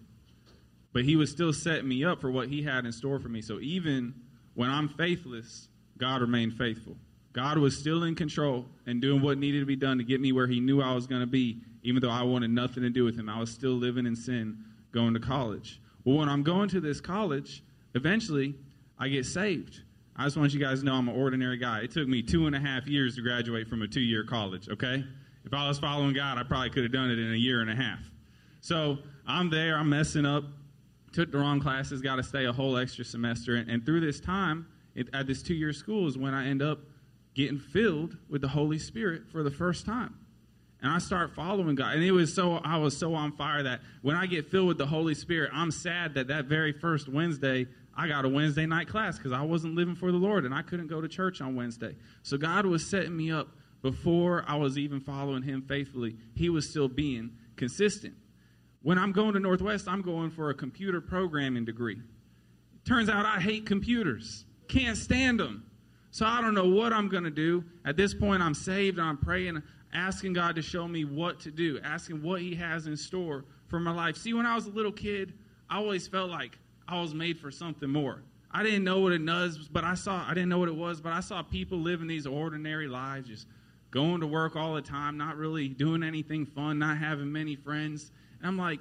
But 0.94 1.04
He 1.04 1.16
was 1.18 1.30
still 1.30 1.54
setting 1.54 1.88
me 1.88 2.04
up 2.04 2.22
for 2.22 2.32
what 2.32 2.48
He 2.48 2.64
had 2.64 2.86
in 2.86 2.92
store 2.92 3.20
for 3.20 3.30
me. 3.30 3.42
So 3.42 3.60
even 3.60 4.14
when 4.56 4.70
I'm 4.70 4.90
faithless, 4.90 5.68
God 5.98 6.22
remained 6.22 6.54
faithful. 6.54 6.96
God 7.34 7.58
was 7.58 7.78
still 7.78 8.04
in 8.04 8.16
control 8.16 8.66
and 8.86 9.02
doing 9.02 9.22
what 9.22 9.38
needed 9.38 9.60
to 9.60 9.66
be 9.66 9.76
done 9.76 9.98
to 9.98 10.04
get 10.04 10.22
me 10.22 10.32
where 10.32 10.48
He 10.48 10.60
knew 10.60 10.82
I 10.82 10.94
was 10.94 11.06
going 11.06 11.22
to 11.22 11.28
be, 11.28 11.60
even 11.84 12.02
though 12.02 12.10
I 12.10 12.24
wanted 12.24 12.50
nothing 12.50 12.84
to 12.84 12.90
do 12.90 13.04
with 13.04 13.18
Him. 13.18 13.30
I 13.30 13.40
was 13.40 13.52
still 13.52 13.74
living 13.74 14.06
in 14.06 14.16
sin 14.16 14.58
going 14.92 15.14
to 15.14 15.20
college. 15.20 15.82
Well, 16.06 16.18
when 16.18 16.30
I'm 16.30 16.44
going 16.44 16.70
to 16.70 16.80
this 16.80 17.02
college, 17.02 17.64
eventually 17.94 18.56
I 18.98 19.10
get 19.10 19.26
saved. 19.26 19.82
I 20.16 20.24
just 20.24 20.38
want 20.38 20.54
you 20.54 20.60
guys 20.60 20.80
to 20.80 20.86
know 20.86 20.94
I'm 20.94 21.10
an 21.10 21.16
ordinary 21.16 21.58
guy. 21.58 21.82
It 21.82 21.92
took 21.92 22.08
me 22.08 22.22
two 22.22 22.48
and 22.48 22.56
a 22.56 22.60
half 22.60 22.88
years 22.88 23.16
to 23.16 23.22
graduate 23.22 23.68
from 23.68 23.82
a 23.82 23.88
two 23.88 24.00
year 24.00 24.24
college, 24.24 24.70
okay? 24.70 25.04
If 25.44 25.54
I 25.54 25.68
was 25.68 25.78
following 25.78 26.14
God, 26.14 26.38
I 26.38 26.44
probably 26.44 26.70
could 26.70 26.84
have 26.84 26.94
done 26.94 27.12
it 27.12 27.20
in 27.20 27.34
a 27.34 27.38
year 27.38 27.62
and 27.62 27.70
a 27.70 27.76
half. 27.76 28.00
So 28.62 29.00
I'm 29.28 29.50
there, 29.50 29.78
I'm 29.78 29.90
messing 29.90 30.26
up, 30.26 30.46
took 31.12 31.32
the 31.32 31.38
wrong 31.38 31.60
classes, 31.60 32.02
got 32.02 32.16
to 32.16 32.24
stay 32.24 32.46
a 32.46 32.54
whole 32.54 32.78
extra 32.78 33.04
semester. 33.04 33.56
And, 33.56 33.70
and 33.70 33.86
through 33.86 34.00
this 34.00 34.20
time, 34.20 34.68
at 35.14 35.28
this 35.28 35.42
two 35.42 35.54
year 35.54 35.74
school, 35.74 36.08
is 36.08 36.18
when 36.18 36.34
I 36.34 36.48
end 36.48 36.62
up 36.62 36.80
getting 37.34 37.60
filled 37.60 38.18
with 38.30 38.42
the 38.42 38.48
Holy 38.48 38.80
Spirit 38.80 39.24
for 39.32 39.44
the 39.44 39.52
first 39.52 39.86
time. 39.86 40.18
And 40.82 40.92
I 40.92 41.00
start 41.00 41.34
following 41.36 41.76
God. 41.76 41.96
And 41.96 42.04
it 42.04 42.12
was 42.12 42.34
so, 42.34 42.58
I 42.58 42.78
was 42.78 42.96
so 42.96 43.14
on 43.16 43.32
fire 43.32 43.64
that 43.64 43.82
when 44.02 44.16
I 44.16 44.26
get 44.26 44.50
filled 44.50 44.68
with 44.68 44.78
the 44.78 44.86
Holy 44.86 45.16
Spirit, 45.16 45.52
I'm 45.54 45.72
sad 45.72 46.14
that 46.14 46.28
that 46.28 46.46
very 46.46 46.74
first 46.74 47.10
Wednesday, 47.10 47.68
I 47.98 48.08
got 48.08 48.26
a 48.26 48.30
Wednesday 48.30 48.66
night 48.66 48.88
class 48.88 49.18
because 49.18 49.32
I 49.32 49.42
wasn't 49.42 49.76
living 49.76 49.96
for 49.96 50.12
the 50.12 50.18
Lord 50.18 50.46
and 50.46 50.54
I 50.54 50.62
couldn't 50.62 50.88
go 50.88 51.02
to 51.02 51.08
church 51.08 51.42
on 51.42 51.56
Wednesday. 51.56 51.96
So 52.24 52.38
God 52.38 52.66
was 52.66 52.86
setting 52.86 53.16
me 53.16 53.32
up 53.32 53.50
before 53.82 54.44
I 54.48 54.56
was 54.56 54.78
even 54.78 55.00
following 55.00 55.44
Him 55.44 55.62
faithfully. 55.62 56.18
He 56.36 56.50
was 56.50 56.70
still 56.70 56.88
being 56.88 57.32
consistent. 57.56 58.14
When 58.82 59.00
I'm 59.00 59.12
going 59.12 59.34
to 59.34 59.40
Northwest, 59.40 59.88
I'm 59.88 60.02
going 60.02 60.30
for 60.30 60.52
a 60.52 60.54
computer 60.54 61.02
programming 61.02 61.66
degree. 61.66 62.02
Turns 62.86 63.10
out 63.10 63.26
I 63.26 63.40
hate 63.40 63.66
computers, 63.66 64.45
can't 64.68 64.98
stand 64.98 65.40
them. 65.40 65.66
So 66.12 66.26
I 66.26 66.42
don't 66.42 66.54
know 66.54 66.70
what 66.70 66.94
I'm 66.94 67.10
going 67.10 67.26
to 67.26 67.30
do. 67.30 67.64
At 67.84 67.98
this 67.98 68.14
point, 68.14 68.42
I'm 68.42 68.54
saved 68.54 69.00
I'm 69.00 69.18
praying, 69.18 69.62
asking 69.94 70.34
God 70.34 70.56
to 70.56 70.62
show 70.62 70.88
me 70.88 71.04
what 71.04 71.42
to 71.42 71.52
do, 71.52 71.80
asking 71.84 72.22
what 72.22 72.42
He 72.42 72.56
has 72.56 72.88
in 72.88 72.96
store 72.96 73.46
for 73.68 73.80
my 73.80 73.92
life. 73.92 74.16
See, 74.16 74.34
when 74.34 74.46
I 74.46 74.56
was 74.56 74.66
a 74.66 74.72
little 74.72 74.92
kid, 74.92 75.34
I 75.70 75.78
always 75.78 76.08
felt 76.08 76.30
like 76.30 76.58
I 76.88 77.02
was 77.02 77.14
made 77.14 77.40
for 77.40 77.52
something 77.52 77.90
more. 77.90 78.22
I 78.52 78.64
didn't 78.64 78.86
know 78.86 79.00
what 79.00 79.12
it 79.12 79.22
was, 79.22 79.68
but 79.70 79.84
I 79.84 79.96
saw, 79.96 80.26
I 80.26 80.34
didn't 80.34 80.48
know 80.48 80.60
what 80.60 80.70
it 80.70 80.76
was, 80.76 81.02
but 81.02 81.12
I 81.12 81.20
saw 81.20 81.44
people 81.44 81.80
living 81.80 82.08
these 82.08 82.26
ordinary 82.26 82.88
lives, 82.88 83.28
just 83.28 83.48
going 83.92 84.22
to 84.22 84.28
work 84.28 84.56
all 84.56 84.76
the 84.76 84.82
time, 84.82 85.18
not 85.18 85.36
really 85.36 85.68
doing 85.68 86.04
anything 86.04 86.46
fun, 86.46 86.80
not 86.80 86.98
having 86.98 87.32
many 87.32 87.56
friends. 87.56 88.12
And 88.40 88.48
I'm 88.48 88.58
like, 88.58 88.80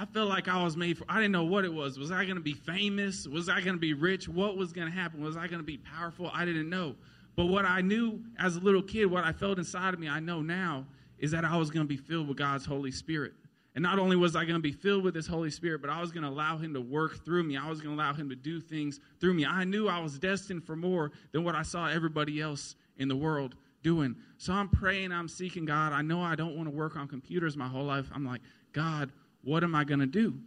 I 0.00 0.06
felt 0.06 0.30
like 0.30 0.48
I 0.48 0.64
was 0.64 0.78
made 0.78 0.96
for, 0.96 1.04
I 1.10 1.16
didn't 1.16 1.32
know 1.32 1.44
what 1.44 1.66
it 1.66 1.74
was. 1.74 1.98
Was 1.98 2.10
I 2.10 2.24
going 2.24 2.36
to 2.36 2.42
be 2.42 2.54
famous? 2.54 3.28
Was 3.28 3.50
I 3.50 3.60
going 3.60 3.74
to 3.74 3.80
be 3.80 3.92
rich? 3.92 4.30
What 4.30 4.56
was 4.56 4.72
going 4.72 4.90
to 4.90 4.92
happen? 4.92 5.22
Was 5.22 5.36
I 5.36 5.46
going 5.46 5.60
to 5.60 5.62
be 5.62 5.76
powerful? 5.76 6.30
I 6.32 6.46
didn't 6.46 6.70
know. 6.70 6.94
But 7.36 7.46
what 7.46 7.66
I 7.66 7.82
knew 7.82 8.18
as 8.38 8.56
a 8.56 8.60
little 8.60 8.80
kid, 8.80 9.04
what 9.04 9.24
I 9.24 9.32
felt 9.32 9.58
inside 9.58 9.92
of 9.92 10.00
me, 10.00 10.08
I 10.08 10.18
know 10.18 10.40
now, 10.40 10.86
is 11.18 11.32
that 11.32 11.44
I 11.44 11.54
was 11.58 11.70
going 11.70 11.84
to 11.84 11.88
be 11.88 11.98
filled 11.98 12.28
with 12.28 12.38
God's 12.38 12.64
Holy 12.64 12.90
Spirit. 12.90 13.34
And 13.74 13.82
not 13.82 13.98
only 13.98 14.16
was 14.16 14.36
I 14.36 14.44
going 14.44 14.54
to 14.54 14.62
be 14.62 14.72
filled 14.72 15.04
with 15.04 15.14
His 15.14 15.26
Holy 15.26 15.50
Spirit, 15.50 15.82
but 15.82 15.90
I 15.90 16.00
was 16.00 16.12
going 16.12 16.22
to 16.22 16.30
allow 16.30 16.56
Him 16.56 16.72
to 16.72 16.80
work 16.80 17.22
through 17.22 17.42
me. 17.42 17.58
I 17.58 17.68
was 17.68 17.82
going 17.82 17.94
to 17.94 18.02
allow 18.02 18.14
Him 18.14 18.30
to 18.30 18.36
do 18.36 18.58
things 18.58 19.00
through 19.20 19.34
me. 19.34 19.44
I 19.44 19.64
knew 19.64 19.86
I 19.86 20.00
was 20.00 20.18
destined 20.18 20.64
for 20.64 20.76
more 20.76 21.12
than 21.32 21.44
what 21.44 21.54
I 21.54 21.60
saw 21.62 21.88
everybody 21.88 22.40
else 22.40 22.74
in 22.96 23.06
the 23.06 23.16
world 23.16 23.54
doing. 23.82 24.16
So 24.38 24.54
I'm 24.54 24.70
praying, 24.70 25.12
I'm 25.12 25.28
seeking 25.28 25.66
God. 25.66 25.92
I 25.92 26.00
know 26.00 26.22
I 26.22 26.36
don't 26.36 26.56
want 26.56 26.70
to 26.70 26.74
work 26.74 26.96
on 26.96 27.06
computers 27.06 27.54
my 27.54 27.68
whole 27.68 27.84
life. 27.84 28.10
I'm 28.14 28.24
like, 28.24 28.40
God, 28.72 29.12
what 29.42 29.64
am 29.64 29.74
I 29.74 29.84
going 29.84 30.00
to 30.00 30.06
do? 30.06 30.38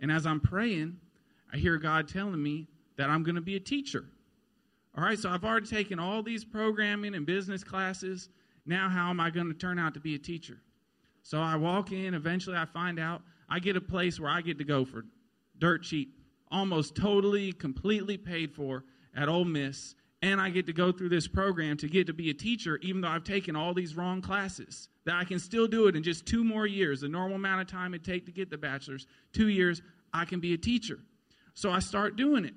And 0.00 0.10
as 0.10 0.26
I'm 0.26 0.40
praying, 0.40 0.96
I 1.52 1.56
hear 1.56 1.76
God 1.76 2.08
telling 2.08 2.42
me 2.42 2.68
that 2.96 3.10
I'm 3.10 3.22
going 3.22 3.34
to 3.34 3.40
be 3.40 3.56
a 3.56 3.60
teacher. 3.60 4.04
All 4.96 5.04
right, 5.04 5.18
so 5.18 5.30
I've 5.30 5.44
already 5.44 5.66
taken 5.66 5.98
all 5.98 6.22
these 6.22 6.44
programming 6.44 7.14
and 7.14 7.24
business 7.24 7.62
classes. 7.62 8.28
Now, 8.66 8.88
how 8.88 9.10
am 9.10 9.20
I 9.20 9.30
going 9.30 9.48
to 9.48 9.54
turn 9.54 9.78
out 9.78 9.94
to 9.94 10.00
be 10.00 10.14
a 10.14 10.18
teacher? 10.18 10.58
So 11.22 11.40
I 11.40 11.56
walk 11.56 11.92
in, 11.92 12.14
eventually 12.14 12.56
I 12.56 12.64
find 12.64 12.98
out 12.98 13.22
I 13.48 13.58
get 13.58 13.76
a 13.76 13.80
place 13.80 14.18
where 14.18 14.30
I 14.30 14.40
get 14.40 14.58
to 14.58 14.64
go 14.64 14.84
for 14.84 15.04
dirt 15.58 15.82
cheap, 15.82 16.14
almost 16.50 16.94
totally, 16.94 17.52
completely 17.52 18.16
paid 18.16 18.52
for 18.52 18.84
at 19.14 19.28
Ole 19.28 19.44
Miss, 19.44 19.94
and 20.22 20.40
I 20.40 20.50
get 20.50 20.66
to 20.66 20.72
go 20.72 20.90
through 20.90 21.10
this 21.10 21.28
program 21.28 21.76
to 21.78 21.88
get 21.88 22.08
to 22.08 22.12
be 22.12 22.30
a 22.30 22.34
teacher, 22.34 22.78
even 22.82 23.00
though 23.00 23.08
I've 23.08 23.24
taken 23.24 23.54
all 23.54 23.72
these 23.72 23.96
wrong 23.96 24.20
classes. 24.20 24.88
That 25.04 25.16
I 25.16 25.24
can 25.24 25.38
still 25.38 25.66
do 25.66 25.86
it 25.86 25.96
in 25.96 26.02
just 26.02 26.26
two 26.26 26.44
more 26.44 26.66
years, 26.66 27.00
the 27.00 27.08
normal 27.08 27.36
amount 27.36 27.60
of 27.60 27.66
time 27.66 27.94
it 27.94 28.04
take 28.04 28.26
to 28.26 28.32
get 28.32 28.50
the 28.50 28.58
bachelor's, 28.58 29.06
two 29.32 29.48
years, 29.48 29.80
I 30.12 30.24
can 30.24 30.40
be 30.40 30.54
a 30.54 30.58
teacher. 30.58 30.98
So 31.54 31.70
I 31.70 31.78
start 31.78 32.16
doing 32.16 32.44
it. 32.44 32.54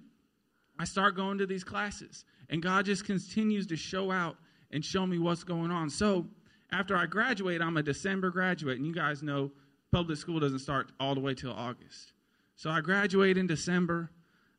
I 0.80 0.86
start 0.86 1.16
going 1.16 1.38
to 1.38 1.46
these 1.46 1.64
classes, 1.64 2.26
and 2.50 2.62
God 2.62 2.86
just 2.86 3.06
continues 3.06 3.68
to 3.68 3.76
show 3.76 4.12
out 4.12 4.38
and 4.72 4.84
show 4.84 5.06
me 5.06 5.20
what's 5.20 5.44
going 5.44 5.70
on. 5.70 5.90
So 5.90 6.26
after 6.72 6.96
I 6.96 7.06
graduate, 7.06 7.62
I'm 7.62 7.78
a 7.78 7.84
December 7.84 8.32
graduate, 8.32 8.78
and 8.78 8.86
you 8.88 8.94
guys 8.94 9.22
know 9.22 9.52
public 9.92 10.18
school 10.18 10.40
doesn't 10.40 10.60
start 10.60 10.92
all 11.00 11.14
the 11.14 11.22
way 11.22 11.36
till 11.36 11.52
August. 11.52 12.14
So 12.56 12.70
I 12.70 12.82
graduate 12.82 13.38
in 13.38 13.46
December. 13.46 14.10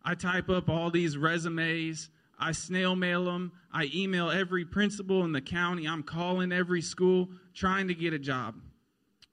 I 0.04 0.14
type 0.14 0.48
up 0.48 0.68
all 0.68 0.90
these 0.90 1.16
resumes. 1.16 2.10
I 2.42 2.50
snail 2.50 2.96
mail 2.96 3.26
them. 3.26 3.52
I 3.72 3.88
email 3.94 4.28
every 4.28 4.64
principal 4.64 5.24
in 5.24 5.30
the 5.30 5.40
county. 5.40 5.86
I'm 5.86 6.02
calling 6.02 6.50
every 6.50 6.82
school 6.82 7.28
trying 7.54 7.86
to 7.86 7.94
get 7.94 8.12
a 8.12 8.18
job. 8.18 8.56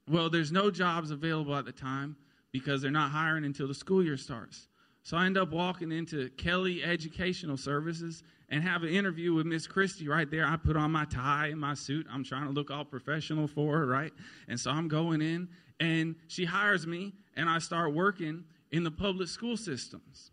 Well, 0.08 0.30
there's 0.30 0.52
no 0.52 0.70
jobs 0.70 1.10
available 1.10 1.56
at 1.56 1.66
the 1.66 1.72
time 1.72 2.16
because 2.52 2.84
they're 2.84 2.92
not 2.92 3.10
hiring 3.10 3.46
until 3.46 3.68
the 3.68 3.74
school 3.74 4.04
year 4.04 4.16
starts. 4.16 4.68
So 5.02 5.18
I 5.18 5.26
end 5.26 5.40
up 5.40 5.52
walking 5.52 5.92
into 5.92 6.30
Kelly 6.38 6.84
Educational 6.84 7.58
Services 7.58 8.22
and 8.50 8.62
have 8.62 8.84
an 8.84 8.90
interview 8.90 9.34
with 9.34 9.48
Miss 9.48 9.66
Christie 9.66 10.08
right 10.08 10.30
there. 10.30 10.46
I 10.46 10.56
put 10.58 10.78
on 10.78 10.92
my 10.92 11.06
tie 11.06 11.48
and 11.48 11.60
my 11.60 11.74
suit. 11.74 12.06
I'm 12.12 12.24
trying 12.24 12.46
to 12.46 12.52
look 12.52 12.70
all 12.70 12.86
professional 12.86 13.48
for 13.48 13.76
her, 13.80 13.88
right? 13.88 14.14
And 14.48 14.60
so 14.60 14.70
I'm 14.70 14.88
going 14.88 15.22
in, 15.24 15.50
and 15.80 16.16
she 16.28 16.46
hires 16.46 16.86
me, 16.86 17.14
and 17.36 17.50
I 17.50 17.58
start 17.58 17.96
working 17.96 18.44
in 18.72 18.84
the 18.84 18.92
public 18.92 19.30
school 19.30 19.58
systems. 19.58 20.30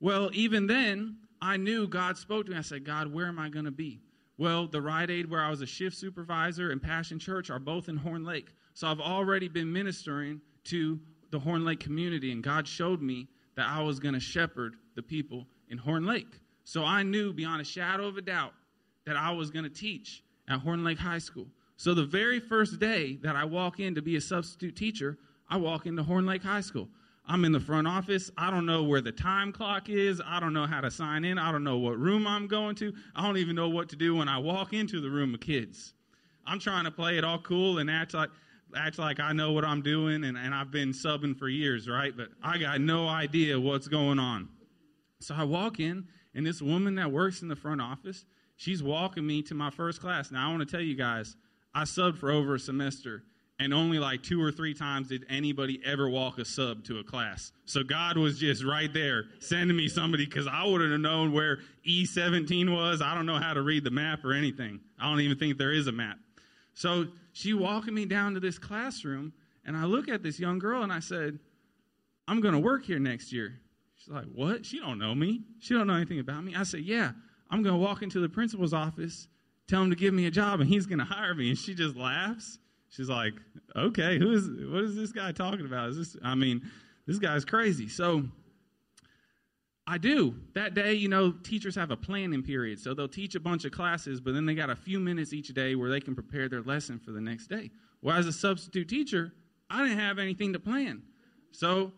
Well, 0.00 0.30
even 0.32 0.66
then, 0.66 1.16
I 1.40 1.56
knew 1.56 1.86
God 1.86 2.16
spoke 2.16 2.46
to 2.46 2.52
me. 2.52 2.58
I 2.58 2.62
said, 2.62 2.84
God, 2.84 3.12
where 3.12 3.26
am 3.26 3.38
I 3.38 3.48
going 3.48 3.64
to 3.64 3.70
be? 3.70 4.00
Well, 4.36 4.68
the 4.68 4.80
Rite 4.80 5.10
Aid, 5.10 5.30
where 5.30 5.42
I 5.42 5.50
was 5.50 5.62
a 5.62 5.66
shift 5.66 5.96
supervisor, 5.96 6.70
and 6.70 6.80
Passion 6.82 7.18
Church 7.18 7.50
are 7.50 7.58
both 7.58 7.88
in 7.88 7.96
Horn 7.96 8.24
Lake. 8.24 8.54
So 8.74 8.86
I've 8.86 9.00
already 9.00 9.48
been 9.48 9.72
ministering 9.72 10.40
to 10.64 11.00
the 11.30 11.38
Horn 11.38 11.64
Lake 11.64 11.80
community, 11.80 12.30
and 12.30 12.42
God 12.42 12.66
showed 12.66 13.02
me 13.02 13.28
that 13.56 13.66
I 13.66 13.82
was 13.82 13.98
going 13.98 14.14
to 14.14 14.20
shepherd 14.20 14.76
the 14.94 15.02
people 15.02 15.46
in 15.68 15.78
Horn 15.78 16.06
Lake. 16.06 16.40
So 16.64 16.84
I 16.84 17.02
knew 17.02 17.32
beyond 17.32 17.60
a 17.60 17.64
shadow 17.64 18.06
of 18.06 18.16
a 18.16 18.22
doubt 18.22 18.52
that 19.06 19.16
I 19.16 19.32
was 19.32 19.50
going 19.50 19.64
to 19.64 19.70
teach 19.70 20.22
at 20.48 20.60
Horn 20.60 20.84
Lake 20.84 20.98
High 20.98 21.18
School. 21.18 21.46
So 21.76 21.94
the 21.94 22.04
very 22.04 22.40
first 22.40 22.78
day 22.78 23.18
that 23.22 23.36
I 23.36 23.44
walk 23.44 23.80
in 23.80 23.94
to 23.94 24.02
be 24.02 24.16
a 24.16 24.20
substitute 24.20 24.76
teacher, 24.76 25.18
I 25.48 25.56
walk 25.56 25.86
into 25.86 26.02
Horn 26.02 26.26
Lake 26.26 26.42
High 26.42 26.60
School. 26.60 26.88
I'm 27.28 27.44
in 27.44 27.52
the 27.52 27.60
front 27.60 27.86
office. 27.86 28.30
I 28.38 28.50
don't 28.50 28.64
know 28.64 28.82
where 28.82 29.02
the 29.02 29.12
time 29.12 29.52
clock 29.52 29.90
is. 29.90 30.20
I 30.24 30.40
don't 30.40 30.54
know 30.54 30.66
how 30.66 30.80
to 30.80 30.90
sign 30.90 31.24
in. 31.24 31.38
I 31.38 31.52
don't 31.52 31.62
know 31.62 31.76
what 31.76 31.98
room 31.98 32.26
I'm 32.26 32.46
going 32.46 32.74
to. 32.76 32.94
I 33.14 33.22
don't 33.22 33.36
even 33.36 33.54
know 33.54 33.68
what 33.68 33.90
to 33.90 33.96
do 33.96 34.16
when 34.16 34.28
I 34.28 34.38
walk 34.38 34.72
into 34.72 35.00
the 35.00 35.10
room 35.10 35.34
of 35.34 35.40
kids. 35.40 35.92
I'm 36.46 36.58
trying 36.58 36.84
to 36.84 36.90
play 36.90 37.18
it 37.18 37.24
all 37.24 37.38
cool 37.38 37.78
and 37.78 37.90
act 37.90 38.14
like 38.14 38.30
act 38.76 38.98
like 38.98 39.20
I 39.20 39.32
know 39.32 39.52
what 39.52 39.64
I'm 39.64 39.82
doing 39.82 40.24
and, 40.24 40.36
and 40.36 40.54
I've 40.54 40.70
been 40.70 40.90
subbing 40.90 41.38
for 41.38 41.48
years, 41.48 41.88
right? 41.88 42.14
But 42.16 42.28
I 42.42 42.58
got 42.58 42.80
no 42.80 43.08
idea 43.08 43.58
what's 43.58 43.88
going 43.88 44.18
on. 44.18 44.48
So 45.20 45.34
I 45.34 45.44
walk 45.44 45.80
in 45.80 46.06
and 46.34 46.46
this 46.46 46.62
woman 46.62 46.94
that 46.96 47.10
works 47.10 47.42
in 47.42 47.48
the 47.48 47.56
front 47.56 47.80
office, 47.80 48.24
she's 48.56 48.82
walking 48.82 49.26
me 49.26 49.42
to 49.42 49.54
my 49.54 49.70
first 49.70 50.00
class. 50.00 50.30
Now, 50.30 50.48
I 50.48 50.50
want 50.52 50.68
to 50.68 50.70
tell 50.70 50.84
you 50.84 50.94
guys, 50.94 51.36
I 51.74 51.82
subbed 51.82 52.18
for 52.18 52.30
over 52.30 52.54
a 52.54 52.58
semester, 52.58 53.24
and 53.60 53.74
only 53.74 53.98
like 53.98 54.22
two 54.22 54.42
or 54.42 54.52
three 54.52 54.72
times 54.72 55.08
did 55.08 55.26
anybody 55.28 55.80
ever 55.84 56.08
walk 56.08 56.38
a 56.38 56.44
sub 56.44 56.84
to 56.84 56.98
a 56.98 57.04
class. 57.04 57.52
So 57.64 57.82
God 57.82 58.16
was 58.16 58.38
just 58.38 58.64
right 58.64 58.92
there 58.92 59.24
sending 59.40 59.76
me 59.76 59.88
somebody 59.88 60.24
because 60.24 60.46
I 60.46 60.64
wouldn't 60.64 60.92
have 60.92 61.00
known 61.00 61.32
where 61.32 61.58
E17 61.86 62.72
was. 62.72 63.02
I 63.02 63.14
don't 63.14 63.26
know 63.26 63.38
how 63.38 63.54
to 63.54 63.62
read 63.62 63.84
the 63.84 63.90
map 63.90 64.24
or 64.24 64.32
anything. 64.32 64.80
I 65.00 65.10
don't 65.10 65.20
even 65.20 65.38
think 65.38 65.58
there 65.58 65.72
is 65.72 65.88
a 65.88 65.92
map. 65.92 66.18
So 66.74 67.06
she 67.32 67.52
walking 67.52 67.94
me 67.94 68.04
down 68.04 68.34
to 68.34 68.40
this 68.40 68.58
classroom, 68.58 69.32
and 69.64 69.76
I 69.76 69.84
look 69.84 70.08
at 70.08 70.22
this 70.22 70.38
young 70.38 70.60
girl 70.60 70.84
and 70.84 70.92
I 70.92 71.00
said, 71.00 71.40
I'm 72.28 72.40
going 72.40 72.54
to 72.54 72.60
work 72.60 72.84
here 72.84 73.00
next 73.00 73.32
year. 73.32 73.58
She's 73.96 74.14
like, 74.14 74.26
what? 74.32 74.64
She 74.64 74.78
don't 74.78 74.98
know 74.98 75.14
me. 75.14 75.42
She 75.58 75.74
don't 75.74 75.88
know 75.88 75.94
anything 75.94 76.20
about 76.20 76.44
me. 76.44 76.54
I 76.54 76.62
said, 76.62 76.80
yeah, 76.80 77.10
I'm 77.50 77.62
going 77.64 77.74
to 77.74 77.80
walk 77.80 78.02
into 78.02 78.20
the 78.20 78.28
principal's 78.28 78.72
office, 78.72 79.26
tell 79.66 79.82
him 79.82 79.90
to 79.90 79.96
give 79.96 80.14
me 80.14 80.26
a 80.26 80.30
job, 80.30 80.60
and 80.60 80.68
he's 80.68 80.86
going 80.86 81.00
to 81.00 81.04
hire 81.04 81.34
me. 81.34 81.48
And 81.48 81.58
she 81.58 81.74
just 81.74 81.96
laughs. 81.96 82.58
She's 82.90 83.08
like, 83.08 83.34
okay, 83.76 84.18
who 84.18 84.32
is, 84.32 84.48
what 84.48 84.84
is 84.84 84.96
this 84.96 85.12
guy 85.12 85.32
talking 85.32 85.66
about? 85.66 85.90
Is 85.90 85.96
this, 85.96 86.16
I 86.22 86.34
mean, 86.34 86.62
this 87.06 87.18
guy's 87.18 87.44
crazy. 87.44 87.88
So 87.88 88.24
I 89.86 89.98
do. 89.98 90.34
That 90.54 90.74
day, 90.74 90.94
you 90.94 91.08
know, 91.08 91.32
teachers 91.32 91.74
have 91.74 91.90
a 91.90 91.96
planning 91.96 92.42
period. 92.42 92.78
So 92.78 92.94
they'll 92.94 93.08
teach 93.08 93.34
a 93.34 93.40
bunch 93.40 93.64
of 93.64 93.72
classes, 93.72 94.20
but 94.20 94.34
then 94.34 94.46
they 94.46 94.54
got 94.54 94.70
a 94.70 94.76
few 94.76 95.00
minutes 95.00 95.32
each 95.32 95.48
day 95.48 95.74
where 95.74 95.90
they 95.90 96.00
can 96.00 96.14
prepare 96.14 96.48
their 96.48 96.62
lesson 96.62 96.98
for 96.98 97.12
the 97.12 97.20
next 97.20 97.48
day. 97.48 97.70
Well, 98.02 98.16
as 98.16 98.26
a 98.26 98.32
substitute 98.32 98.88
teacher, 98.88 99.32
I 99.70 99.82
didn't 99.82 99.98
have 99.98 100.18
anything 100.18 100.52
to 100.54 100.58
plan. 100.58 101.02
So 101.52 101.92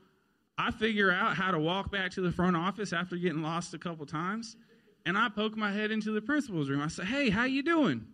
I 0.58 0.70
figure 0.70 1.10
out 1.10 1.36
how 1.36 1.50
to 1.50 1.58
walk 1.58 1.90
back 1.90 2.10
to 2.12 2.20
the 2.20 2.32
front 2.32 2.56
office 2.56 2.92
after 2.92 3.16
getting 3.16 3.42
lost 3.42 3.74
a 3.74 3.78
couple 3.78 4.06
times, 4.06 4.56
and 5.06 5.16
I 5.16 5.28
poke 5.28 5.56
my 5.56 5.72
head 5.72 5.90
into 5.90 6.12
the 6.12 6.20
principal's 6.20 6.68
room. 6.68 6.82
I 6.82 6.88
say, 6.88 7.04
"Hey, 7.04 7.30
how 7.30 7.44
you 7.44 7.62
doing?" 7.62 8.06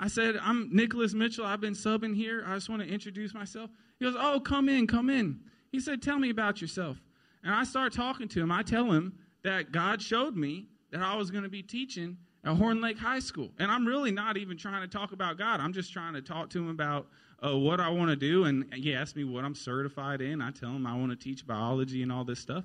I 0.00 0.08
said, 0.08 0.36
"I'm 0.42 0.74
Nicholas 0.74 1.14
Mitchell. 1.14 1.44
I've 1.44 1.60
been 1.60 1.74
subbing 1.74 2.16
here. 2.16 2.42
I 2.44 2.54
just 2.54 2.68
want 2.68 2.82
to 2.82 2.88
introduce 2.88 3.34
myself." 3.34 3.70
He 4.00 4.04
goes, 4.04 4.16
"Oh, 4.18 4.40
come 4.40 4.68
in, 4.68 4.88
come 4.88 5.08
in." 5.10 5.40
He 5.70 5.78
said, 5.78 6.02
"Tell 6.02 6.18
me 6.18 6.30
about 6.30 6.60
yourself." 6.60 7.00
And 7.44 7.54
I 7.54 7.64
start 7.64 7.92
talking 7.92 8.26
to 8.28 8.40
him. 8.40 8.50
I 8.50 8.62
tell 8.62 8.90
him 8.90 9.14
that 9.42 9.72
God 9.72 10.02
showed 10.02 10.36
me 10.36 10.66
that 10.90 11.02
I 11.02 11.14
was 11.14 11.30
going 11.30 11.44
to 11.44 11.50
be 11.50 11.62
teaching 11.62 12.16
at 12.44 12.56
Horn 12.56 12.80
Lake 12.80 12.98
High 12.98 13.20
School. 13.20 13.50
And 13.58 13.70
I'm 13.70 13.86
really 13.86 14.10
not 14.10 14.36
even 14.36 14.56
trying 14.56 14.82
to 14.82 14.88
talk 14.88 15.12
about 15.12 15.38
God. 15.38 15.60
I'm 15.60 15.72
just 15.72 15.92
trying 15.92 16.14
to 16.14 16.22
talk 16.22 16.50
to 16.50 16.58
him 16.58 16.68
about 16.68 17.06
uh, 17.44 17.56
what 17.56 17.80
I 17.80 17.88
want 17.88 18.10
to 18.10 18.16
do. 18.16 18.44
And 18.44 18.72
he 18.74 18.94
asked 18.94 19.16
me 19.16 19.24
what 19.24 19.44
I'm 19.44 19.54
certified 19.54 20.20
in. 20.20 20.42
I 20.42 20.50
tell 20.50 20.70
him 20.70 20.86
I 20.86 20.96
want 20.96 21.10
to 21.10 21.16
teach 21.16 21.46
biology 21.46 22.02
and 22.02 22.10
all 22.12 22.24
this 22.24 22.40
stuff. 22.40 22.64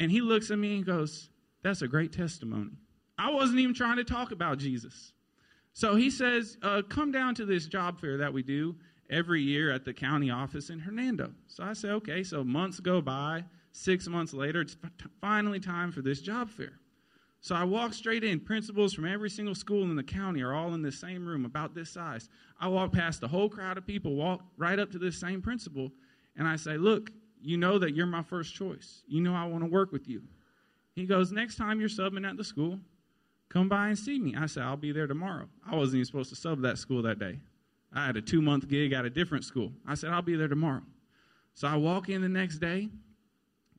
And 0.00 0.10
he 0.10 0.20
looks 0.20 0.50
at 0.50 0.58
me 0.58 0.76
and 0.76 0.86
goes, 0.86 1.30
That's 1.62 1.82
a 1.82 1.88
great 1.88 2.12
testimony. 2.12 2.72
I 3.18 3.30
wasn't 3.30 3.60
even 3.60 3.74
trying 3.74 3.96
to 3.96 4.04
talk 4.04 4.32
about 4.32 4.58
Jesus. 4.58 5.12
So 5.72 5.96
he 5.96 6.10
says, 6.10 6.56
uh, 6.62 6.82
Come 6.88 7.12
down 7.12 7.34
to 7.36 7.44
this 7.44 7.66
job 7.66 8.00
fair 8.00 8.18
that 8.18 8.32
we 8.32 8.42
do 8.42 8.76
every 9.10 9.42
year 9.42 9.72
at 9.72 9.84
the 9.84 9.92
county 9.92 10.30
office 10.30 10.70
in 10.70 10.78
Hernando. 10.78 11.32
So 11.46 11.64
I 11.64 11.72
say, 11.72 11.90
Okay. 11.90 12.22
So 12.22 12.44
months 12.44 12.80
go 12.80 13.00
by. 13.00 13.44
Six 13.74 14.06
months 14.06 14.34
later, 14.34 14.60
it's 14.60 14.76
finally 15.20 15.58
time 15.58 15.92
for 15.92 16.02
this 16.02 16.20
job 16.20 16.50
fair. 16.50 16.78
So 17.40 17.56
I 17.56 17.64
walk 17.64 17.92
straight 17.92 18.22
in. 18.22 18.38
Principals 18.38 18.94
from 18.94 19.06
every 19.06 19.30
single 19.30 19.54
school 19.54 19.82
in 19.82 19.96
the 19.96 20.02
county 20.02 20.42
are 20.42 20.52
all 20.52 20.74
in 20.74 20.82
the 20.82 20.92
same 20.92 21.26
room, 21.26 21.44
about 21.44 21.74
this 21.74 21.90
size. 21.90 22.28
I 22.60 22.68
walk 22.68 22.92
past 22.92 23.20
the 23.20 23.28
whole 23.28 23.48
crowd 23.48 23.78
of 23.78 23.86
people, 23.86 24.14
walk 24.14 24.44
right 24.56 24.78
up 24.78 24.92
to 24.92 24.98
this 24.98 25.18
same 25.18 25.42
principal, 25.42 25.90
and 26.36 26.46
I 26.46 26.56
say, 26.56 26.76
Look, 26.76 27.10
you 27.40 27.56
know 27.56 27.78
that 27.78 27.96
you're 27.96 28.06
my 28.06 28.22
first 28.22 28.54
choice. 28.54 29.02
You 29.08 29.20
know 29.20 29.34
I 29.34 29.44
want 29.46 29.64
to 29.64 29.70
work 29.70 29.90
with 29.90 30.08
you. 30.08 30.22
He 30.94 31.04
goes, 31.04 31.32
Next 31.32 31.56
time 31.56 31.80
you're 31.80 31.88
subbing 31.88 32.28
at 32.28 32.36
the 32.36 32.44
school, 32.44 32.78
come 33.52 33.68
by 33.68 33.88
and 33.88 33.98
see 33.98 34.18
me. 34.18 34.34
I 34.36 34.46
said, 34.46 34.62
I'll 34.62 34.76
be 34.76 34.92
there 34.92 35.06
tomorrow. 35.06 35.48
I 35.68 35.76
wasn't 35.76 35.96
even 35.96 36.06
supposed 36.06 36.30
to 36.30 36.36
sub 36.36 36.62
that 36.62 36.78
school 36.78 37.02
that 37.02 37.18
day. 37.18 37.38
I 37.92 38.06
had 38.06 38.16
a 38.16 38.22
two 38.22 38.40
month 38.40 38.68
gig 38.68 38.92
at 38.92 39.04
a 39.04 39.10
different 39.10 39.44
school. 39.44 39.72
I 39.86 39.94
said, 39.94 40.10
I'll 40.10 40.22
be 40.22 40.36
there 40.36 40.48
tomorrow. 40.48 40.82
So 41.54 41.68
I 41.68 41.76
walk 41.76 42.08
in 42.08 42.22
the 42.22 42.28
next 42.28 42.58
day, 42.58 42.88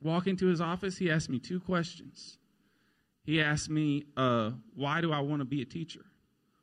walk 0.01 0.27
into 0.27 0.45
his 0.45 0.61
office. 0.61 0.97
He 0.97 1.09
asked 1.09 1.29
me 1.29 1.39
two 1.39 1.59
questions 1.59 2.37
he 3.23 3.41
asked 3.41 3.69
me, 3.69 4.05
uh, 4.17 4.51
Why 4.75 5.01
do 5.01 5.11
I 5.11 5.19
want 5.19 5.39
to 5.39 5.45
be 5.45 5.61
a 5.61 5.65
teacher? 5.65 6.01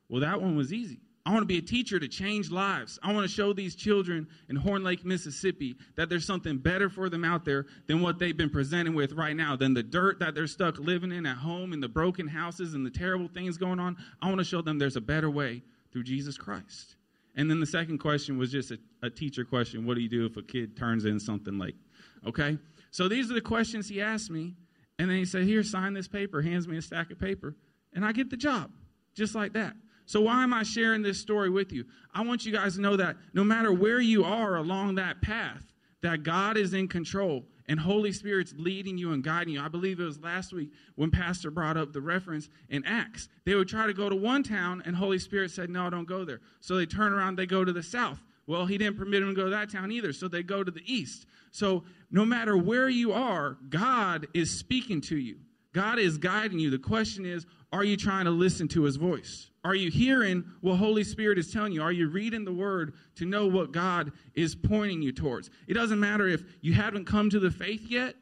Well, 0.07 0.21
that 0.21 0.41
one 0.41 0.55
was 0.55 0.71
easy. 0.71 0.99
I 1.25 1.31
want 1.31 1.43
to 1.43 1.47
be 1.47 1.59
a 1.59 1.61
teacher 1.61 1.99
to 1.99 2.07
change 2.07 2.49
lives. 2.49 2.97
I 3.03 3.13
want 3.13 3.27
to 3.27 3.33
show 3.33 3.53
these 3.53 3.75
children 3.75 4.27
in 4.49 4.55
Horn 4.55 4.83
Lake, 4.83 5.05
Mississippi, 5.05 5.75
that 5.95 6.09
there's 6.09 6.25
something 6.25 6.57
better 6.57 6.89
for 6.89 7.09
them 7.09 7.23
out 7.23 7.45
there 7.45 7.67
than 7.87 8.01
what 8.01 8.17
they've 8.17 8.35
been 8.35 8.49
presented 8.49 8.95
with 8.95 9.13
right 9.13 9.35
now, 9.35 9.55
than 9.55 9.73
the 9.73 9.83
dirt 9.83 10.19
that 10.19 10.33
they're 10.33 10.47
stuck 10.47 10.79
living 10.79 11.11
in 11.11 11.27
at 11.27 11.37
home 11.37 11.73
and 11.73 11.83
the 11.83 11.87
broken 11.87 12.27
houses 12.27 12.73
and 12.73 12.85
the 12.85 12.89
terrible 12.89 13.27
things 13.27 13.57
going 13.57 13.79
on. 13.79 13.97
I 14.21 14.27
want 14.27 14.39
to 14.39 14.43
show 14.43 14.61
them 14.61 14.79
there's 14.79 14.95
a 14.95 15.01
better 15.01 15.29
way 15.29 15.61
through 15.91 16.03
Jesus 16.03 16.37
Christ. 16.37 16.95
And 17.35 17.49
then 17.49 17.59
the 17.59 17.65
second 17.65 17.99
question 17.99 18.37
was 18.37 18.51
just 18.51 18.71
a, 18.71 18.79
a 19.03 19.09
teacher 19.09 19.45
question 19.45 19.85
What 19.85 19.95
do 19.95 20.01
you 20.01 20.09
do 20.09 20.25
if 20.25 20.37
a 20.37 20.41
kid 20.41 20.75
turns 20.75 21.05
in 21.05 21.19
something 21.19 21.59
late? 21.59 21.75
Okay? 22.25 22.57
So 22.89 23.07
these 23.07 23.29
are 23.29 23.35
the 23.35 23.41
questions 23.41 23.87
he 23.87 24.01
asked 24.01 24.31
me. 24.31 24.55
And 24.97 25.09
then 25.09 25.17
he 25.17 25.25
said, 25.25 25.43
Here, 25.43 25.63
sign 25.63 25.93
this 25.93 26.07
paper, 26.07 26.41
hands 26.41 26.67
me 26.67 26.77
a 26.77 26.81
stack 26.81 27.11
of 27.11 27.19
paper, 27.19 27.55
and 27.93 28.05
I 28.05 28.11
get 28.11 28.29
the 28.29 28.37
job, 28.37 28.71
just 29.15 29.35
like 29.35 29.53
that. 29.53 29.75
So, 30.11 30.19
why 30.19 30.43
am 30.43 30.53
I 30.53 30.63
sharing 30.63 31.01
this 31.01 31.21
story 31.21 31.49
with 31.49 31.71
you? 31.71 31.85
I 32.13 32.21
want 32.21 32.45
you 32.45 32.51
guys 32.51 32.75
to 32.75 32.81
know 32.81 32.97
that 32.97 33.15
no 33.33 33.45
matter 33.45 33.71
where 33.71 34.01
you 34.01 34.25
are 34.25 34.57
along 34.57 34.95
that 34.95 35.21
path, 35.21 35.63
that 36.01 36.23
God 36.23 36.57
is 36.57 36.73
in 36.73 36.89
control 36.89 37.45
and 37.69 37.79
Holy 37.79 38.11
Spirit's 38.11 38.53
leading 38.57 38.97
you 38.97 39.13
and 39.13 39.23
guiding 39.23 39.53
you. 39.53 39.61
I 39.61 39.69
believe 39.69 40.01
it 40.01 40.03
was 40.03 40.19
last 40.19 40.51
week 40.51 40.73
when 40.95 41.11
Pastor 41.11 41.49
brought 41.49 41.77
up 41.77 41.93
the 41.93 42.01
reference 42.01 42.49
in 42.67 42.83
Acts. 42.83 43.29
They 43.45 43.55
would 43.55 43.69
try 43.69 43.87
to 43.87 43.93
go 43.93 44.09
to 44.09 44.15
one 44.17 44.43
town, 44.43 44.83
and 44.85 44.97
Holy 44.97 45.17
Spirit 45.17 45.49
said, 45.49 45.69
No, 45.69 45.89
don't 45.89 46.03
go 46.03 46.25
there. 46.25 46.41
So 46.59 46.75
they 46.75 46.85
turn 46.85 47.13
around, 47.13 47.37
they 47.37 47.45
go 47.45 47.63
to 47.63 47.71
the 47.71 47.81
south. 47.81 48.19
Well, 48.47 48.65
he 48.65 48.77
didn't 48.77 48.97
permit 48.97 49.21
them 49.21 49.29
to 49.29 49.35
go 49.35 49.45
to 49.45 49.51
that 49.51 49.71
town 49.71 49.93
either, 49.93 50.11
so 50.11 50.27
they 50.27 50.43
go 50.43 50.61
to 50.61 50.71
the 50.71 50.83
east. 50.93 51.25
So 51.51 51.85
no 52.11 52.25
matter 52.25 52.57
where 52.57 52.89
you 52.89 53.13
are, 53.13 53.55
God 53.69 54.27
is 54.33 54.51
speaking 54.59 54.99
to 55.03 55.15
you. 55.15 55.37
God 55.73 55.99
is 55.99 56.17
guiding 56.17 56.59
you. 56.59 56.69
The 56.69 56.79
question 56.79 57.25
is, 57.25 57.45
are 57.71 57.83
you 57.83 57.95
trying 57.95 58.25
to 58.25 58.31
listen 58.31 58.67
to 58.69 58.83
his 58.83 58.97
voice? 58.97 59.49
Are 59.63 59.75
you 59.75 59.89
hearing 59.91 60.43
what 60.61 60.75
Holy 60.75 61.03
Spirit 61.03 61.37
is 61.37 61.51
telling 61.51 61.71
you? 61.71 61.81
Are 61.81 61.91
you 61.91 62.09
reading 62.09 62.43
the 62.43 62.53
word 62.53 62.95
to 63.15 63.25
know 63.25 63.47
what 63.47 63.71
God 63.71 64.11
is 64.33 64.55
pointing 64.55 65.01
you 65.01 65.11
towards? 65.11 65.49
It 65.67 65.75
doesn't 65.75 65.99
matter 65.99 66.27
if 66.27 66.43
you 66.61 66.73
haven't 66.73 67.05
come 67.05 67.29
to 67.29 67.39
the 67.39 67.51
faith 67.51 67.85
yet 67.89 68.15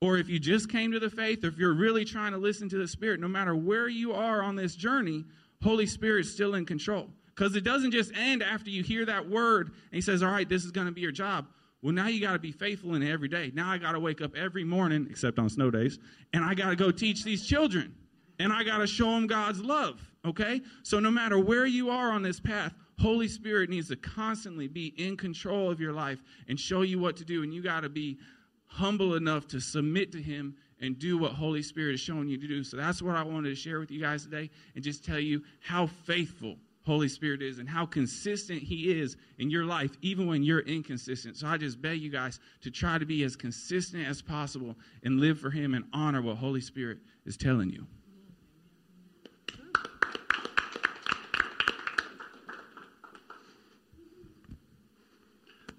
or 0.00 0.18
if 0.18 0.28
you 0.28 0.38
just 0.38 0.70
came 0.70 0.92
to 0.92 1.00
the 1.00 1.10
faith 1.10 1.42
or 1.42 1.48
if 1.48 1.58
you're 1.58 1.74
really 1.74 2.04
trying 2.04 2.32
to 2.32 2.38
listen 2.38 2.68
to 2.68 2.78
the 2.78 2.86
Spirit. 2.86 3.20
No 3.20 3.28
matter 3.28 3.56
where 3.56 3.88
you 3.88 4.12
are 4.12 4.42
on 4.42 4.54
this 4.54 4.76
journey, 4.76 5.24
Holy 5.62 5.86
Spirit 5.86 6.26
is 6.26 6.32
still 6.32 6.54
in 6.54 6.66
control. 6.66 7.08
Because 7.34 7.56
it 7.56 7.64
doesn't 7.64 7.90
just 7.90 8.12
end 8.14 8.42
after 8.42 8.70
you 8.70 8.82
hear 8.82 9.04
that 9.06 9.28
word 9.28 9.68
and 9.68 9.94
he 9.94 10.00
says, 10.00 10.22
All 10.22 10.30
right, 10.30 10.48
this 10.48 10.64
is 10.64 10.70
going 10.70 10.86
to 10.86 10.92
be 10.92 11.00
your 11.00 11.12
job. 11.12 11.46
Well, 11.86 11.94
now 11.94 12.08
you 12.08 12.20
got 12.20 12.32
to 12.32 12.40
be 12.40 12.50
faithful 12.50 12.96
in 12.96 13.02
it 13.04 13.12
every 13.12 13.28
day. 13.28 13.52
Now 13.54 13.70
I 13.70 13.78
got 13.78 13.92
to 13.92 14.00
wake 14.00 14.20
up 14.20 14.34
every 14.34 14.64
morning, 14.64 15.06
except 15.08 15.38
on 15.38 15.48
snow 15.48 15.70
days, 15.70 16.00
and 16.32 16.44
I 16.44 16.52
got 16.52 16.70
to 16.70 16.74
go 16.74 16.90
teach 16.90 17.22
these 17.22 17.46
children. 17.46 17.94
And 18.40 18.52
I 18.52 18.64
got 18.64 18.78
to 18.78 18.88
show 18.88 19.12
them 19.12 19.28
God's 19.28 19.60
love, 19.60 20.00
okay? 20.24 20.62
So 20.82 20.98
no 20.98 21.12
matter 21.12 21.38
where 21.38 21.64
you 21.64 21.90
are 21.90 22.10
on 22.10 22.22
this 22.22 22.40
path, 22.40 22.74
Holy 22.98 23.28
Spirit 23.28 23.70
needs 23.70 23.86
to 23.90 23.96
constantly 23.96 24.66
be 24.66 24.94
in 24.98 25.16
control 25.16 25.70
of 25.70 25.78
your 25.78 25.92
life 25.92 26.18
and 26.48 26.58
show 26.58 26.82
you 26.82 26.98
what 26.98 27.16
to 27.18 27.24
do. 27.24 27.44
And 27.44 27.54
you 27.54 27.62
got 27.62 27.82
to 27.82 27.88
be 27.88 28.18
humble 28.66 29.14
enough 29.14 29.46
to 29.46 29.60
submit 29.60 30.10
to 30.10 30.20
Him 30.20 30.56
and 30.80 30.98
do 30.98 31.16
what 31.16 31.34
Holy 31.34 31.62
Spirit 31.62 31.94
is 31.94 32.00
showing 32.00 32.26
you 32.26 32.36
to 32.36 32.48
do. 32.48 32.64
So 32.64 32.76
that's 32.76 33.00
what 33.00 33.14
I 33.14 33.22
wanted 33.22 33.50
to 33.50 33.54
share 33.54 33.78
with 33.78 33.92
you 33.92 34.00
guys 34.00 34.24
today 34.24 34.50
and 34.74 34.82
just 34.82 35.04
tell 35.04 35.20
you 35.20 35.44
how 35.60 35.86
faithful 35.86 36.56
Holy 36.86 37.08
Spirit 37.08 37.42
is 37.42 37.58
and 37.58 37.68
how 37.68 37.84
consistent 37.84 38.62
He 38.62 39.00
is 39.00 39.16
in 39.38 39.50
your 39.50 39.64
life, 39.64 39.90
even 40.02 40.28
when 40.28 40.44
you're 40.44 40.60
inconsistent. 40.60 41.36
So 41.36 41.48
I 41.48 41.56
just 41.56 41.82
beg 41.82 42.00
you 42.00 42.10
guys 42.10 42.38
to 42.62 42.70
try 42.70 42.96
to 42.96 43.04
be 43.04 43.24
as 43.24 43.34
consistent 43.34 44.06
as 44.06 44.22
possible 44.22 44.76
and 45.02 45.18
live 45.18 45.40
for 45.40 45.50
Him 45.50 45.74
and 45.74 45.84
honor 45.92 46.22
what 46.22 46.36
Holy 46.36 46.60
Spirit 46.60 46.98
is 47.26 47.36
telling 47.36 47.70
you. 47.70 47.86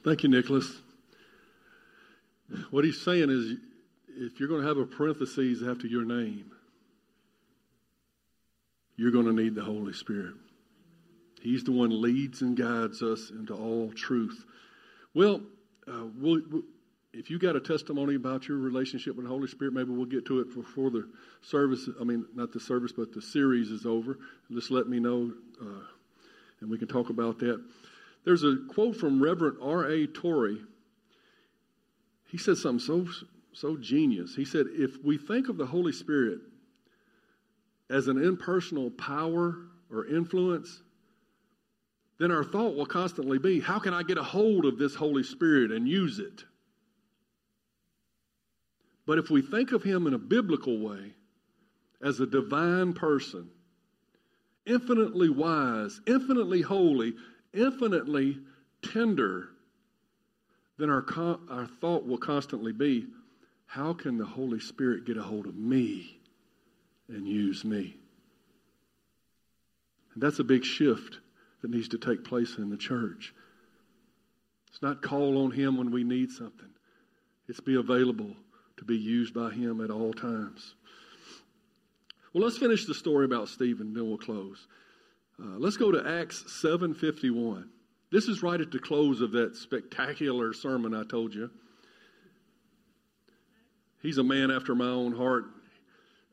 Thank 0.04 0.24
you, 0.24 0.30
Nicholas. 0.30 0.82
What 2.70 2.86
he's 2.86 3.02
saying 3.02 3.30
is 3.30 3.58
if 4.10 4.40
you're 4.40 4.48
going 4.50 4.62
to 4.62 4.68
have 4.68 4.78
a 4.78 4.86
parenthesis 4.86 5.62
after 5.68 5.88
your 5.88 6.06
name, 6.06 6.52
you're 8.96 9.12
going 9.12 9.26
to 9.26 9.34
need 9.34 9.56
the 9.56 9.64
Holy 9.64 9.94
Spirit. 9.94 10.34
He's 11.48 11.64
the 11.64 11.72
one 11.72 12.02
leads 12.02 12.42
and 12.42 12.58
guides 12.58 13.02
us 13.02 13.30
into 13.30 13.54
all 13.54 13.90
truth. 13.94 14.44
Well, 15.14 15.40
uh, 15.88 16.04
we'll, 16.20 16.42
we'll, 16.52 16.64
if 17.14 17.30
you 17.30 17.40
got 17.40 17.56
a 17.56 17.62
testimony 17.62 18.16
about 18.16 18.50
your 18.50 18.58
relationship 18.58 19.16
with 19.16 19.24
the 19.24 19.32
Holy 19.32 19.48
Spirit, 19.48 19.74
maybe 19.74 19.92
we'll 19.92 20.08
get 20.08 20.26
to 20.26 20.42
it 20.42 20.54
before 20.54 20.90
the 20.90 21.08
service. 21.42 21.88
I 22.02 22.04
mean, 22.04 22.26
not 22.36 22.52
the 22.52 22.60
service, 22.60 22.92
but 22.92 23.14
the 23.14 23.22
series 23.22 23.72
is 23.72 23.86
over. 23.86 24.20
Just 24.52 24.72
let 24.72 24.90
me 24.90 25.00
know, 25.00 25.32
uh, 25.62 25.86
and 26.60 26.70
we 26.70 26.78
can 26.78 26.90
talk 26.90 27.10
about 27.10 27.40
that. 27.40 27.64
There's 28.26 28.44
a 28.44 28.58
quote 28.68 28.98
from 28.98 29.24
Reverend 29.24 29.60
R.A. 29.62 30.08
Torrey. 30.08 30.58
He 32.28 32.38
said 32.38 32.58
something 32.58 32.86
so 32.86 33.08
so 33.54 33.78
genius. 33.78 34.36
He 34.36 34.44
said, 34.44 34.66
if 34.72 35.02
we 35.02 35.18
think 35.18 35.48
of 35.48 35.56
the 35.56 35.66
Holy 35.66 35.94
Spirit 35.94 36.40
as 37.90 38.10
an 38.10 38.22
impersonal 38.22 38.92
power 38.92 39.56
or 39.90 40.06
influence, 40.08 40.82
then 42.20 42.32
our 42.32 42.44
thought 42.44 42.76
will 42.76 42.86
constantly 42.86 43.38
be 43.38 43.60
how 43.60 43.80
can 43.80 43.94
I 43.94 44.04
get 44.04 44.18
a 44.18 44.24
hold 44.24 44.66
of 44.66 44.78
this 44.78 44.96
Holy 44.96 45.24
Spirit 45.24 45.72
and 45.72 45.88
use 45.88 46.20
it? 46.20 46.44
But 49.06 49.20
if 49.20 49.30
we 49.30 49.42
think 49.42 49.72
of 49.72 49.84
Him 49.84 50.08
in 50.08 50.14
a 50.14 50.20
biblical 50.20 50.80
way, 50.80 51.14
as 52.02 52.20
a 52.20 52.28
divine 52.28 52.94
person, 52.94 53.50
infinitely 54.66 55.30
wise, 55.30 56.02
infinitely 56.06 56.62
holy, 56.62 57.14
infinitely 57.54 58.40
tender, 58.82 59.50
then 60.78 60.90
our, 60.90 61.06
our 61.50 61.68
thought 61.82 62.06
will 62.06 62.18
constantly 62.18 62.72
be 62.72 63.08
how 63.66 63.94
can 63.94 64.18
the 64.18 64.26
Holy 64.26 64.60
Spirit 64.60 65.06
get 65.06 65.18
a 65.18 65.24
hold 65.24 65.46
of 65.46 65.56
me 65.56 66.20
and 67.08 67.28
use 67.28 67.64
me? 67.64 67.96
And 70.14 70.24
that's 70.24 70.40
a 70.40 70.44
big 70.44 70.64
shift 70.64 71.20
that 71.62 71.72
needs 71.72 71.90
to 71.90 71.98
take 71.98 72.24
place 72.24 72.58
in 72.58 72.70
the 72.70 72.78
church. 72.78 73.34
It's 74.70 74.82
not 74.82 75.02
call 75.02 75.44
on 75.44 75.52
Him 75.52 75.78
when 75.78 75.92
we 75.92 76.04
need 76.04 76.32
something, 76.32 76.70
it's 77.48 77.60
be 77.60 77.76
available 77.76 78.36
to 78.78 78.86
be 78.86 78.98
used 78.98 79.34
by 79.34 79.52
Him 79.52 79.82
at 79.82 79.90
all 79.90 80.14
times. 80.14 80.76
Well, 82.34 82.44
let's 82.44 82.58
finish 82.58 82.86
the 82.86 82.94
story 82.94 83.26
about 83.26 83.50
Stephen, 83.50 83.94
then 83.94 84.08
we'll 84.08 84.18
close. 84.18 84.68
Uh, 85.42 85.58
let's 85.58 85.78
go 85.78 85.92
to 85.92 86.20
Acts 86.20 86.44
7.51. 86.64 87.68
This 88.12 88.28
is 88.28 88.44
right 88.44 88.60
at 88.60 88.72
the 88.72 88.80
close 88.80 89.22
of 89.22 89.32
that 89.32 89.56
spectacular 89.56 90.54
sermon 90.54 90.94
I 90.94 91.04
told 91.04 91.34
you. 91.34 91.50
He's 94.02 94.18
a 94.18 94.24
man 94.24 94.52
after 94.52 94.76
my 94.76 94.88
own 94.88 95.14
heart. 95.14 95.46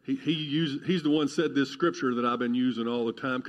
He, 0.06 0.16
he's 0.16 1.02
the 1.02 1.10
one 1.10 1.28
said 1.28 1.54
this 1.54 1.70
scripture 1.70 2.14
that 2.14 2.26
I've 2.26 2.38
been 2.38 2.54
using 2.54 2.86
all 2.86 3.06
the 3.06 3.12
time. 3.12 3.42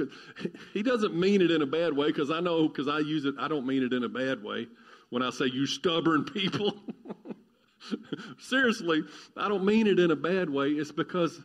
He 0.74 0.84
doesn't 0.84 1.14
mean 1.14 1.42
it 1.42 1.52
in 1.52 1.62
a 1.62 1.66
bad 1.66 1.94
way 1.94 2.08
because 2.08 2.32
I 2.32 2.40
know 2.40 2.70
because 2.70 2.88
I 2.88 3.00
use 3.00 3.26
it, 3.26 3.36
I 3.38 3.50
don't 3.50 3.68
mean 3.68 3.84
it 3.84 3.92
in 3.92 4.06
a 4.06 4.10
bad 4.10 4.42
way 4.42 4.68
when 5.10 5.22
I 5.22 5.32
say 5.32 5.46
you 5.46 5.66
stubborn 5.66 6.24
people. 6.24 6.74
Seriously, 8.40 9.04
I 9.36 9.50
don't 9.50 9.66
mean 9.66 9.86
it 9.88 10.00
in 10.00 10.12
a 10.12 10.16
bad 10.16 10.50
way. 10.50 10.70
It's 10.70 10.94
because 10.94 11.42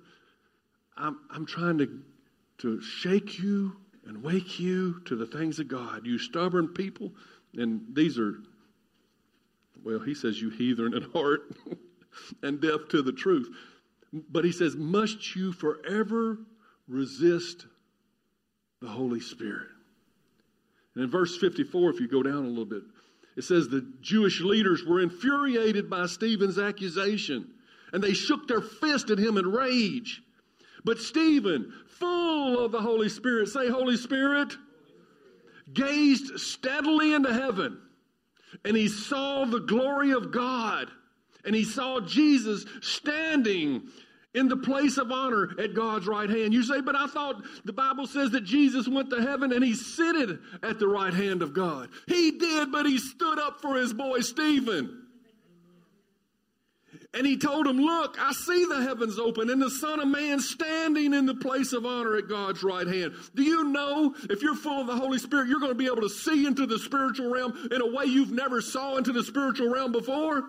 I'm, 0.96 1.18
I'm 1.30 1.44
trying 1.44 1.78
to, 1.78 2.00
to 2.58 2.80
shake 2.80 3.40
you 3.40 3.76
and 4.06 4.22
wake 4.22 4.60
you 4.60 5.00
to 5.06 5.16
the 5.16 5.26
things 5.26 5.58
of 5.58 5.66
God. 5.66 6.06
You 6.06 6.18
stubborn 6.18 6.68
people. 6.68 7.12
And 7.54 7.82
these 7.92 8.16
are, 8.16 8.36
well, 9.84 9.98
he 9.98 10.14
says, 10.14 10.40
you 10.40 10.50
heathen 10.50 10.94
at 10.94 11.02
heart 11.12 11.52
and 12.42 12.60
deaf 12.60 12.88
to 12.90 13.02
the 13.02 13.12
truth. 13.12 13.48
But 14.12 14.44
he 14.44 14.52
says, 14.52 14.74
must 14.74 15.36
you 15.36 15.52
forever 15.52 16.38
resist 16.88 17.66
the 18.80 18.88
Holy 18.88 19.20
Spirit? 19.20 19.68
And 20.94 21.04
in 21.04 21.10
verse 21.10 21.36
54, 21.36 21.90
if 21.90 22.00
you 22.00 22.08
go 22.08 22.22
down 22.22 22.44
a 22.44 22.48
little 22.48 22.64
bit, 22.64 22.82
it 23.36 23.42
says 23.42 23.68
the 23.68 23.86
Jewish 24.00 24.40
leaders 24.40 24.84
were 24.84 25.00
infuriated 25.00 25.88
by 25.88 26.06
Stephen's 26.06 26.58
accusation 26.58 27.48
and 27.92 28.02
they 28.02 28.12
shook 28.12 28.46
their 28.46 28.60
fist 28.60 29.10
at 29.10 29.18
him 29.18 29.36
in 29.36 29.50
rage. 29.50 30.22
But 30.84 30.98
Stephen, 30.98 31.72
full 31.86 32.64
of 32.64 32.72
the 32.72 32.80
Holy 32.80 33.08
Spirit, 33.08 33.48
say, 33.48 33.68
Holy 33.68 33.96
Spirit, 33.96 34.56
gazed 35.72 36.40
steadily 36.40 37.14
into 37.14 37.32
heaven 37.32 37.78
and 38.64 38.76
he 38.76 38.88
saw 38.88 39.44
the 39.44 39.60
glory 39.60 40.10
of 40.10 40.32
God 40.32 40.90
and 41.44 41.54
he 41.54 41.64
saw 41.64 42.00
Jesus 42.00 42.64
standing 42.80 43.82
in 44.34 44.48
the 44.48 44.56
place 44.56 44.96
of 44.96 45.10
honor 45.10 45.50
at 45.58 45.74
God's 45.74 46.06
right 46.06 46.30
hand. 46.30 46.52
You 46.52 46.62
say, 46.62 46.80
but 46.80 46.94
I 46.94 47.06
thought 47.06 47.42
the 47.64 47.72
Bible 47.72 48.06
says 48.06 48.30
that 48.30 48.44
Jesus 48.44 48.86
went 48.86 49.10
to 49.10 49.20
heaven 49.20 49.52
and 49.52 49.64
he 49.64 49.74
seated 49.74 50.38
at 50.62 50.78
the 50.78 50.86
right 50.86 51.12
hand 51.12 51.42
of 51.42 51.52
God. 51.52 51.88
He 52.06 52.32
did, 52.32 52.70
but 52.70 52.86
he 52.86 52.98
stood 52.98 53.38
up 53.38 53.60
for 53.60 53.76
his 53.76 53.92
boy 53.92 54.20
Stephen. 54.20 55.06
And 57.12 57.26
he 57.26 57.36
told 57.36 57.66
him, 57.66 57.78
Look, 57.78 58.16
I 58.20 58.32
see 58.32 58.64
the 58.66 58.82
heavens 58.82 59.18
open 59.18 59.50
and 59.50 59.60
the 59.60 59.70
Son 59.70 59.98
of 59.98 60.06
Man 60.06 60.38
standing 60.38 61.12
in 61.12 61.26
the 61.26 61.34
place 61.34 61.72
of 61.72 61.84
honor 61.84 62.16
at 62.16 62.28
God's 62.28 62.62
right 62.62 62.86
hand. 62.86 63.14
Do 63.34 63.42
you 63.42 63.64
know 63.64 64.14
if 64.28 64.42
you're 64.42 64.54
full 64.54 64.80
of 64.80 64.86
the 64.86 64.96
Holy 64.96 65.18
Spirit, 65.18 65.48
you're 65.48 65.58
going 65.58 65.72
to 65.72 65.78
be 65.78 65.86
able 65.86 66.02
to 66.02 66.08
see 66.08 66.46
into 66.46 66.66
the 66.66 66.78
spiritual 66.78 67.32
realm 67.32 67.68
in 67.72 67.80
a 67.80 67.86
way 67.86 68.04
you've 68.04 68.30
never 68.30 68.60
saw 68.60 68.96
into 68.96 69.12
the 69.12 69.24
spiritual 69.24 69.70
realm 69.70 69.90
before? 69.90 70.44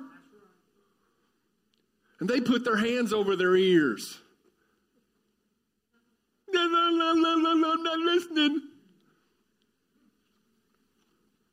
And 2.22 2.30
they 2.30 2.40
put 2.40 2.64
their 2.64 2.78
hands 2.78 3.12
over 3.12 3.36
their 3.36 3.56
ears. 3.56 4.20
No, 6.54 6.68
no, 6.68 6.90
no, 6.92 7.14
no, 7.14 7.36
no, 7.36 7.54
no, 7.56 7.74
I'm 7.74 7.84
not 7.84 7.98
listening. 7.98 8.62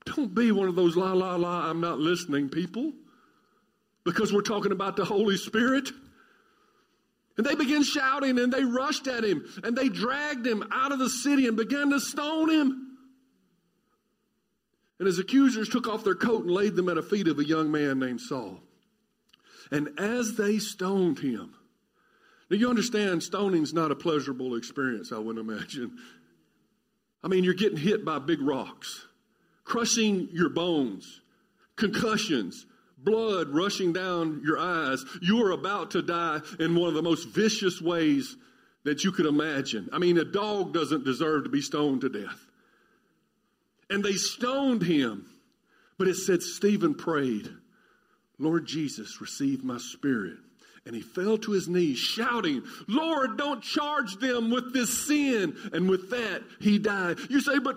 Don't 0.05 0.35
be 0.35 0.53
one 0.53 0.69
of 0.69 0.77
those 0.77 0.95
la, 0.95 1.15
la, 1.15 1.37
la, 1.37 1.71
I'm 1.71 1.81
not 1.81 1.99
listening 1.99 2.51
people 2.51 2.93
because 4.05 4.31
we're 4.31 4.43
talking 4.43 4.73
about 4.73 4.97
the 4.97 5.07
Holy 5.07 5.39
Spirit. 5.39 5.89
And 7.39 7.47
they 7.47 7.55
began 7.55 7.83
shouting 7.83 8.39
and 8.39 8.53
they 8.53 8.65
rushed 8.65 9.07
at 9.07 9.25
him 9.25 9.47
and 9.65 9.75
they 9.75 9.89
dragged 9.89 10.47
him 10.47 10.65
out 10.71 10.93
of 10.93 10.99
the 10.99 11.09
city 11.09 11.47
and 11.47 11.57
began 11.57 11.89
to 11.91 12.01
stone 12.01 12.51
him. 12.51 12.97
And 14.99 15.07
his 15.07 15.19
accusers 15.19 15.71
took 15.71 15.89
off 15.89 16.05
their 16.05 16.15
coat 16.15 16.43
and 16.43 16.51
laid 16.51 16.77
them 16.77 16.91
at 16.91 16.97
the 16.97 17.03
feet 17.03 17.29
of 17.29 17.39
a 17.39 17.45
young 17.45 17.71
man 17.71 18.01
named 18.01 18.21
Saul. 18.21 18.61
And 19.71 19.91
as 19.99 20.35
they 20.37 20.59
stoned 20.59 21.19
him, 21.19 21.55
now 22.51 22.57
you 22.57 22.69
understand 22.69 23.23
stoning's 23.23 23.75
not 23.75 23.91
a 23.91 23.95
pleasurable 23.95 24.57
experience, 24.57 25.13
I 25.13 25.19
would 25.19 25.39
imagine. 25.39 25.99
I 27.23 27.29
mean, 27.29 27.45
you're 27.45 27.55
getting 27.55 27.79
hit 27.79 28.05
by 28.05 28.19
big 28.19 28.41
rocks, 28.41 29.07
crushing 29.65 30.29
your 30.33 30.49
bones, 30.49 31.21
concussions, 31.77 32.65
blood 32.97 33.49
rushing 33.51 33.93
down 33.93 34.43
your 34.45 34.59
eyes. 34.59 35.05
You 35.21 35.45
are 35.45 35.51
about 35.51 35.93
to 35.93 36.03
die 36.03 36.41
in 36.59 36.75
one 36.75 36.89
of 36.89 36.95
the 36.95 37.03
most 37.03 37.29
vicious 37.29 37.81
ways 37.81 38.37
that 38.85 39.05
you 39.05 39.13
could 39.13 39.27
imagine. 39.27 39.89
I 39.93 39.99
mean, 39.99 40.19
a 40.19 40.25
dog 40.25 40.73
doesn't 40.73 41.05
deserve 41.05 41.45
to 41.45 41.51
be 41.51 41.61
stoned 41.61 42.01
to 42.03 42.09
death. 42.09 42.47
And 43.91 44.05
they 44.05 44.15
stoned 44.15 44.83
him. 44.83 45.27
But 45.99 46.09
it 46.09 46.15
said 46.15 46.43
Stephen 46.43 46.95
prayed. 46.95 47.49
Lord 48.39 48.67
Jesus, 48.67 49.21
receive 49.21 49.65
my 49.65 49.79
spirit. 49.79 50.37
And 50.87 50.95
he 50.95 51.03
fell 51.03 51.37
to 51.39 51.53
his 51.53 51.69
knees, 51.69 51.99
shouting, 51.99 52.63
Lord, 52.87 53.37
don't 53.37 53.63
charge 53.63 54.17
them 54.17 54.51
with 54.51 54.73
this 54.73 55.07
sin. 55.07 55.57
And 55.73 55.91
with 55.91 56.11
that, 56.11 56.43
he 56.61 56.79
died. 56.79 57.19
You 57.29 57.41
say, 57.41 57.59
but 57.59 57.77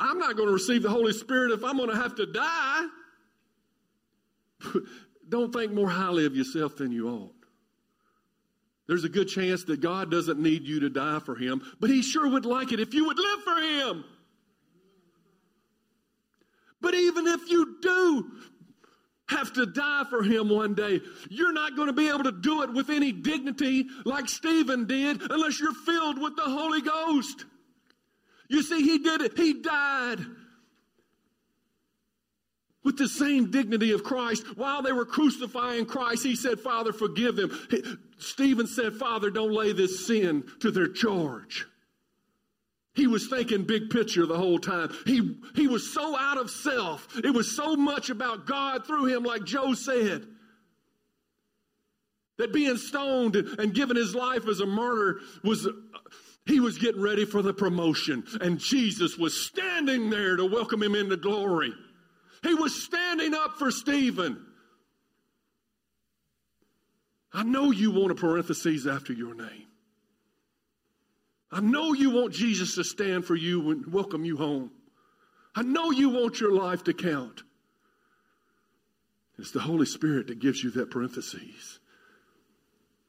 I'm 0.00 0.18
not 0.18 0.36
going 0.36 0.48
to 0.48 0.54
receive 0.54 0.82
the 0.82 0.90
Holy 0.90 1.12
Spirit 1.12 1.52
if 1.52 1.64
I'm 1.64 1.76
going 1.76 1.90
to 1.90 1.96
have 1.96 2.14
to 2.16 2.26
die. 2.26 2.86
don't 5.28 5.52
think 5.52 5.72
more 5.72 5.88
highly 5.88 6.26
of 6.26 6.36
yourself 6.36 6.76
than 6.76 6.92
you 6.92 7.08
ought. 7.08 7.32
There's 8.86 9.04
a 9.04 9.08
good 9.08 9.28
chance 9.28 9.64
that 9.64 9.80
God 9.80 10.10
doesn't 10.10 10.38
need 10.38 10.62
you 10.62 10.80
to 10.80 10.90
die 10.90 11.18
for 11.18 11.34
him, 11.34 11.60
but 11.80 11.90
he 11.90 12.02
sure 12.02 12.28
would 12.28 12.46
like 12.46 12.72
it 12.72 12.78
if 12.78 12.94
you 12.94 13.06
would 13.06 13.18
live 13.18 13.42
for 13.42 13.60
him. 13.60 14.04
But 16.80 16.94
even 16.94 17.26
if 17.26 17.50
you 17.50 17.76
do 17.82 18.30
have 19.28 19.52
to 19.54 19.66
die 19.66 20.04
for 20.08 20.22
him 20.22 20.48
one 20.48 20.74
day. 20.74 21.00
You're 21.28 21.52
not 21.52 21.76
going 21.76 21.88
to 21.88 21.92
be 21.92 22.08
able 22.08 22.24
to 22.24 22.32
do 22.32 22.62
it 22.62 22.72
with 22.72 22.90
any 22.90 23.12
dignity 23.12 23.86
like 24.04 24.28
Stephen 24.28 24.86
did 24.86 25.20
unless 25.30 25.60
you're 25.60 25.72
filled 25.72 26.20
with 26.20 26.36
the 26.36 26.42
Holy 26.42 26.80
Ghost. 26.80 27.44
You 28.48 28.62
see, 28.62 28.82
he 28.82 28.98
did 28.98 29.22
it. 29.22 29.36
He 29.36 29.54
died 29.54 30.24
with 32.84 32.96
the 32.96 33.08
same 33.08 33.50
dignity 33.50 33.90
of 33.90 34.04
Christ. 34.04 34.56
While 34.56 34.82
they 34.82 34.92
were 34.92 35.04
crucifying 35.04 35.86
Christ, 35.86 36.22
he 36.22 36.36
said, 36.36 36.60
Father, 36.60 36.92
forgive 36.92 37.34
them. 37.34 37.98
Stephen 38.18 38.68
said, 38.68 38.94
Father, 38.94 39.28
don't 39.28 39.52
lay 39.52 39.72
this 39.72 40.06
sin 40.06 40.44
to 40.60 40.70
their 40.70 40.86
charge. 40.86 41.66
He 42.96 43.06
was 43.06 43.28
thinking 43.28 43.64
big 43.64 43.90
picture 43.90 44.24
the 44.24 44.38
whole 44.38 44.58
time. 44.58 44.90
He, 45.04 45.38
he 45.54 45.68
was 45.68 45.92
so 45.92 46.16
out 46.16 46.38
of 46.38 46.50
self. 46.50 47.06
It 47.22 47.30
was 47.30 47.54
so 47.54 47.76
much 47.76 48.08
about 48.08 48.46
God 48.46 48.86
through 48.86 49.06
him, 49.06 49.22
like 49.22 49.44
Joe 49.44 49.74
said. 49.74 50.26
That 52.38 52.54
being 52.54 52.78
stoned 52.78 53.36
and 53.36 53.74
giving 53.74 53.96
his 53.96 54.14
life 54.14 54.48
as 54.48 54.60
a 54.60 54.66
martyr 54.66 55.20
was, 55.44 55.68
he 56.46 56.58
was 56.58 56.78
getting 56.78 57.02
ready 57.02 57.26
for 57.26 57.42
the 57.42 57.52
promotion. 57.52 58.24
And 58.40 58.58
Jesus 58.58 59.18
was 59.18 59.46
standing 59.46 60.08
there 60.08 60.36
to 60.36 60.46
welcome 60.46 60.82
him 60.82 60.94
into 60.94 61.18
glory. 61.18 61.74
He 62.42 62.54
was 62.54 62.82
standing 62.82 63.34
up 63.34 63.58
for 63.58 63.70
Stephen. 63.70 64.42
I 67.32 67.42
know 67.42 67.70
you 67.72 67.90
want 67.90 68.12
a 68.12 68.14
parenthesis 68.14 68.86
after 68.86 69.12
your 69.12 69.34
name. 69.34 69.66
I 71.56 71.60
know 71.60 71.94
you 71.94 72.10
want 72.10 72.34
Jesus 72.34 72.74
to 72.74 72.84
stand 72.84 73.24
for 73.24 73.34
you 73.34 73.70
and 73.70 73.90
welcome 73.90 74.26
you 74.26 74.36
home. 74.36 74.70
I 75.54 75.62
know 75.62 75.90
you 75.90 76.10
want 76.10 76.38
your 76.38 76.52
life 76.52 76.84
to 76.84 76.92
count. 76.92 77.44
It's 79.38 79.52
the 79.52 79.60
Holy 79.60 79.86
Spirit 79.86 80.26
that 80.26 80.38
gives 80.38 80.62
you 80.62 80.70
that 80.72 80.90
parenthesis 80.90 81.78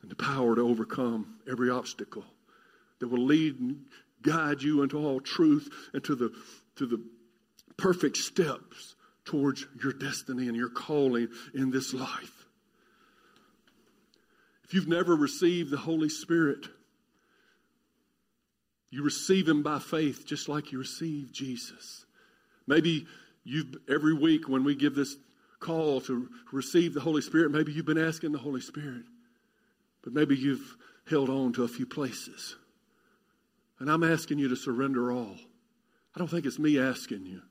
and 0.01 0.09
the 0.09 0.15
power 0.15 0.55
to 0.55 0.61
overcome 0.61 1.39
every 1.45 1.69
obstacle 1.69 2.23
that 2.99 3.09
will 3.09 3.25
lead 3.25 3.59
and 3.59 3.81
guide 4.21 4.61
you 4.61 4.81
into 4.81 4.97
all 4.97 5.19
truth 5.19 5.69
and 5.91 6.01
to 6.05 6.15
the, 6.15 6.31
to 6.77 6.85
the 6.85 7.03
perfect 7.75 8.15
steps 8.15 8.95
towards 9.25 9.67
your 9.83 9.91
destiny 9.91 10.47
and 10.47 10.55
your 10.55 10.69
calling 10.69 11.27
in 11.53 11.69
this 11.69 11.93
life. 11.93 12.45
If 14.63 14.73
you've 14.73 14.87
never 14.87 15.17
received 15.17 15.69
the 15.69 15.75
Holy 15.75 16.07
Spirit, 16.07 16.67
you 18.89 19.03
receive 19.03 19.47
him 19.47 19.63
by 19.63 19.79
faith 19.79 20.25
just 20.25 20.47
like 20.47 20.71
you 20.71 20.79
receive 20.79 21.31
Jesus. 21.31 22.05
Maybe 22.65 23.05
you've 23.43 23.75
every 23.89 24.13
week 24.13 24.47
when 24.47 24.63
we 24.63 24.75
give 24.75 24.95
this 24.95 25.15
call 25.59 26.01
to 26.01 26.29
receive 26.51 26.93
the 26.93 27.01
Holy 27.01 27.21
Spirit. 27.21 27.51
Maybe 27.51 27.71
you've 27.71 27.85
been 27.85 27.97
asking 27.97 28.31
the 28.31 28.37
Holy 28.37 28.61
Spirit, 28.61 29.03
but 30.03 30.13
maybe 30.13 30.35
you've 30.35 30.77
held 31.09 31.29
on 31.29 31.53
to 31.53 31.63
a 31.63 31.67
few 31.67 31.85
places. 31.85 32.55
And 33.79 33.89
I'm 33.89 34.03
asking 34.03 34.39
you 34.39 34.49
to 34.49 34.55
surrender 34.55 35.11
all. 35.11 35.35
I 36.15 36.19
don't 36.19 36.29
think 36.29 36.45
it's 36.45 36.59
me 36.59 36.79
asking 36.79 37.25
you. 37.25 37.41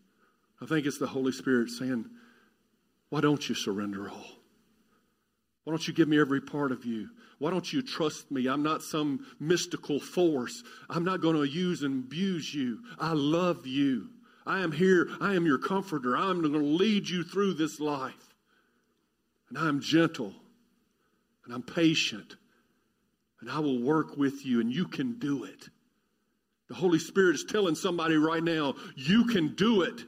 I 0.60 0.66
think 0.66 0.86
it's 0.86 0.98
the 0.98 1.06
Holy 1.06 1.32
Spirit 1.32 1.70
saying, 1.70 2.06
Why 3.10 3.20
don't 3.20 3.46
you 3.48 3.54
surrender 3.54 4.08
all? 4.08 4.36
Why 5.66 5.72
don't 5.72 5.88
you 5.88 5.94
give 5.94 6.06
me 6.06 6.20
every 6.20 6.40
part 6.40 6.70
of 6.70 6.84
you? 6.84 7.08
Why 7.40 7.50
don't 7.50 7.72
you 7.72 7.82
trust 7.82 8.30
me? 8.30 8.46
I'm 8.46 8.62
not 8.62 8.84
some 8.84 9.26
mystical 9.40 9.98
force. 9.98 10.62
I'm 10.88 11.02
not 11.02 11.20
going 11.20 11.34
to 11.34 11.42
use 11.42 11.82
and 11.82 12.04
abuse 12.04 12.54
you. 12.54 12.78
I 13.00 13.14
love 13.14 13.66
you. 13.66 14.10
I 14.46 14.60
am 14.60 14.70
here. 14.70 15.08
I 15.20 15.34
am 15.34 15.44
your 15.44 15.58
comforter. 15.58 16.16
I'm 16.16 16.40
going 16.40 16.52
to 16.52 16.60
lead 16.60 17.08
you 17.08 17.24
through 17.24 17.54
this 17.54 17.80
life. 17.80 18.32
And 19.48 19.58
I'm 19.58 19.80
gentle 19.80 20.32
and 21.44 21.52
I'm 21.52 21.64
patient 21.64 22.36
and 23.40 23.50
I 23.50 23.58
will 23.58 23.82
work 23.82 24.16
with 24.16 24.46
you 24.46 24.60
and 24.60 24.72
you 24.72 24.86
can 24.86 25.18
do 25.18 25.42
it. 25.42 25.68
The 26.68 26.76
Holy 26.76 27.00
Spirit 27.00 27.34
is 27.34 27.44
telling 27.44 27.74
somebody 27.74 28.14
right 28.14 28.42
now, 28.42 28.76
you 28.94 29.24
can 29.24 29.56
do 29.56 29.82
it. 29.82 30.04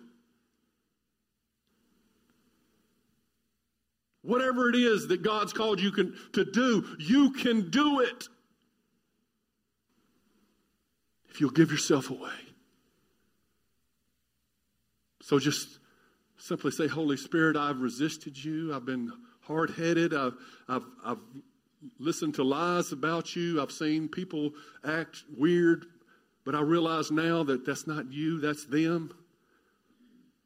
Whatever 4.29 4.69
it 4.69 4.77
is 4.77 5.07
that 5.07 5.23
God's 5.23 5.55
called 5.55 5.81
you 5.81 5.91
can, 5.91 6.15
to 6.35 6.45
do, 6.45 6.85
you 6.99 7.31
can 7.31 7.71
do 7.71 8.01
it. 8.01 8.29
If 11.31 11.41
you'll 11.41 11.49
give 11.49 11.71
yourself 11.71 12.11
away. 12.11 12.29
So 15.23 15.39
just 15.39 15.79
simply 16.37 16.73
say, 16.73 16.89
Holy 16.89 17.17
Spirit, 17.17 17.57
I've 17.57 17.81
resisted 17.81 18.37
you. 18.37 18.75
I've 18.75 18.85
been 18.85 19.11
hard 19.41 19.71
headed. 19.71 20.13
I've, 20.13 20.35
I've, 20.69 20.85
I've 21.03 21.21
listened 21.99 22.35
to 22.35 22.43
lies 22.43 22.93
about 22.93 23.35
you. 23.35 23.63
I've 23.63 23.73
seen 23.73 24.11
people 24.11 24.51
act 24.85 25.25
weird. 25.39 25.87
But 26.45 26.55
I 26.55 26.61
realize 26.61 27.11
now 27.11 27.45
that 27.45 27.65
that's 27.65 27.87
not 27.87 28.13
you, 28.13 28.41
that's 28.41 28.67
them. 28.67 29.11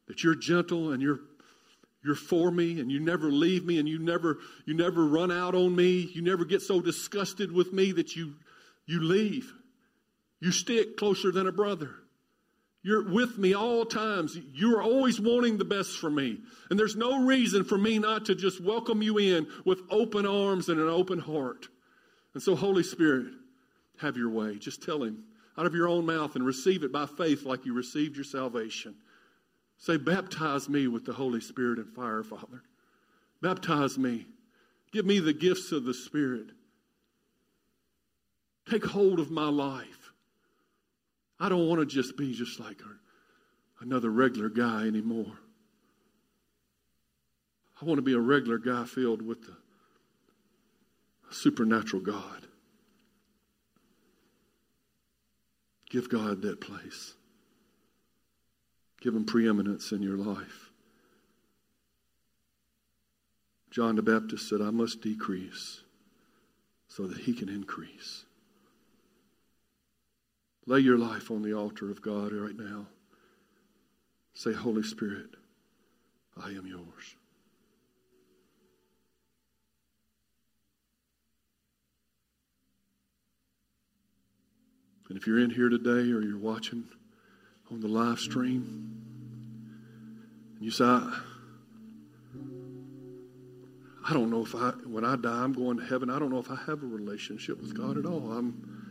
That 0.07 0.23
you're 0.23 0.37
gentle 0.37 0.93
and 0.93 1.03
you're 1.03 1.19
you're 2.05 2.15
for 2.15 2.51
me 2.51 2.81
and 2.81 2.91
you 2.91 2.99
never 2.99 3.31
leave 3.31 3.65
me 3.65 3.79
and 3.79 3.89
you 3.89 3.99
never 3.99 4.39
you 4.67 4.75
never 4.75 5.07
run 5.07 5.31
out 5.31 5.55
on 5.55 5.75
me. 5.75 6.11
You 6.13 6.23
never 6.23 6.45
get 6.45 6.63
so 6.63 6.81
disgusted 6.81 7.53
with 7.53 7.73
me 7.73 7.93
that 7.93 8.17
you 8.17 8.35
you 8.87 9.01
leave. 9.03 9.53
You 10.41 10.51
stick 10.51 10.97
closer 10.97 11.31
than 11.31 11.47
a 11.47 11.53
brother. 11.53 11.91
You're 12.83 13.09
with 13.09 13.39
me 13.39 13.55
all 13.55 13.85
times. 13.85 14.37
You're 14.53 14.83
always 14.83 15.21
wanting 15.21 15.57
the 15.57 15.65
best 15.65 15.99
for 15.99 16.11
me. 16.11 16.41
And 16.69 16.77
there's 16.77 16.97
no 16.97 17.25
reason 17.25 17.63
for 17.63 17.79
me 17.79 18.01
not 18.01 18.25
to 18.25 18.35
just 18.35 18.61
welcome 18.61 19.03
you 19.03 19.19
in 19.19 19.47
with 19.65 19.81
open 19.89 20.27
arms 20.27 20.69
and 20.69 20.81
an 20.81 20.89
open 20.89 21.21
heart. 21.21 21.69
And 22.35 22.43
so, 22.43 22.57
Holy 22.57 22.83
Spirit, 22.83 23.27
have 23.99 24.17
your 24.17 24.31
way. 24.31 24.59
Just 24.59 24.83
tell 24.83 25.05
Him 25.05 25.23
out 25.57 25.67
of 25.67 25.77
your 25.77 25.87
own 25.87 26.07
mouth 26.07 26.35
and 26.35 26.45
receive 26.45 26.83
it 26.83 26.91
by 26.91 27.07
faith 27.07 27.45
like 27.45 27.65
you 27.65 27.73
received 27.73 28.17
your 28.17 28.25
salvation. 28.25 28.97
Say, 29.83 29.97
Baptize 29.97 30.69
me 30.69 30.87
with 30.87 31.05
the 31.05 31.13
Holy 31.13 31.41
Spirit 31.41 31.81
and 31.81 31.93
fire, 31.93 32.23
Father. 32.23 32.63
Baptize 33.41 33.99
me. 33.99 34.27
Give 34.93 35.05
me 35.05 35.19
the 35.19 35.33
gifts 35.33 35.73
of 35.73 35.83
the 35.83 35.93
Spirit. 35.93 36.51
Take 38.71 38.85
hold 38.85 39.19
of 39.19 39.33
my 39.33 39.49
life. 39.49 40.13
I 41.41 41.49
don't 41.49 41.67
want 41.67 41.81
to 41.81 41.87
just 41.87 42.17
be 42.17 42.33
just 42.33 42.61
like 42.61 42.81
another 43.81 44.09
regular 44.09 44.49
guy 44.49 44.87
anymore. 44.87 45.33
I 47.81 47.85
want 47.85 47.99
to 47.99 48.03
be 48.03 48.15
a 48.15 48.21
regular 48.21 48.59
guy 48.59 48.85
filled 48.85 49.21
with 49.21 49.43
the 49.43 49.57
supernatural 51.33 52.03
God. 52.03 52.47
Give 55.91 56.09
God 56.09 56.41
that 56.43 56.61
place. 56.61 57.15
Give 59.03 59.17
him 59.17 59.25
preeminence 59.25 59.91
in 59.91 60.01
your 60.01 60.17
life. 60.17 60.71
John 63.69 63.97
the 63.97 64.03
Baptist 64.03 64.49
said, 64.49 64.61
I 64.61 64.71
must 64.71 65.01
decrease 65.01 65.81
so 66.87 67.09
that 67.09 67.19
he 67.19 67.33
can 67.33 67.49
increase. 67.49 68.25
Lay 70.67 70.79
your 70.79 70.99
life 70.99 71.33
on 71.33 71.43
the 71.43 71.53
altar 71.53 71.91
of 71.91 72.01
God 72.01 72.33
right 72.33 72.57
now. 72.57 72.87
Say, 74.35 74.53
Holy 74.53 74.85
Spirit, 74.85 75.31
I 76.41 76.51
am 76.51 76.67
yours. 76.67 77.17
And 85.09 85.19
if 85.19 85.27
you're 85.27 85.41
in 85.41 85.51
here 85.51 85.69
today 85.69 86.13
or 86.13 86.23
you're 86.23 86.39
watching 86.39 86.85
on 87.73 87.81
the 87.81 87.89
live 87.89 88.19
stream, 88.19 88.95
and 90.57 90.65
you 90.65 90.71
say, 90.71 90.85
I, 90.85 91.21
I 94.09 94.13
don't 94.13 94.31
know 94.31 94.45
if 94.45 94.55
I, 94.55 94.71
when 94.87 95.05
I 95.05 95.17
die, 95.17 95.43
I'm 95.43 95.53
going 95.53 95.79
to 95.79 95.85
heaven. 95.85 96.11
I 96.11 96.19
don't 96.19 96.31
know 96.31 96.39
if 96.39 96.51
I 96.51 96.57
have 96.67 96.83
a 96.83 96.87
relationship 96.87 97.61
with 97.61 97.77
God 97.77 97.97
at 97.99 98.07
all. 98.07 98.33
I'm 98.33 98.83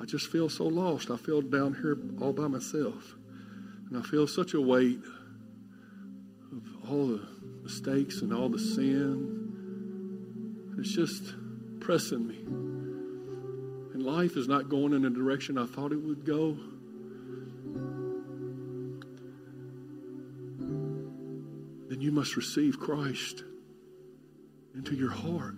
I 0.00 0.04
just 0.04 0.30
feel 0.30 0.48
so 0.48 0.64
lost. 0.64 1.10
I 1.10 1.16
feel 1.16 1.42
down 1.42 1.74
here 1.74 1.98
all 2.20 2.32
by 2.32 2.46
myself. 2.46 3.16
And 3.88 3.98
I 3.98 4.02
feel 4.02 4.26
such 4.26 4.54
a 4.54 4.60
weight 4.60 5.00
of 6.52 6.62
all 6.88 7.08
the 7.08 7.26
mistakes 7.62 8.22
and 8.22 8.32
all 8.32 8.48
the 8.48 8.58
sin. 8.58 9.44
It's 10.78 10.92
just 10.94 11.34
pressing 11.80 12.28
me. 12.28 12.38
And 13.94 14.02
life 14.02 14.36
is 14.36 14.46
not 14.46 14.68
going 14.68 14.92
in 14.92 15.02
the 15.02 15.10
direction 15.10 15.58
I 15.58 15.66
thought 15.66 15.90
it 15.92 16.00
would 16.00 16.24
go. 16.24 16.56
Then 21.98 22.04
you 22.04 22.12
must 22.12 22.36
receive 22.36 22.78
Christ 22.78 23.42
into 24.72 24.94
your 24.94 25.10
heart 25.10 25.56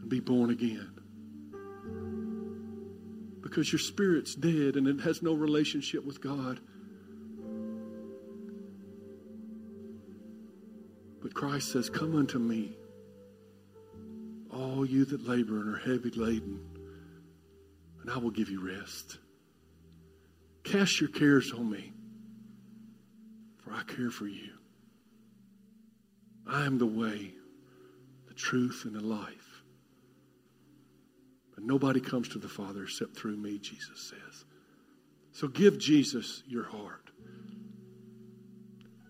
and 0.00 0.08
be 0.08 0.18
born 0.18 0.50
again 0.50 0.90
because 3.40 3.70
your 3.70 3.78
spirit's 3.78 4.34
dead 4.34 4.74
and 4.74 4.88
it 4.88 5.00
has 5.02 5.22
no 5.22 5.32
relationship 5.32 6.04
with 6.04 6.20
God. 6.20 6.58
But 11.22 11.34
Christ 11.34 11.70
says, 11.70 11.88
Come 11.88 12.16
unto 12.16 12.40
me, 12.40 12.76
all 14.52 14.84
you 14.84 15.04
that 15.04 15.24
labor 15.24 15.60
and 15.60 15.72
are 15.76 15.78
heavy 15.78 16.10
laden, 16.10 16.58
and 18.02 18.10
I 18.10 18.18
will 18.18 18.32
give 18.32 18.50
you 18.50 18.76
rest. 18.76 19.18
Cast 20.64 21.00
your 21.00 21.10
cares 21.10 21.52
on 21.52 21.70
me, 21.70 21.92
for 23.62 23.72
I 23.72 23.84
care 23.84 24.10
for 24.10 24.26
you. 24.26 24.50
I 26.46 26.66
am 26.66 26.78
the 26.78 26.86
way, 26.86 27.32
the 28.28 28.34
truth, 28.34 28.82
and 28.84 28.94
the 28.94 29.00
life. 29.00 29.62
But 31.54 31.64
nobody 31.64 32.00
comes 32.00 32.28
to 32.30 32.38
the 32.38 32.48
Father 32.48 32.82
except 32.82 33.16
through 33.16 33.36
me, 33.36 33.58
Jesus 33.58 34.12
says. 34.12 34.44
So 35.32 35.48
give 35.48 35.78
Jesus 35.78 36.42
your 36.46 36.64
heart. 36.64 37.10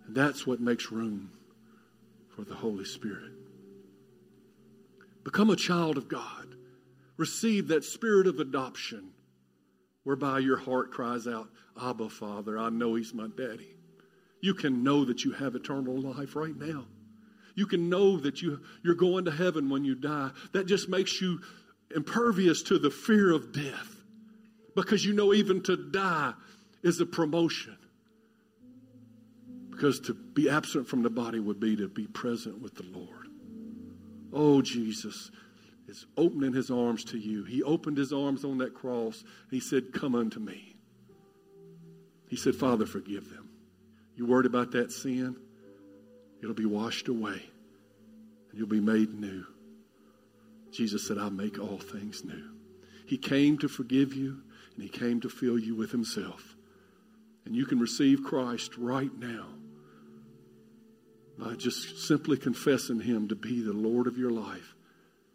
And 0.06 0.14
that's 0.14 0.46
what 0.46 0.60
makes 0.60 0.90
room 0.92 1.30
for 2.34 2.42
the 2.42 2.54
Holy 2.54 2.84
Spirit. 2.84 3.32
Become 5.24 5.50
a 5.50 5.56
child 5.56 5.96
of 5.96 6.08
God. 6.08 6.54
Receive 7.16 7.68
that 7.68 7.84
spirit 7.84 8.26
of 8.26 8.40
adoption 8.40 9.10
whereby 10.02 10.38
your 10.40 10.58
heart 10.58 10.90
cries 10.90 11.26
out, 11.26 11.48
Abba, 11.80 12.10
Father, 12.10 12.58
I 12.58 12.68
know 12.68 12.94
He's 12.94 13.14
my 13.14 13.28
daddy. 13.36 13.76
You 14.40 14.54
can 14.54 14.84
know 14.84 15.04
that 15.04 15.24
you 15.24 15.32
have 15.32 15.54
eternal 15.54 15.98
life 15.98 16.36
right 16.36 16.56
now. 16.56 16.84
You 17.54 17.66
can 17.66 17.88
know 17.88 18.18
that 18.18 18.42
you, 18.42 18.60
you're 18.82 18.94
going 18.94 19.26
to 19.26 19.30
heaven 19.30 19.70
when 19.70 19.84
you 19.84 19.94
die. 19.94 20.30
That 20.52 20.66
just 20.66 20.88
makes 20.88 21.20
you 21.20 21.40
impervious 21.94 22.62
to 22.64 22.78
the 22.78 22.90
fear 22.90 23.32
of 23.32 23.52
death 23.52 23.94
because 24.74 25.04
you 25.04 25.12
know 25.12 25.32
even 25.32 25.62
to 25.64 25.76
die 25.76 26.32
is 26.82 27.00
a 27.00 27.06
promotion. 27.06 27.76
Because 29.70 30.00
to 30.00 30.14
be 30.14 30.48
absent 30.48 30.88
from 30.88 31.02
the 31.02 31.10
body 31.10 31.40
would 31.40 31.60
be 31.60 31.76
to 31.76 31.88
be 31.88 32.06
present 32.06 32.60
with 32.60 32.74
the 32.74 32.84
Lord. 32.84 33.28
Oh, 34.32 34.62
Jesus 34.62 35.30
is 35.88 36.06
opening 36.16 36.52
his 36.52 36.70
arms 36.70 37.04
to 37.04 37.18
you. 37.18 37.44
He 37.44 37.62
opened 37.62 37.98
his 37.98 38.12
arms 38.12 38.44
on 38.44 38.58
that 38.58 38.74
cross. 38.74 39.22
He 39.50 39.60
said, 39.60 39.92
Come 39.92 40.14
unto 40.14 40.40
me. 40.40 40.76
He 42.28 42.36
said, 42.36 42.54
Father, 42.54 42.86
forgive 42.86 43.30
them. 43.30 43.48
You 44.16 44.26
worried 44.26 44.46
about 44.46 44.72
that 44.72 44.92
sin? 44.92 45.36
It'll 46.44 46.54
be 46.54 46.66
washed 46.66 47.08
away 47.08 47.40
and 48.50 48.58
you'll 48.58 48.68
be 48.68 48.78
made 48.78 49.18
new. 49.18 49.46
Jesus 50.70 51.08
said, 51.08 51.16
I'll 51.16 51.30
make 51.30 51.58
all 51.58 51.78
things 51.78 52.22
new. 52.22 52.50
He 53.06 53.16
came 53.16 53.56
to 53.58 53.68
forgive 53.68 54.12
you, 54.12 54.42
and 54.74 54.82
He 54.82 54.90
came 54.90 55.22
to 55.22 55.30
fill 55.30 55.58
you 55.58 55.74
with 55.74 55.90
Himself. 55.90 56.54
And 57.46 57.56
you 57.56 57.64
can 57.64 57.80
receive 57.80 58.22
Christ 58.22 58.76
right 58.76 59.10
now 59.18 59.46
by 61.38 61.54
just 61.54 62.06
simply 62.06 62.36
confessing 62.36 63.00
Him 63.00 63.26
to 63.28 63.34
be 63.34 63.62
the 63.62 63.72
Lord 63.72 64.06
of 64.06 64.18
your 64.18 64.30
life 64.30 64.74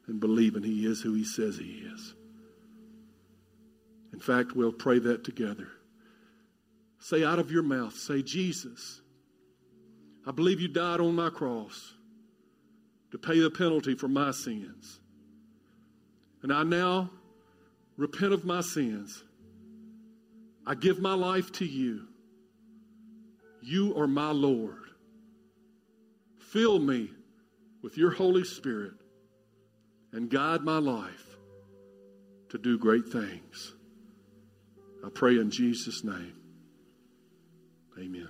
and 0.06 0.20
believing 0.20 0.62
He 0.62 0.86
is 0.86 1.02
who 1.02 1.16
He 1.16 1.24
says 1.24 1.58
He 1.58 1.88
is. 1.92 2.14
In 4.14 4.20
fact, 4.20 4.56
we'll 4.56 4.72
pray 4.72 5.00
that 5.00 5.24
together. 5.24 5.70
Say 7.00 7.24
out 7.24 7.40
of 7.40 7.52
your 7.52 7.64
mouth, 7.64 7.96
say, 7.98 8.22
Jesus, 8.22 9.02
I 10.28 10.32
believe 10.32 10.60
you 10.60 10.68
died 10.68 11.00
on 11.00 11.16
my 11.16 11.30
cross 11.30 11.94
to 13.12 13.18
pay 13.18 13.40
the 13.40 13.50
penalty 13.50 13.96
for 13.96 14.08
my 14.08 14.32
sins. 14.32 15.00
And 16.44 16.54
I 16.54 16.64
now 16.64 17.10
repent 17.98 18.34
of 18.34 18.46
my 18.46 18.62
sins. 18.62 19.24
I 20.66 20.76
give 20.76 21.00
my 21.00 21.14
life 21.14 21.52
to 21.54 21.66
you. 21.66 22.08
You 23.62 23.98
are 23.98 24.08
my 24.08 24.32
Lord. 24.32 24.84
Fill 26.40 26.80
me 26.80 27.10
with 27.82 27.98
your 27.98 28.12
Holy 28.12 28.44
Spirit 28.44 28.94
and 30.12 30.30
guide 30.30 30.62
my 30.62 30.78
life 30.78 31.38
to 32.50 32.58
do 32.58 32.78
great 32.78 33.08
things. 33.10 33.74
I 35.06 35.10
pray 35.10 35.38
in 35.38 35.52
Jesus' 35.52 36.04
name. 36.04 36.36
Amen. 38.00 38.30